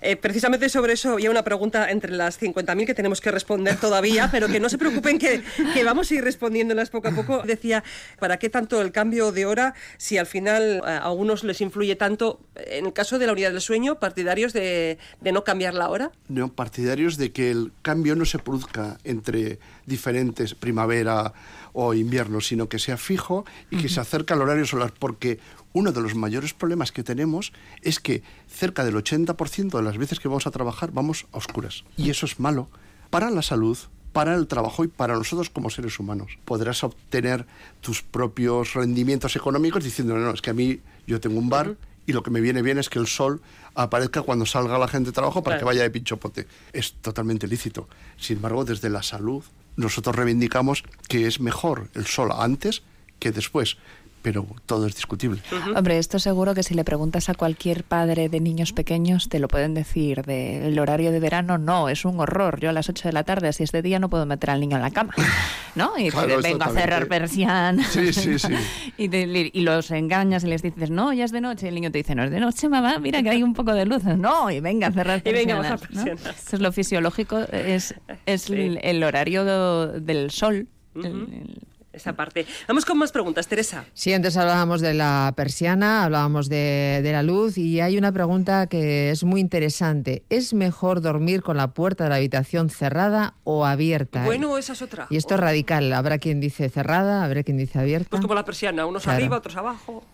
Eh, 0.00 0.16
precisamente 0.16 0.68
sobre 0.68 0.94
eso 0.94 1.12
había 1.12 1.30
una 1.30 1.42
pregunta 1.42 1.90
entre 1.90 2.12
las 2.12 2.40
50.000 2.40 2.86
que 2.86 2.94
tenemos 2.94 3.20
que 3.20 3.30
responder 3.30 3.76
todavía, 3.76 4.28
pero 4.32 4.48
que 4.48 4.60
no 4.60 4.68
se 4.68 4.78
preocupen 4.78 5.18
que, 5.18 5.42
que 5.72 5.84
vamos 5.84 6.10
a 6.10 6.14
ir 6.14 6.24
respondiéndolas 6.24 6.90
poco 6.90 7.08
a 7.08 7.10
poco. 7.12 7.42
Decía, 7.42 7.82
¿para 8.18 8.38
qué 8.38 8.50
tanto 8.50 8.80
el 8.80 8.92
cambio 8.92 9.32
de 9.32 9.46
hora 9.46 9.74
si 9.96 10.18
al 10.18 10.26
final 10.26 10.82
eh, 10.86 10.90
a 10.90 10.98
algunos 10.98 11.44
les 11.44 11.60
influye 11.60 11.96
tanto? 11.96 12.40
En 12.54 12.86
el 12.86 12.92
caso 12.92 13.18
de 13.18 13.26
la 13.26 13.32
unidad 13.32 13.52
del 13.52 13.60
sueño, 13.60 13.98
partidarios 13.98 14.52
de, 14.52 14.98
de 15.20 15.32
no 15.32 15.44
cambiar 15.44 15.74
la 15.74 15.88
hora. 15.88 16.12
No, 16.28 16.52
partidarios 16.52 17.16
de 17.16 17.32
que 17.32 17.50
el 17.50 17.72
cambio 17.82 18.16
no 18.16 18.24
se 18.24 18.38
produzca 18.38 18.98
entre 19.04 19.58
diferentes 19.86 20.54
primavera 20.54 21.32
o 21.72 21.92
invierno, 21.92 22.40
sino 22.40 22.68
que 22.68 22.78
sea 22.78 22.96
fijo 22.96 23.44
y 23.70 23.78
que 23.78 23.88
se 23.88 24.00
acerque 24.00 24.32
al 24.32 24.42
horario 24.42 24.64
solar, 24.64 24.92
porque 24.96 25.40
uno 25.74 25.92
de 25.92 26.00
los 26.00 26.14
mayores 26.14 26.54
problemas 26.54 26.92
que 26.92 27.02
tenemos 27.02 27.52
es 27.82 28.00
que 28.00 28.22
cerca 28.48 28.84
del 28.84 28.94
80% 28.94 29.76
de 29.76 29.82
las 29.82 29.98
veces 29.98 30.20
que 30.20 30.28
vamos 30.28 30.46
a 30.46 30.50
trabajar 30.50 30.92
vamos 30.92 31.26
a 31.32 31.36
oscuras. 31.36 31.84
Y 31.98 32.08
eso 32.08 32.24
es 32.24 32.40
malo 32.40 32.68
para 33.10 33.28
la 33.30 33.42
salud, 33.42 33.76
para 34.12 34.34
el 34.36 34.46
trabajo 34.46 34.84
y 34.84 34.88
para 34.88 35.14
nosotros 35.14 35.50
como 35.50 35.70
seres 35.70 35.98
humanos. 35.98 36.38
Podrás 36.44 36.82
obtener 36.84 37.46
tus 37.80 38.02
propios 38.02 38.74
rendimientos 38.74 39.36
económicos 39.36 39.82
diciendo, 39.84 40.14
no, 40.14 40.20
no, 40.20 40.30
es 40.30 40.40
que 40.40 40.50
a 40.50 40.54
mí 40.54 40.80
yo 41.06 41.20
tengo 41.20 41.38
un 41.38 41.48
bar 41.50 41.76
y 42.06 42.12
lo 42.12 42.22
que 42.22 42.30
me 42.30 42.40
viene 42.40 42.62
bien 42.62 42.78
es 42.78 42.88
que 42.88 42.98
el 43.00 43.06
sol 43.08 43.40
aparezca 43.74 44.22
cuando 44.22 44.46
salga 44.46 44.78
la 44.78 44.86
gente 44.88 45.10
de 45.10 45.12
trabajo 45.12 45.42
para 45.42 45.56
Claro. 45.56 45.60
que 45.60 45.64
vaya 45.74 45.82
de 45.82 45.90
pinchopote. 45.90 46.46
Es 46.72 46.92
totalmente 46.94 47.48
lícito. 47.48 47.88
Sin 48.16 48.36
embargo, 48.36 48.64
desde 48.64 48.90
la 48.90 49.02
salud, 49.02 49.42
nosotros 49.76 50.14
reivindicamos 50.14 50.84
que 51.08 51.26
es 51.26 51.40
mejor 51.40 51.88
el 51.94 52.06
sol 52.06 52.30
antes 52.32 52.82
que 53.18 53.32
después. 53.32 53.76
Pero 54.24 54.46
todo 54.64 54.86
es 54.86 54.94
discutible. 54.96 55.42
Hombre, 55.76 55.98
esto 55.98 56.18
seguro 56.18 56.54
que 56.54 56.62
si 56.62 56.72
le 56.72 56.82
preguntas 56.82 57.28
a 57.28 57.34
cualquier 57.34 57.84
padre 57.84 58.30
de 58.30 58.40
niños 58.40 58.72
pequeños 58.72 59.28
te 59.28 59.38
lo 59.38 59.48
pueden 59.48 59.74
decir. 59.74 60.22
De, 60.22 60.66
el 60.66 60.78
horario 60.78 61.12
de 61.12 61.20
verano 61.20 61.58
no, 61.58 61.90
es 61.90 62.06
un 62.06 62.18
horror. 62.18 62.58
Yo 62.58 62.70
a 62.70 62.72
las 62.72 62.88
8 62.88 63.08
de 63.08 63.12
la 63.12 63.24
tarde, 63.24 63.52
si 63.52 63.64
es 63.64 63.70
de 63.70 63.82
día, 63.82 63.98
no 63.98 64.08
puedo 64.08 64.24
meter 64.24 64.48
al 64.48 64.60
niño 64.60 64.76
en 64.76 64.82
la 64.82 64.90
cama. 64.92 65.12
¿No? 65.74 65.98
Y 65.98 66.08
Claro, 66.08 66.40
vengo 66.40 66.64
a 66.64 66.70
cerrar 66.70 67.06
persianas. 67.06 67.86
Sí, 67.88 68.14
sí, 68.14 68.38
sí. 68.38 68.48
y, 68.96 69.10
te- 69.10 69.50
y 69.52 69.60
los 69.60 69.90
engañas 69.90 70.42
y 70.44 70.46
les 70.46 70.62
dices, 70.62 70.88
no, 70.88 71.12
ya 71.12 71.26
es 71.26 71.30
de 71.32 71.42
noche. 71.42 71.66
Y 71.66 71.68
el 71.68 71.74
niño 71.74 71.90
te 71.92 71.98
dice, 71.98 72.14
no 72.14 72.24
es 72.24 72.30
de 72.30 72.40
noche, 72.40 72.70
mamá, 72.70 72.98
mira 72.98 73.22
que 73.22 73.28
hay 73.28 73.42
un 73.42 73.52
poco 73.52 73.74
de 73.74 73.84
luz. 73.84 74.04
No, 74.04 74.50
y 74.50 74.60
venga 74.60 74.86
a 74.86 74.92
cerrar 74.92 75.20
Y 75.26 75.32
venga 75.32 75.58
a 75.58 75.76
persianas. 75.76 75.90
¿no? 75.92 76.04
persianas. 76.04 76.36
Esto 76.38 76.56
es 76.56 76.62
lo 76.62 76.72
fisiológico, 76.72 77.40
es, 77.52 77.94
es 78.24 78.40
Sí. 78.42 78.54
el, 78.54 78.80
el 78.82 79.04
horario 79.04 79.44
del 79.44 80.30
sol. 80.30 80.66
El- 80.94 81.58
Esa 81.94 82.12
parte. 82.14 82.44
Vamos 82.66 82.84
con 82.84 82.98
más 82.98 83.12
preguntas, 83.12 83.46
Teresa. 83.46 83.84
Sí, 83.94 84.12
antes 84.12 84.36
hablábamos 84.36 84.80
de 84.80 84.94
la 84.94 85.32
persiana, 85.36 86.04
hablábamos 86.04 86.48
de, 86.48 87.00
de 87.02 87.12
la 87.12 87.22
luz 87.22 87.56
y 87.56 87.80
hay 87.80 87.96
una 87.96 88.10
pregunta 88.12 88.66
que 88.66 89.10
es 89.10 89.22
muy 89.22 89.40
interesante. 89.40 90.24
¿Es 90.28 90.54
mejor 90.54 91.00
dormir 91.00 91.42
con 91.42 91.56
la 91.56 91.68
puerta 91.68 92.04
de 92.04 92.10
la 92.10 92.16
habitación 92.16 92.68
cerrada 92.70 93.34
o 93.44 93.64
abierta? 93.64 94.24
Bueno, 94.24 94.58
esa 94.58 94.72
es 94.72 94.82
otra. 94.82 95.06
Y 95.08 95.16
esto 95.16 95.34
es 95.34 95.40
radical. 95.40 95.92
Habrá 95.92 96.18
quien 96.18 96.40
dice 96.40 96.68
cerrada, 96.68 97.24
habrá 97.24 97.42
quien 97.44 97.56
dice 97.58 97.78
abierta. 97.78 98.08
Pues 98.10 98.22
como 98.22 98.34
la 98.34 98.44
persiana, 98.44 98.86
unos 98.86 99.04
Claro. 99.04 99.16
arriba, 99.18 99.36
otros 99.38 99.56
abajo. 99.56 100.04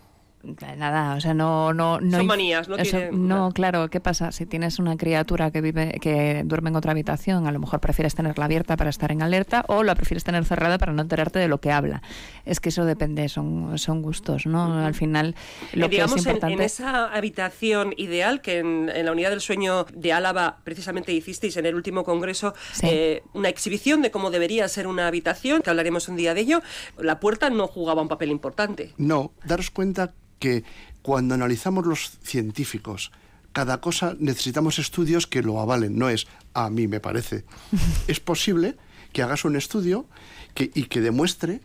Nada, 0.77 1.15
o 1.15 1.21
sea, 1.21 1.33
no... 1.33 1.73
no, 1.73 1.99
no 1.99 2.17
Son 2.17 2.25
manías, 2.25 2.67
no 2.67 2.75
eso- 2.77 2.97
No, 3.11 3.51
claro, 3.51 3.89
¿qué 3.89 3.99
pasa? 3.99 4.31
Si 4.31 4.45
tienes 4.45 4.79
una 4.79 4.97
criatura 4.97 5.51
que 5.51 5.61
vive, 5.61 5.99
que 6.01 6.41
duerme 6.45 6.69
en 6.69 6.75
otra 6.75 6.91
habitación, 6.91 7.45
a 7.47 7.51
lo 7.51 7.59
mejor 7.59 7.79
prefieres 7.79 8.15
tenerla 8.15 8.45
abierta 8.45 8.75
para 8.77 8.89
estar 8.89 9.11
en 9.11 9.21
alerta 9.21 9.63
o 9.67 9.83
la 9.83 9.93
prefieres 9.95 10.23
tener 10.23 10.43
cerrada 10.45 10.77
para 10.77 10.93
no 10.93 11.01
enterarte 11.01 11.39
de 11.39 11.47
lo 11.47 11.59
que 11.59 11.71
habla. 11.71 12.01
Es 12.45 12.59
que 12.59 12.69
eso 12.69 12.85
depende, 12.85 13.29
son, 13.29 13.77
son 13.77 14.01
gustos, 14.01 14.45
¿no? 14.45 14.85
Al 14.85 14.93
final, 14.95 15.35
lo 15.73 15.85
Eh, 15.85 15.89
que 15.89 15.95
digamos, 15.97 16.17
es 16.17 16.25
en- 16.25 16.31
importante... 16.31 16.53
en, 16.55 16.61
esa 16.61 17.05
habitación 17.13 17.93
ideal 17.97 18.41
que 18.41 18.59
en, 18.59 18.89
en 18.93 19.05
la 19.05 19.11
unidad 19.11 19.29
del 19.29 19.41
sueño 19.41 19.85
de 19.93 20.13
Álava 20.13 20.59
precisamente 20.63 21.11
hicisteis 21.13 21.57
en 21.57 21.65
el 21.65 21.75
último 21.75 22.03
congreso, 22.03 22.53
Sí. 22.73 22.87
eh, 22.89 23.23
una 23.33 23.49
exhibición 23.49 24.01
de 24.01 24.11
cómo 24.11 24.31
debería 24.31 24.67
ser 24.67 24.87
una 24.87 25.07
habitación, 25.07 25.61
que 25.61 25.69
hablaremos 25.69 26.07
un 26.09 26.15
día 26.15 26.33
de 26.33 26.41
ello, 26.41 26.61
la 26.97 27.19
puerta 27.19 27.49
no 27.49 27.67
jugaba 27.67 28.01
un 28.01 28.07
papel 28.07 28.31
importante. 28.31 28.93
No, 28.97 29.31
daros 29.45 29.69
cuenta 29.71 30.13
que 30.41 30.65
cuando 31.01 31.35
analizamos 31.35 31.85
los 31.85 32.17
científicos, 32.23 33.13
cada 33.53 33.79
cosa 33.79 34.15
necesitamos 34.19 34.79
estudios 34.79 35.27
que 35.27 35.41
lo 35.41 35.61
avalen, 35.61 35.97
no 35.97 36.09
es 36.09 36.27
a 36.53 36.69
mí 36.69 36.89
me 36.89 36.99
parece. 36.99 37.45
es 38.07 38.19
posible 38.19 38.75
que 39.13 39.21
hagas 39.21 39.45
un 39.45 39.55
estudio 39.55 40.05
que, 40.53 40.71
y 40.73 40.83
que 40.85 40.99
demuestre 40.99 41.61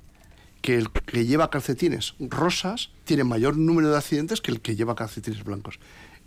que 0.60 0.76
el 0.76 0.90
que 0.90 1.26
lleva 1.26 1.50
calcetines 1.50 2.14
rosas 2.18 2.90
tiene 3.04 3.24
mayor 3.24 3.56
número 3.56 3.90
de 3.90 3.96
accidentes 3.96 4.40
que 4.40 4.50
el 4.50 4.60
que 4.60 4.76
lleva 4.76 4.94
calcetines 4.94 5.44
blancos. 5.44 5.78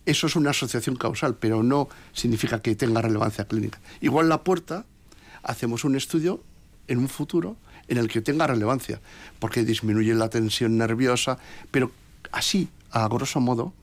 Eso 0.05 0.27
es 0.27 0.35
una 0.35 0.51
asociación 0.51 0.95
causal, 0.95 1.35
pero 1.35 1.61
no 1.61 1.89
significa 2.13 2.61
que 2.61 2.75
tenga 2.75 3.01
relevancia 3.01 3.45
clínica. 3.45 3.79
Igual 4.01 4.29
la 4.29 4.43
puerta, 4.43 4.85
hacemos 5.43 5.83
un 5.83 5.95
estudio 5.95 6.41
en 6.87 6.99
un 6.99 7.09
futuro 7.09 7.57
en 7.89 7.97
el 7.97 8.07
que 8.07 8.21
tenga 8.21 8.47
relevancia, 8.47 9.01
porque 9.39 9.63
disminuye 9.63 10.13
la 10.15 10.29
tensión 10.29 10.77
nerviosa, 10.77 11.37
pero 11.69 11.91
así, 12.31 12.69
a 12.91 13.07
grosso 13.07 13.39
modo, 13.39 13.73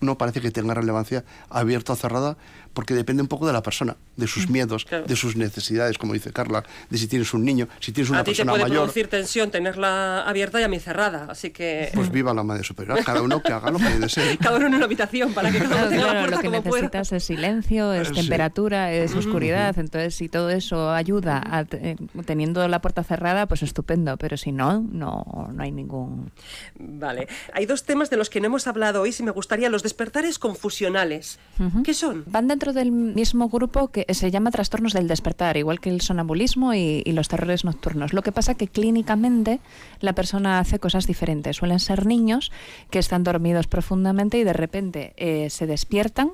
no 0.00 0.18
parece 0.18 0.40
que 0.40 0.50
tenga 0.50 0.74
relevancia 0.74 1.24
abierta 1.48 1.94
o 1.94 1.96
cerrada, 1.96 2.36
porque 2.74 2.92
depende 2.94 3.22
un 3.22 3.28
poco 3.28 3.46
de 3.46 3.52
la 3.54 3.62
persona, 3.62 3.96
de 4.16 4.26
sus 4.26 4.50
miedos, 4.50 4.84
Mm, 4.84 4.88
claro. 4.88 5.04
de 5.06 5.16
sus 5.16 5.36
necesidades, 5.36 5.96
como 5.96 6.12
dice 6.12 6.32
Carla, 6.32 6.62
de 6.90 6.98
si 6.98 7.06
tienes 7.06 7.32
un 7.32 7.44
niño, 7.44 7.68
si 7.80 7.92
tienes 7.92 8.10
una 8.10 8.18
a 8.20 8.24
ti 8.24 8.32
te 8.32 8.36
persona 8.36 8.52
puede 8.52 8.64
mayor. 8.64 8.76
producir 8.82 9.08
tensión 9.08 9.50
tenerla 9.50 10.22
abierta 10.24 10.60
y 10.60 10.64
a 10.64 10.68
mí 10.68 10.78
cerrada, 10.80 11.26
así 11.30 11.50
que 11.50 11.90
Pues 11.94 12.10
viva 12.10 12.34
la 12.34 12.42
madre 12.42 12.64
superior, 12.64 12.98
cada 13.04 13.22
uno 13.22 13.42
que 13.42 13.52
haga 13.52 13.70
lo 13.70 13.78
que 13.78 13.88
desee. 13.98 14.36
cada 14.38 14.56
uno 14.56 14.66
en 14.66 14.74
una 14.74 14.84
habitación 14.84 15.32
para 15.32 15.50
que 15.50 15.58
cada 15.58 15.66
uno 15.68 15.76
Claro, 15.76 15.90
tenga 15.90 16.02
la 16.06 16.10
claro, 16.12 16.20
puerta 16.20 16.36
lo 16.36 16.42
que 16.42 16.48
como 16.48 16.62
pueda. 16.62 16.82
necesitas 16.82 17.12
es 17.12 17.24
silencio, 17.24 17.92
es 17.94 18.08
Sí. 18.08 18.14
temperatura, 18.14 18.92
es 18.92 19.14
oscuridad. 19.14 19.78
Entonces, 19.78 20.14
si 20.14 20.28
todo 20.28 20.50
eso 20.50 20.90
ayuda 20.90 21.42
a 21.44 21.60
eh, 21.72 21.96
teniendo 22.26 22.66
la 22.68 22.80
puerta 22.80 23.04
cerrada, 23.04 23.46
pues 23.46 23.62
estupendo. 23.62 24.16
Pero 24.16 24.36
si 24.36 24.52
no, 24.52 24.80
no, 24.90 25.48
no 25.52 25.62
hay 25.62 25.70
ningún. 25.70 26.30
Vale. 26.78 27.28
Hay 27.52 27.66
dos 27.66 27.84
temas 27.84 28.10
de 28.10 28.16
los 28.16 28.30
que 28.30 28.40
no 28.40 28.46
hemos 28.46 28.66
hablado 28.66 29.02
hoy, 29.02 29.12
si 29.12 29.22
me 29.22 29.30
gustaría, 29.30 29.68
los 29.70 29.82
despertares 29.82 30.38
confusionales. 30.38 31.38
¿Qué 31.84 31.94
son? 31.94 32.24
Van 32.26 32.48
dentro 32.48 32.63
del 32.72 32.92
mismo 32.92 33.48
grupo 33.48 33.88
que 33.88 34.06
se 34.14 34.30
llama 34.30 34.50
trastornos 34.50 34.92
del 34.92 35.08
despertar, 35.08 35.56
igual 35.56 35.80
que 35.80 35.90
el 35.90 36.00
sonambulismo 36.00 36.74
y, 36.74 37.02
y 37.04 37.12
los 37.12 37.28
terrores 37.28 37.64
nocturnos. 37.64 38.12
Lo 38.12 38.22
que 38.22 38.32
pasa 38.32 38.54
que 38.54 38.68
clínicamente 38.68 39.60
la 40.00 40.12
persona 40.14 40.58
hace 40.58 40.78
cosas 40.78 41.06
diferentes. 41.06 41.56
Suelen 41.56 41.80
ser 41.80 42.06
niños 42.06 42.52
que 42.90 42.98
están 42.98 43.24
dormidos 43.24 43.66
profundamente 43.66 44.38
y 44.38 44.44
de 44.44 44.52
repente 44.52 45.14
eh, 45.16 45.50
se 45.50 45.66
despiertan. 45.66 46.32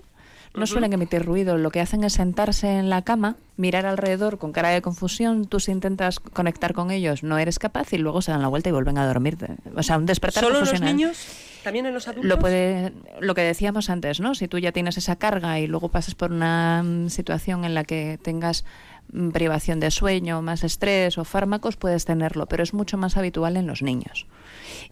No 0.53 0.67
suelen 0.67 0.93
emitir 0.93 1.25
ruido, 1.25 1.57
lo 1.59 1.71
que 1.71 1.81
hacen 1.81 2.03
es 2.03 2.15
sentarse 2.15 2.77
en 2.77 2.91
la 2.91 3.03
cama, 3.03 3.37
mirar 3.57 3.87
alrededor 3.87 4.39
con 4.39 4.51
cara 4.51 4.71
de 4.71 4.83
confusión, 4.83 5.47
tú 5.47 5.61
si 5.61 5.71
intentas 5.71 6.19
conectar 6.19 6.75
con 6.75 6.91
ellos 6.91 7.23
no 7.23 7.39
eres 7.39 7.61
capaz 7.61 7.93
y 7.93 7.99
luego 7.99 8.21
se 8.21 8.33
dan 8.33 8.43
la 8.43 8.49
vuelta 8.49 8.69
y 8.69 8.73
vuelven 8.73 8.99
a 8.99 9.07
dormir. 9.07 9.39
O 9.77 9.83
sea, 9.85 9.97
un 9.97 10.07
despertar 10.07 10.43
¿Solo 10.43 10.59
los 10.59 10.81
niños? 10.81 11.25
¿También 11.65 11.87
en 11.87 11.95
los 11.95 12.09
adultos? 12.09 12.29
Lo 12.29 12.39
puede, 12.39 12.93
lo 13.21 13.35
que 13.35 13.43
decíamos 13.43 13.91
antes, 13.91 14.21
¿no? 14.21 14.35
Si 14.35 14.49
tú 14.49 14.59
ya 14.59 14.73
tienes 14.73 14.97
esa 14.97 15.17
carga 15.17 15.59
y 15.61 15.67
luego 15.67 15.89
pasas 15.89 16.15
por 16.15 16.33
una 16.33 16.83
mm, 16.83 17.09
situación 17.11 17.65
en 17.65 17.75
la 17.75 17.85
que 17.85 18.19
tengas 18.23 18.65
mm, 19.13 19.31
privación 19.31 19.79
de 19.81 19.91
sueño, 19.91 20.41
más 20.43 20.65
estrés 20.65 21.19
o 21.19 21.25
fármacos, 21.25 21.77
puedes 21.77 22.05
tenerlo, 22.05 22.47
pero 22.47 22.63
es 22.63 22.73
mucho 22.75 22.97
más 22.97 23.17
habitual 23.17 23.57
en 23.57 23.67
los 23.67 23.83
niños. 23.83 24.27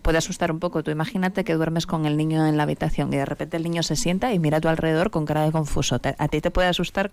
Puede 0.03 0.19
asustar 0.19 0.53
un 0.53 0.59
poco. 0.61 0.83
Tú 0.83 0.91
imagínate 0.91 1.45
que 1.45 1.55
duermes 1.55 1.87
con 1.87 2.05
el 2.07 2.17
niño 2.17 2.47
en 2.47 2.57
la 2.57 2.63
habitación 2.65 3.13
y 3.13 3.17
de 3.17 3.25
repente 3.25 3.57
el 3.57 3.63
niño 3.65 3.83
se 3.83 3.97
sienta 3.97 4.33
y 4.33 4.39
mira 4.39 4.59
a 4.59 4.61
tu 4.61 4.69
alrededor 4.69 5.11
con 5.11 5.25
cara 5.25 5.45
de 5.45 5.53
confuso. 5.53 5.99
Te- 5.99 6.15
a 6.19 6.29
ti 6.29 6.41
te 6.41 6.51
puede 6.51 6.69
asustar 6.69 7.11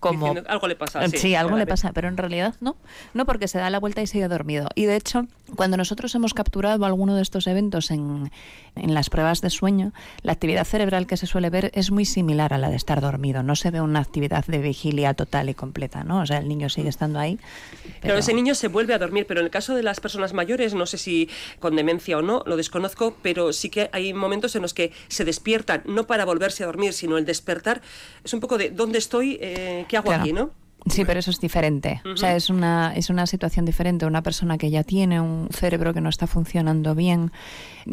como 0.00 0.26
Diciendo, 0.28 0.50
algo 0.50 0.66
le 0.66 0.76
pasa. 0.76 1.06
Sí, 1.08 1.16
Sí, 1.18 1.34
algo 1.34 1.56
le 1.56 1.66
pasa, 1.66 1.92
pero 1.92 2.08
en 2.08 2.16
realidad 2.16 2.54
no. 2.60 2.74
No 3.14 3.26
porque 3.26 3.46
se 3.48 3.58
da 3.58 3.68
la 3.70 3.78
vuelta 3.78 4.00
y 4.02 4.06
sigue 4.06 4.26
dormido. 4.28 4.68
Y 4.74 4.86
de 4.86 4.96
hecho, 4.96 5.26
cuando 5.56 5.76
nosotros 5.76 6.14
hemos 6.14 6.32
capturado 6.34 6.84
alguno 6.86 7.14
de 7.14 7.22
estos 7.22 7.46
eventos 7.46 7.90
en, 7.90 8.30
en 8.76 8.94
las 8.94 9.10
pruebas 9.10 9.42
de 9.42 9.50
sueño, 9.50 9.92
la 10.22 10.32
actividad 10.32 10.64
cerebral 10.64 11.06
que 11.06 11.16
se 11.18 11.26
suele 11.26 11.50
ver 11.50 11.70
es 11.74 11.90
muy 11.90 12.06
similar 12.06 12.54
a 12.54 12.58
la 12.58 12.70
de 12.70 12.76
estar 12.76 13.00
dormido. 13.00 13.42
No 13.42 13.56
se 13.56 13.70
ve 13.70 13.80
una 13.82 14.00
actividad 14.00 14.44
de 14.46 14.58
vigilia 14.58 15.12
total 15.14 15.50
y 15.50 15.54
completa, 15.54 16.02
¿no? 16.02 16.20
O 16.22 16.26
sea, 16.26 16.38
el 16.38 16.48
niño 16.48 16.70
sigue 16.70 16.88
estando 16.88 17.18
ahí. 17.18 17.38
Pero 17.84 17.98
pero- 18.00 18.18
ese 18.18 18.32
niño 18.32 18.54
se 18.54 18.68
vuelve 18.68 18.94
a 18.94 18.98
dormir, 18.98 19.26
pero 19.26 19.40
en 19.40 19.46
el 19.46 19.50
caso 19.50 19.74
de 19.74 19.82
las 19.82 20.00
personas 20.00 20.32
mayores, 20.32 20.72
no 20.74 20.86
sé 20.86 20.96
si 20.96 21.28
con 21.58 21.76
demencia 21.76 22.16
o 22.16 22.22
no, 22.22 22.42
lo 22.46 22.56
desconozco, 22.56 23.14
pero 23.22 23.52
sí 23.52 23.68
que 23.68 23.90
hay 23.92 24.14
momentos 24.14 24.56
en 24.56 24.62
los 24.62 24.72
que 24.72 24.92
se 25.08 25.24
despiertan, 25.26 25.82
no 25.84 26.06
para 26.06 26.24
volverse 26.24 26.62
a 26.62 26.66
dormir, 26.66 26.94
sino 26.94 27.18
el 27.18 27.26
despertar 27.26 27.82
es 28.24 28.32
un 28.32 28.40
poco 28.40 28.56
de 28.56 28.70
¿dónde 28.70 28.98
estoy? 28.98 29.36
Eh, 29.42 29.84
¿Qué 29.90 29.96
hago 29.96 30.06
Claro. 30.06 30.22
aquí? 30.22 30.32
¿no? 30.32 30.50
Sí, 30.86 31.04
pero 31.04 31.20
eso 31.20 31.30
es 31.30 31.38
diferente. 31.40 32.00
O 32.10 32.16
sea, 32.16 32.34
es 32.36 32.48
una, 32.48 32.94
es 32.96 33.10
una 33.10 33.26
situación 33.26 33.66
diferente. 33.66 34.06
Una 34.06 34.22
persona 34.22 34.56
que 34.56 34.70
ya 34.70 34.82
tiene 34.82 35.20
un 35.20 35.48
cerebro 35.50 35.92
que 35.92 36.00
no 36.00 36.08
está 36.08 36.26
funcionando 36.26 36.94
bien, 36.94 37.32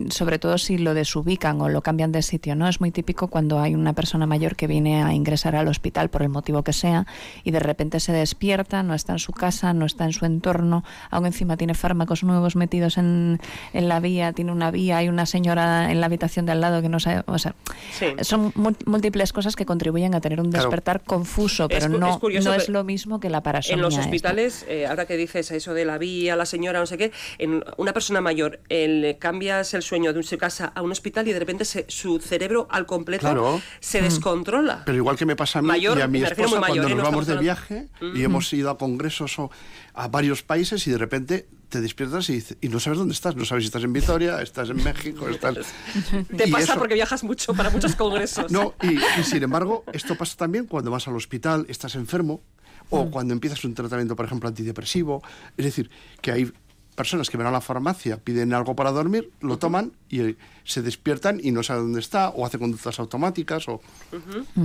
sobre 0.10 0.40
todo 0.40 0.58
si 0.58 0.78
lo 0.78 0.94
desubican 0.94 1.62
o 1.62 1.70
lo 1.70 1.82
cambian 1.82 2.12
de 2.12 2.22
sitio, 2.22 2.56
¿no? 2.56 2.68
Es 2.68 2.80
muy 2.82 2.92
típico 2.92 3.28
cuando 3.28 3.60
hay 3.60 3.76
una 3.76 3.94
persona 3.94 4.26
mayor 4.26 4.56
que 4.56 4.68
viene 4.68 5.04
a 5.04 5.14
ingresar 5.14 5.56
al 5.56 5.68
hospital 5.68 6.10
por 6.10 6.22
el 6.24 6.30
motivo 6.30 6.64
que 6.64 6.74
sea 6.74 7.06
y 7.44 7.52
de 7.52 7.60
repente 7.60 8.00
se 8.00 8.12
despierta, 8.12 8.84
no 8.84 8.94
está 8.94 9.14
en 9.14 9.20
su 9.20 9.32
casa, 9.34 9.74
no 9.74 9.86
está 9.86 10.06
en 10.06 10.14
su 10.14 10.26
entorno, 10.26 10.84
aún 11.10 11.26
encima 11.26 11.58
tiene 11.58 11.74
fármacos 11.74 12.24
nuevos 12.24 12.56
metidos 12.56 12.98
en, 12.98 13.40
en 13.74 13.88
la 13.90 14.00
vía, 14.00 14.34
tiene 14.34 14.52
una 14.52 14.72
vía, 14.72 14.98
hay 14.98 15.10
una 15.10 15.26
señora 15.26 15.92
en 15.92 16.00
la 16.00 16.06
habitación 16.08 16.46
de 16.46 16.52
al 16.54 16.62
lado 16.62 16.82
que 16.82 16.90
no 16.90 17.00
sabe, 17.00 17.24
o 17.28 17.38
sea, 17.40 17.56
Sí. 17.92 18.06
son 18.22 18.52
múltiples 18.86 19.34
cosas 19.34 19.56
que 19.56 19.66
contribuyen 19.66 20.14
a 20.16 20.22
tener 20.22 20.40
un 20.42 20.50
Claro. 20.52 20.66
despertar 20.66 21.02
confuso, 21.04 21.68
pero 21.68 21.86
Es 21.86 21.90
no, 21.90 22.10
es 22.10 22.18
curioso 22.18 22.50
no 22.50 22.56
es 22.56 22.70
lo 22.70 22.84
mismo 22.84 23.20
que 23.20 23.30
la 23.30 23.42
parasomnia. 23.42 23.76
En 23.76 23.82
los 23.82 23.98
hospitales, 23.98 24.66
eh, 24.70 24.86
ahora 24.88 25.06
que 25.06 25.18
dices 25.18 25.52
eso 25.52 25.74
de 25.74 25.86
la 25.86 25.98
vía, 25.98 26.36
la 26.36 26.46
señora, 26.46 26.80
no 26.80 26.86
sé 26.86 26.98
qué, 26.98 27.12
en 27.38 27.64
una 27.78 27.94
persona 27.94 28.22
mayor, 28.22 28.60
el, 28.70 29.18
cambias 29.20 29.74
el 29.78 29.84
sueño 29.84 30.12
de 30.14 30.22
su 30.24 30.38
casa 30.38 30.72
a 30.76 30.82
un 30.82 30.92
hospital 30.92 31.28
y 31.28 31.34
de 31.34 31.40
repente 31.40 31.64
se- 31.66 31.86
su 31.88 32.20
cerebro 32.20 32.68
al 32.70 32.86
completo 32.86 33.22
Claro. 33.22 33.62
se 33.80 34.02
descontrola. 34.02 34.84
Pero 34.86 34.98
igual 34.98 35.18
que 35.18 35.26
me 35.26 35.36
pasa 35.36 35.60
a 35.60 35.62
mí 35.62 35.68
Mayor, 35.70 35.98
y 35.98 36.02
a 36.02 36.08
mi 36.08 36.22
esposa 36.24 36.60
mayor, 36.60 36.78
cuando 36.78 36.88
¿eh? 36.88 36.90
nos 36.96 36.98
No 36.98 37.04
vamos 37.04 37.28
de 37.28 37.38
viaje 37.38 37.88
y 38.16 38.24
hemos 38.24 38.52
ido 38.54 38.70
a 38.70 38.78
congresos 38.78 39.40
o 39.40 39.50
a 39.94 40.08
varios 40.10 40.44
países 40.44 40.86
y 40.88 40.92
de 40.92 40.98
repente 40.98 41.48
te 41.70 41.82
despiertas 41.82 42.30
y, 42.30 42.42
no 42.70 42.80
sabes 42.80 42.98
dónde 43.00 43.14
estás. 43.14 43.36
No 43.36 43.44
sabes 43.46 43.64
si 43.64 43.68
estás 43.68 43.84
en 43.84 43.92
Vitoria, 43.94 44.42
estás 44.42 44.70
en 44.70 44.82
México, 44.84 45.28
estás... 45.30 45.56
Te 46.38 46.48
pasa 46.48 46.64
eso- 46.74 46.80
porque 46.80 46.94
viajas 46.94 47.24
mucho 47.24 47.54
para 47.54 47.70
muchos 47.70 47.96
congresos. 47.96 48.52
No, 48.52 48.74
y, 48.82 48.98
y 49.20 49.24
sin 49.24 49.44
embargo, 49.44 49.84
esto 49.92 50.16
pasa 50.16 50.36
también 50.38 50.66
cuando 50.66 50.92
vas 50.92 51.08
al 51.08 51.16
hospital, 51.16 51.66
estás 51.70 51.96
enfermo, 51.96 52.42
o 52.90 53.04
Mm. 53.06 53.10
cuando 53.12 53.34
empiezas 53.34 53.66
un 53.66 53.74
tratamiento, 53.74 54.16
por 54.16 54.26
ejemplo, 54.26 54.48
antidepresivo. 54.48 55.22
Es 55.58 55.66
decir, 55.66 55.90
que 56.22 56.32
hay 56.32 56.52
personas 56.98 57.30
que 57.30 57.38
van 57.38 57.46
a 57.48 57.52
la 57.52 57.62
farmacia, 57.62 58.18
piden 58.18 58.54
algo 58.54 58.76
para 58.76 58.92
dormir, 58.92 59.30
lo 59.40 59.58
toman 59.60 59.94
y 60.10 60.20
eh, 60.22 60.36
se 60.66 60.82
despiertan 60.82 61.40
y 61.42 61.52
no 61.52 61.62
saben 61.62 61.84
dónde 61.84 62.00
está, 62.00 62.30
o 62.30 62.44
hace 62.46 62.58
conductas 62.58 63.00
automáticas, 63.00 63.68
o... 63.70 63.80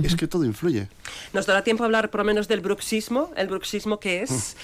Es 0.03 0.15
que 0.15 0.27
todo 0.27 0.43
influye. 0.43 0.89
Nos 1.31 1.45
dará 1.45 1.63
tiempo 1.63 1.83
a 1.83 1.85
hablar 1.85 2.09
por 2.09 2.21
lo 2.21 2.25
menos 2.25 2.47
del 2.47 2.61
bruxismo. 2.61 3.31
¿El 3.37 3.47
bruxismo 3.49 3.99
qué 3.99 4.23
es? 4.23 4.57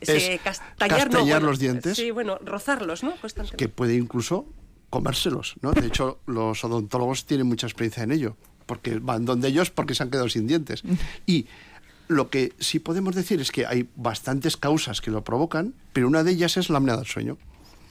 Se- 0.00 0.34
Es 0.34 0.40
castañar, 0.40 1.08
no, 1.08 1.12
castañar 1.14 1.40
bueno, 1.40 1.46
los 1.48 1.58
dientes. 1.58 1.96
Sí, 1.96 2.12
bueno, 2.12 2.38
rozarlos, 2.44 3.02
¿no? 3.02 3.10
Constantemente. 3.20 3.56
que 3.56 3.68
puede 3.68 3.94
incluso 3.96 4.46
comérselos, 4.88 5.56
¿no? 5.62 5.72
De 5.72 5.86
hecho, 5.86 6.20
los 6.26 6.62
odontólogos 6.64 7.26
tienen 7.26 7.46
mucha 7.48 7.66
experiencia 7.66 8.04
en 8.04 8.12
ello, 8.12 8.36
porque 8.66 8.98
van 9.00 9.24
donde 9.24 9.48
ellos 9.48 9.70
porque 9.70 9.94
se 9.96 10.04
han 10.04 10.10
quedado 10.10 10.28
sin 10.28 10.46
dientes. 10.46 10.82
Y 11.26 11.46
lo 12.08 12.30
que 12.30 12.52
sí 12.58 12.78
podemos 12.78 13.14
decir 13.14 13.40
es 13.40 13.50
que 13.50 13.66
hay 13.66 13.88
bastantes 13.96 14.56
causas 14.56 15.00
que 15.00 15.10
lo 15.10 15.24
provocan, 15.24 15.74
pero 15.92 16.08
una 16.08 16.22
de 16.22 16.32
ellas 16.32 16.56
es 16.56 16.70
la 16.70 16.78
apnea 16.78 16.96
del 16.96 17.06
sueño. 17.06 17.38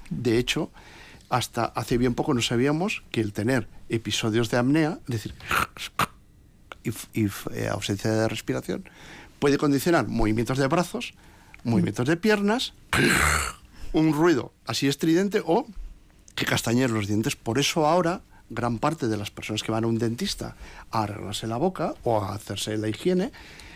De 0.10 0.38
hecho, 0.38 0.72
hasta 1.30 1.66
hace 1.66 1.98
bien 1.98 2.14
poco 2.14 2.34
no 2.34 2.42
sabíamos 2.42 3.04
que 3.12 3.22
el 3.22 3.34
tener 3.34 3.68
episodios 3.90 4.50
de 4.50 4.58
apnea, 4.58 5.00
es 5.08 5.12
decir, 5.12 5.34
y, 6.84 6.90
y 7.14 7.28
eh, 7.54 7.68
ausencia 7.70 8.12
de 8.12 8.28
respiración, 8.28 8.88
puede 9.40 9.58
condicionar 9.58 10.08
movimientos 10.08 10.58
de 10.58 10.68
brazos, 10.68 11.14
movimientos 11.64 12.08
de 12.08 12.16
piernas, 12.18 12.74
un 13.94 14.14
ruido 14.14 14.54
así 14.66 14.88
estridente 14.88 15.42
o 15.46 15.66
que 16.36 16.46
castañer 16.46 16.92
los 16.92 17.08
dientes. 17.08 17.36
Por 17.36 17.60
eso 17.60 17.88
ahora 17.88 18.22
gran 18.50 18.78
parte 18.78 19.08
de 19.08 19.18
las 19.18 19.32
personas 19.32 19.64
que 19.64 19.72
van 19.72 19.84
a 19.84 19.88
un 19.88 19.98
dentista 19.98 20.56
a 20.92 21.04
arreglarse 21.04 21.48
la 21.48 21.58
boca 21.58 21.96
o 22.04 22.22
a 22.22 22.36
hacerse 22.36 22.78
la 22.78 22.88
higiene, 22.88 23.32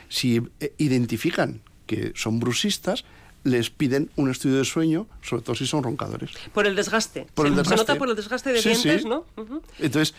si 0.09 0.41
eh, 0.59 0.73
identifican 0.77 1.61
que 1.87 2.11
son 2.15 2.39
brusistas, 2.39 3.05
les 3.43 3.69
piden 3.69 4.11
un 4.15 4.29
estudio 4.29 4.57
de 4.57 4.65
sueño, 4.65 5.07
sobre 5.21 5.43
todo 5.43 5.55
si 5.55 5.65
son 5.65 5.83
roncadores. 5.83 6.31
Por 6.53 6.67
el 6.67 6.75
desgaste. 6.75 7.27
Por 7.33 7.47
el 7.47 7.53
se, 7.53 7.59
desgaste. 7.59 7.77
se 7.77 7.81
nota 7.81 7.97
por 7.97 8.09
el 8.09 8.15
desgaste 8.15 8.51
de 8.51 8.61
Sí, 8.61 8.69
dientes, 8.69 9.01
sí. 9.03 9.07
¿no? 9.07 9.25
Entonces, 9.79 10.13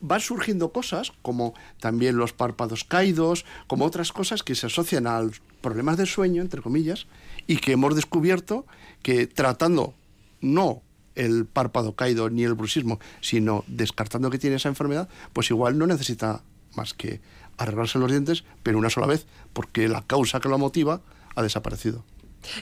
van 0.00 0.20
surgiendo 0.20 0.72
cosas 0.72 1.12
como 1.22 1.54
también 1.80 2.16
los 2.16 2.32
párpados 2.32 2.84
caídos, 2.84 3.44
como 3.66 3.84
otras 3.84 4.12
cosas 4.12 4.42
que 4.42 4.54
se 4.54 4.66
asocian 4.66 5.06
a 5.06 5.22
problemas 5.60 5.96
de 5.96 6.06
sueño, 6.06 6.42
entre 6.42 6.60
comillas, 6.60 7.06
y 7.46 7.56
que 7.56 7.72
hemos 7.72 7.94
descubierto 7.94 8.66
que 9.02 9.26
tratando 9.26 9.94
no 10.40 10.82
el 11.14 11.46
párpado 11.46 11.94
caído 11.94 12.30
ni 12.30 12.44
el 12.44 12.54
bruxismo, 12.54 12.98
sino 13.20 13.64
descartando 13.66 14.30
que 14.30 14.38
tiene 14.38 14.56
esa 14.56 14.68
enfermedad, 14.68 15.08
pues 15.32 15.50
igual 15.50 15.78
no 15.78 15.86
necesita 15.86 16.42
más 16.74 16.94
que 16.94 17.20
arreglarse 17.62 17.98
los 17.98 18.10
dientes, 18.10 18.44
pero 18.62 18.78
una 18.78 18.90
sola 18.90 19.06
vez, 19.06 19.26
porque 19.52 19.88
la 19.88 20.02
causa 20.06 20.40
que 20.40 20.48
lo 20.48 20.58
motiva 20.58 21.00
ha 21.34 21.42
desaparecido. 21.42 22.04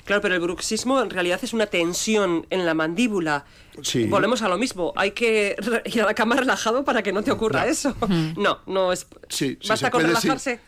Claro, 0.05 0.21
pero 0.21 0.35
el 0.35 0.41
bruxismo 0.43 1.01
en 1.01 1.09
realidad 1.09 1.41
es 1.43 1.55
una 1.55 1.67
tensión 1.67 2.47
en 2.51 2.67
la 2.67 2.75
mandíbula. 2.75 3.47
Sí. 3.83 4.05
Volvemos 4.05 4.43
a 4.43 4.49
lo 4.49 4.59
mismo. 4.59 4.93
Hay 4.95 5.13
que 5.13 5.57
ir 5.87 6.03
a 6.03 6.07
la 6.07 6.13
cama 6.15 6.37
relajado 6.37 6.85
para 6.85 7.03
que 7.03 7.13
no 7.15 7.23
te 7.23 7.31
ocurra 7.31 7.65
No. 7.65 7.71
eso. 7.71 7.97
No, 8.37 8.59
no 8.67 8.93
es. 8.93 9.07
Sí, 9.31 9.57
sí 9.61 9.69
Basta 9.69 9.91
con 9.91 10.03
puede, 10.03 10.09
relajarse. 10.15 10.61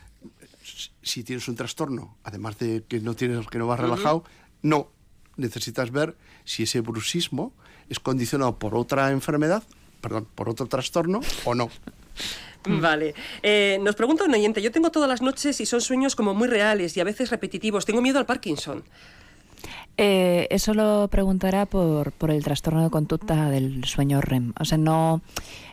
si 1.02 1.24
tienes 1.24 1.46
un 1.48 1.56
trastorno, 1.56 2.16
además 2.24 2.58
de 2.58 2.84
que 2.88 3.00
no 3.00 3.14
tienes 3.14 3.46
que 3.48 3.58
no 3.58 3.66
vas 3.66 3.80
relajado, 3.80 4.24
no 4.62 4.88
necesitas 5.36 5.90
ver 5.90 6.16
si 6.44 6.62
ese 6.62 6.80
bruxismo 6.80 7.52
es 7.90 8.00
condicionado 8.00 8.58
por 8.58 8.74
otra 8.74 9.10
enfermedad, 9.10 9.62
perdón, 10.00 10.26
por 10.34 10.48
otro 10.48 10.66
trastorno 10.66 11.20
o 11.44 11.54
no. 11.54 11.68
Vale. 12.64 13.14
Eh, 13.42 13.78
nos 13.80 13.94
pregunta 13.96 14.24
un 14.24 14.34
oyente, 14.34 14.62
yo 14.62 14.70
tengo 14.70 14.90
todas 14.90 15.08
las 15.08 15.22
noches 15.22 15.60
y 15.60 15.66
son 15.66 15.80
sueños 15.80 16.14
como 16.14 16.34
muy 16.34 16.48
reales 16.48 16.96
y 16.96 17.00
a 17.00 17.04
veces 17.04 17.30
repetitivos. 17.30 17.84
Tengo 17.84 18.00
miedo 18.00 18.18
al 18.18 18.26
Parkinson. 18.26 18.84
Eh, 19.98 20.46
eso 20.50 20.72
lo 20.72 21.08
preguntará 21.08 21.66
por, 21.66 22.12
por 22.12 22.30
el 22.30 22.42
trastorno 22.42 22.82
de 22.82 22.90
conducta 22.90 23.50
del 23.50 23.84
sueño 23.84 24.20
REM. 24.20 24.52
O 24.58 24.64
sea, 24.64 24.78
no. 24.78 25.20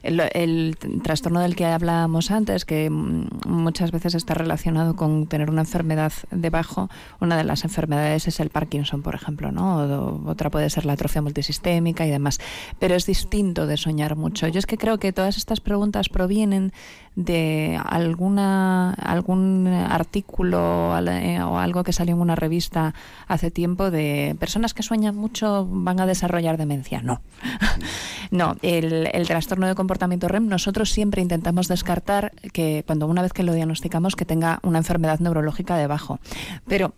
El, 0.01 0.21
el 0.33 0.77
trastorno 1.03 1.41
del 1.41 1.57
que 1.57 1.65
hablábamos 1.65 2.31
antes, 2.31 2.63
que 2.63 2.89
muchas 2.89 3.91
veces 3.91 4.15
está 4.15 4.33
relacionado 4.33 4.95
con 4.95 5.27
tener 5.27 5.49
una 5.49 5.61
enfermedad 5.61 6.13
debajo, 6.31 6.89
una 7.19 7.35
de 7.35 7.43
las 7.43 7.65
enfermedades 7.65 8.27
es 8.27 8.39
el 8.39 8.49
Parkinson, 8.49 9.01
por 9.01 9.15
ejemplo, 9.15 9.51
¿no? 9.51 10.21
Otra 10.25 10.49
puede 10.49 10.69
ser 10.69 10.85
la 10.85 10.93
atrofia 10.93 11.21
multisistémica 11.21 12.05
y 12.05 12.09
demás. 12.09 12.39
Pero 12.79 12.95
es 12.95 13.05
distinto 13.05 13.67
de 13.67 13.75
soñar 13.75 14.15
mucho. 14.15 14.47
Yo 14.47 14.59
es 14.59 14.65
que 14.65 14.77
creo 14.77 14.99
que 14.99 15.11
todas 15.11 15.35
estas 15.35 15.59
preguntas 15.59 16.07
provienen 16.07 16.71
de 17.15 17.79
alguna 17.85 18.93
algún 18.93 19.67
artículo 19.67 20.97
eh, 21.07 21.41
o 21.41 21.57
algo 21.57 21.83
que 21.83 21.93
salió 21.93 22.15
en 22.15 22.21
una 22.21 22.35
revista 22.35 22.93
hace 23.27 23.51
tiempo 23.51 23.91
de 23.91 24.35
personas 24.39 24.73
que 24.73 24.83
sueñan 24.83 25.15
mucho 25.15 25.67
van 25.69 25.99
a 25.99 26.05
desarrollar 26.05 26.57
demencia. 26.57 27.01
No. 27.01 27.21
no, 28.31 28.55
el, 28.61 29.09
el 29.11 29.27
trastorno 29.27 29.67
de 29.67 29.75
comportamiento 29.75 30.27
REM 30.27 30.47
nosotros 30.47 30.91
siempre 30.91 31.21
intentamos 31.21 31.67
descartar 31.67 32.31
que 32.53 32.83
cuando 32.85 33.07
una 33.07 33.21
vez 33.21 33.33
que 33.33 33.43
lo 33.43 33.53
diagnosticamos 33.53 34.15
que 34.15 34.25
tenga 34.25 34.59
una 34.63 34.77
enfermedad 34.79 35.19
neurológica 35.19 35.77
debajo. 35.77 36.19
Pero 36.67 36.93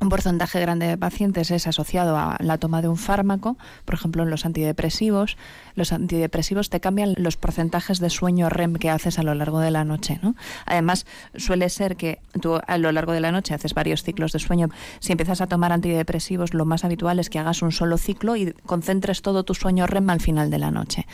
un 0.00 0.10
porcentaje 0.10 0.60
grande 0.60 0.86
de 0.86 0.96
pacientes 0.96 1.50
es 1.50 1.66
asociado 1.66 2.16
a 2.16 2.36
la 2.40 2.58
toma 2.58 2.82
de 2.82 2.88
un 2.88 2.96
fármaco, 2.96 3.56
por 3.84 3.94
ejemplo, 3.94 4.22
en 4.22 4.30
los 4.30 4.46
antidepresivos. 4.46 5.36
Los 5.74 5.92
antidepresivos 5.92 6.70
te 6.70 6.80
cambian 6.80 7.14
los 7.16 7.36
porcentajes 7.36 7.98
de 7.98 8.08
sueño 8.08 8.48
REM 8.48 8.74
que 8.76 8.90
haces 8.90 9.18
a 9.18 9.24
lo 9.24 9.34
largo 9.34 9.58
de 9.58 9.72
la 9.72 9.84
noche. 9.84 10.20
¿no? 10.22 10.36
Además, 10.66 11.04
suele 11.36 11.68
ser 11.68 11.96
que 11.96 12.20
tú 12.40 12.60
a 12.64 12.78
lo 12.78 12.92
largo 12.92 13.12
de 13.12 13.20
la 13.20 13.32
noche 13.32 13.54
haces 13.54 13.74
varios 13.74 14.04
ciclos 14.04 14.32
de 14.32 14.38
sueño. 14.38 14.68
Si 15.00 15.12
empiezas 15.12 15.40
a 15.40 15.48
tomar 15.48 15.72
antidepresivos, 15.72 16.54
lo 16.54 16.64
más 16.64 16.84
habitual 16.84 17.18
es 17.18 17.28
que 17.28 17.40
hagas 17.40 17.62
un 17.62 17.72
solo 17.72 17.98
ciclo 17.98 18.36
y 18.36 18.52
concentres 18.66 19.20
todo 19.22 19.42
tu 19.42 19.54
sueño 19.54 19.86
REM 19.88 20.10
al 20.10 20.20
final 20.20 20.48
de 20.50 20.58
la 20.58 20.70
noche. 20.70 21.06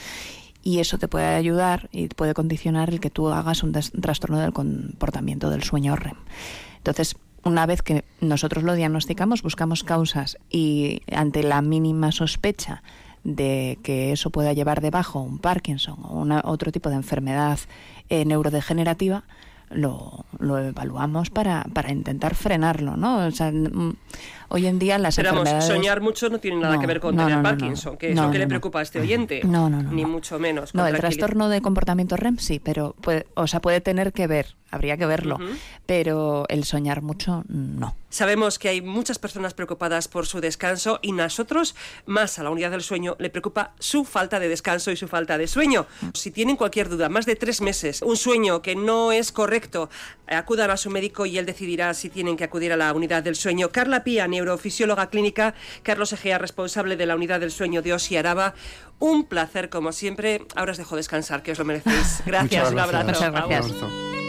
Y 0.63 0.81
eso 0.81 0.99
te 0.99 1.09
puede 1.09 1.27
ayudar 1.27 1.89
y 1.91 2.09
puede 2.09 2.35
condicionar 2.35 2.91
el 2.91 3.01
que 3.01 3.11
tú 3.11 3.29
hagas 3.29 3.63
un 3.63 3.73
trastorno 3.73 4.39
del 4.39 4.53
comportamiento 4.53 5.49
del 5.49 5.63
sueño 5.63 5.97
REM. 5.97 6.17
Entonces, 6.79 7.17
una 7.45 7.67
vez 7.67 7.83
que 7.83 8.05
nosotros 8.21 8.65
lo 8.65 8.75
diagnosticamos, 8.75 9.43
buscamos 9.43 9.85
causas 9.85 10.39
y 10.51 11.03
ante 11.13 11.43
la 11.43 11.63
mínima 11.63 12.13
sospecha 12.13 12.83
de 13.23 13.79
que 13.83 14.13
eso 14.13 14.31
pueda 14.31 14.53
llevar 14.53 14.81
debajo 14.81 15.21
un 15.21 15.39
Parkinson 15.39 15.99
o 16.03 16.21
una, 16.21 16.43
otro 16.45 16.73
tipo 16.73 16.91
de 16.91 16.97
enfermedad 16.97 17.59
eh, 18.11 18.25
neurodegenerativa, 18.25 19.25
lo, 19.71 20.27
lo 20.39 20.59
evaluamos 20.59 21.31
para, 21.31 21.65
para 21.73 21.91
intentar 21.91 22.35
frenarlo, 22.35 22.97
¿no? 22.97 23.27
O 23.27 23.31
sea, 23.31 23.51
mm, 23.51 23.97
hoy 24.55 24.67
en 24.69 24.79
día 24.79 24.99
las 24.99 25.17
Pero 25.17 25.31
vamos, 25.31 25.49
enfermedades... 25.49 25.75
soñar 25.75 26.01
mucho 26.01 26.29
no 26.29 26.39
tiene 26.39 26.59
nada 26.59 26.75
No, 26.77 26.81
que 26.81 26.87
ver 26.87 27.01
con 27.01 27.17
no, 27.17 27.27
tener. 27.27 27.43
Parkinson, 27.43 27.97
que 27.97 28.11
es 28.11 28.17
lo 28.17 28.31
que 28.31 28.39
le 28.39 28.47
preocupa 28.47 28.79
a 28.79 28.83
este 28.83 29.01
oyente. 29.01 29.41
No, 29.45 29.69
no, 29.69 29.83
no, 29.83 29.91
Ni 29.91 30.05
mucho 30.05 30.39
menos. 30.39 30.75
No, 30.75 30.87
el 30.87 30.97
trastorno 30.97 31.49
de 31.49 31.61
comportamiento 31.61 32.17
REM 32.17 32.39
sí, 32.39 32.61
pero 32.61 32.95
puede, 33.01 33.27
o 33.35 33.47
sea, 33.49 33.61
puede 33.61 33.81
tener 33.81 34.13
que 34.13 34.27
ver, 34.29 34.55
habría 34.71 34.97
que 34.97 35.07
verlo, 35.07 35.39
pero 35.87 36.45
el 36.49 36.65
soñar 36.65 37.03
mucho 37.03 37.45
no. 37.49 37.97
Sabemos 38.11 38.61
que 38.61 38.69
hay 38.69 38.81
muchas 38.81 39.19
personas 39.19 39.55
preocupadas 39.55 40.07
por 40.07 40.27
su 40.27 40.41
descanso 40.41 41.01
y 41.03 41.11
nosotros, 41.11 41.75
más 42.07 42.39
a 42.39 42.45
la 42.45 42.51
unidad 42.51 42.71
del 42.71 42.83
sueño, 42.83 43.17
le 43.19 43.29
preocupa 43.29 43.73
su 43.81 44.05
falta 44.05 44.39
de 44.39 44.49
descanso 44.49 44.93
y 44.93 44.97
su 44.97 45.09
falta 45.09 45.37
de 45.37 45.49
sueño. 45.49 45.87
Si 46.13 46.31
tienen 46.31 46.55
cualquier 46.55 46.89
duda, 46.89 47.09
más 47.09 47.27
de 47.27 47.35
tres 47.35 47.61
meses, 47.61 48.03
un 48.03 48.17
sueño 48.17 48.63
que 48.63 48.77
no 48.77 49.11
es 49.11 49.33
correcto, 49.33 49.91
acudan 50.29 50.71
a 50.71 50.77
su 50.77 50.91
médico 50.91 51.27
y 51.27 51.39
él 51.39 51.47
decidirá 51.47 51.93
si 51.93 52.09
tienen 52.09 52.37
que 52.37 52.45
acudir 52.45 52.73
a 52.73 52.77
la 52.77 52.93
unidad 52.93 53.25
del 53.25 53.35
sueño. 53.35 53.71
Carla 53.71 54.05
Pía, 54.05 54.29
neurofisióloga 54.45 55.09
clínica, 55.11 55.55
Carlos 55.83 56.13
Egea, 56.13 56.39
responsable 56.39 56.97
de 56.97 57.07
la 57.07 57.15
unidad 57.17 57.41
del 57.41 57.51
sueño 57.51 57.83
de 57.83 57.93
Osi 57.95 58.17
Araba. 58.17 58.55
Un 58.99 59.25
placer, 59.25 59.69
como 59.71 59.93
siempre. 59.93 60.47
Ahora 60.55 60.73
os 60.73 60.79
dejo 60.79 60.97
descansar, 60.97 61.43
que 61.43 61.53
os 61.53 61.59
lo 61.59 61.65
merecéis. 61.65 62.23
Gracias, 62.27 62.71
Muchas 62.71 62.71
un 62.71 62.75
gracias. 62.77 62.95
abrazo. 62.95 63.07
Muchas 63.07 63.33
gracias. 63.33 63.67
Un 63.67 63.77
abrazo. 63.83 64.24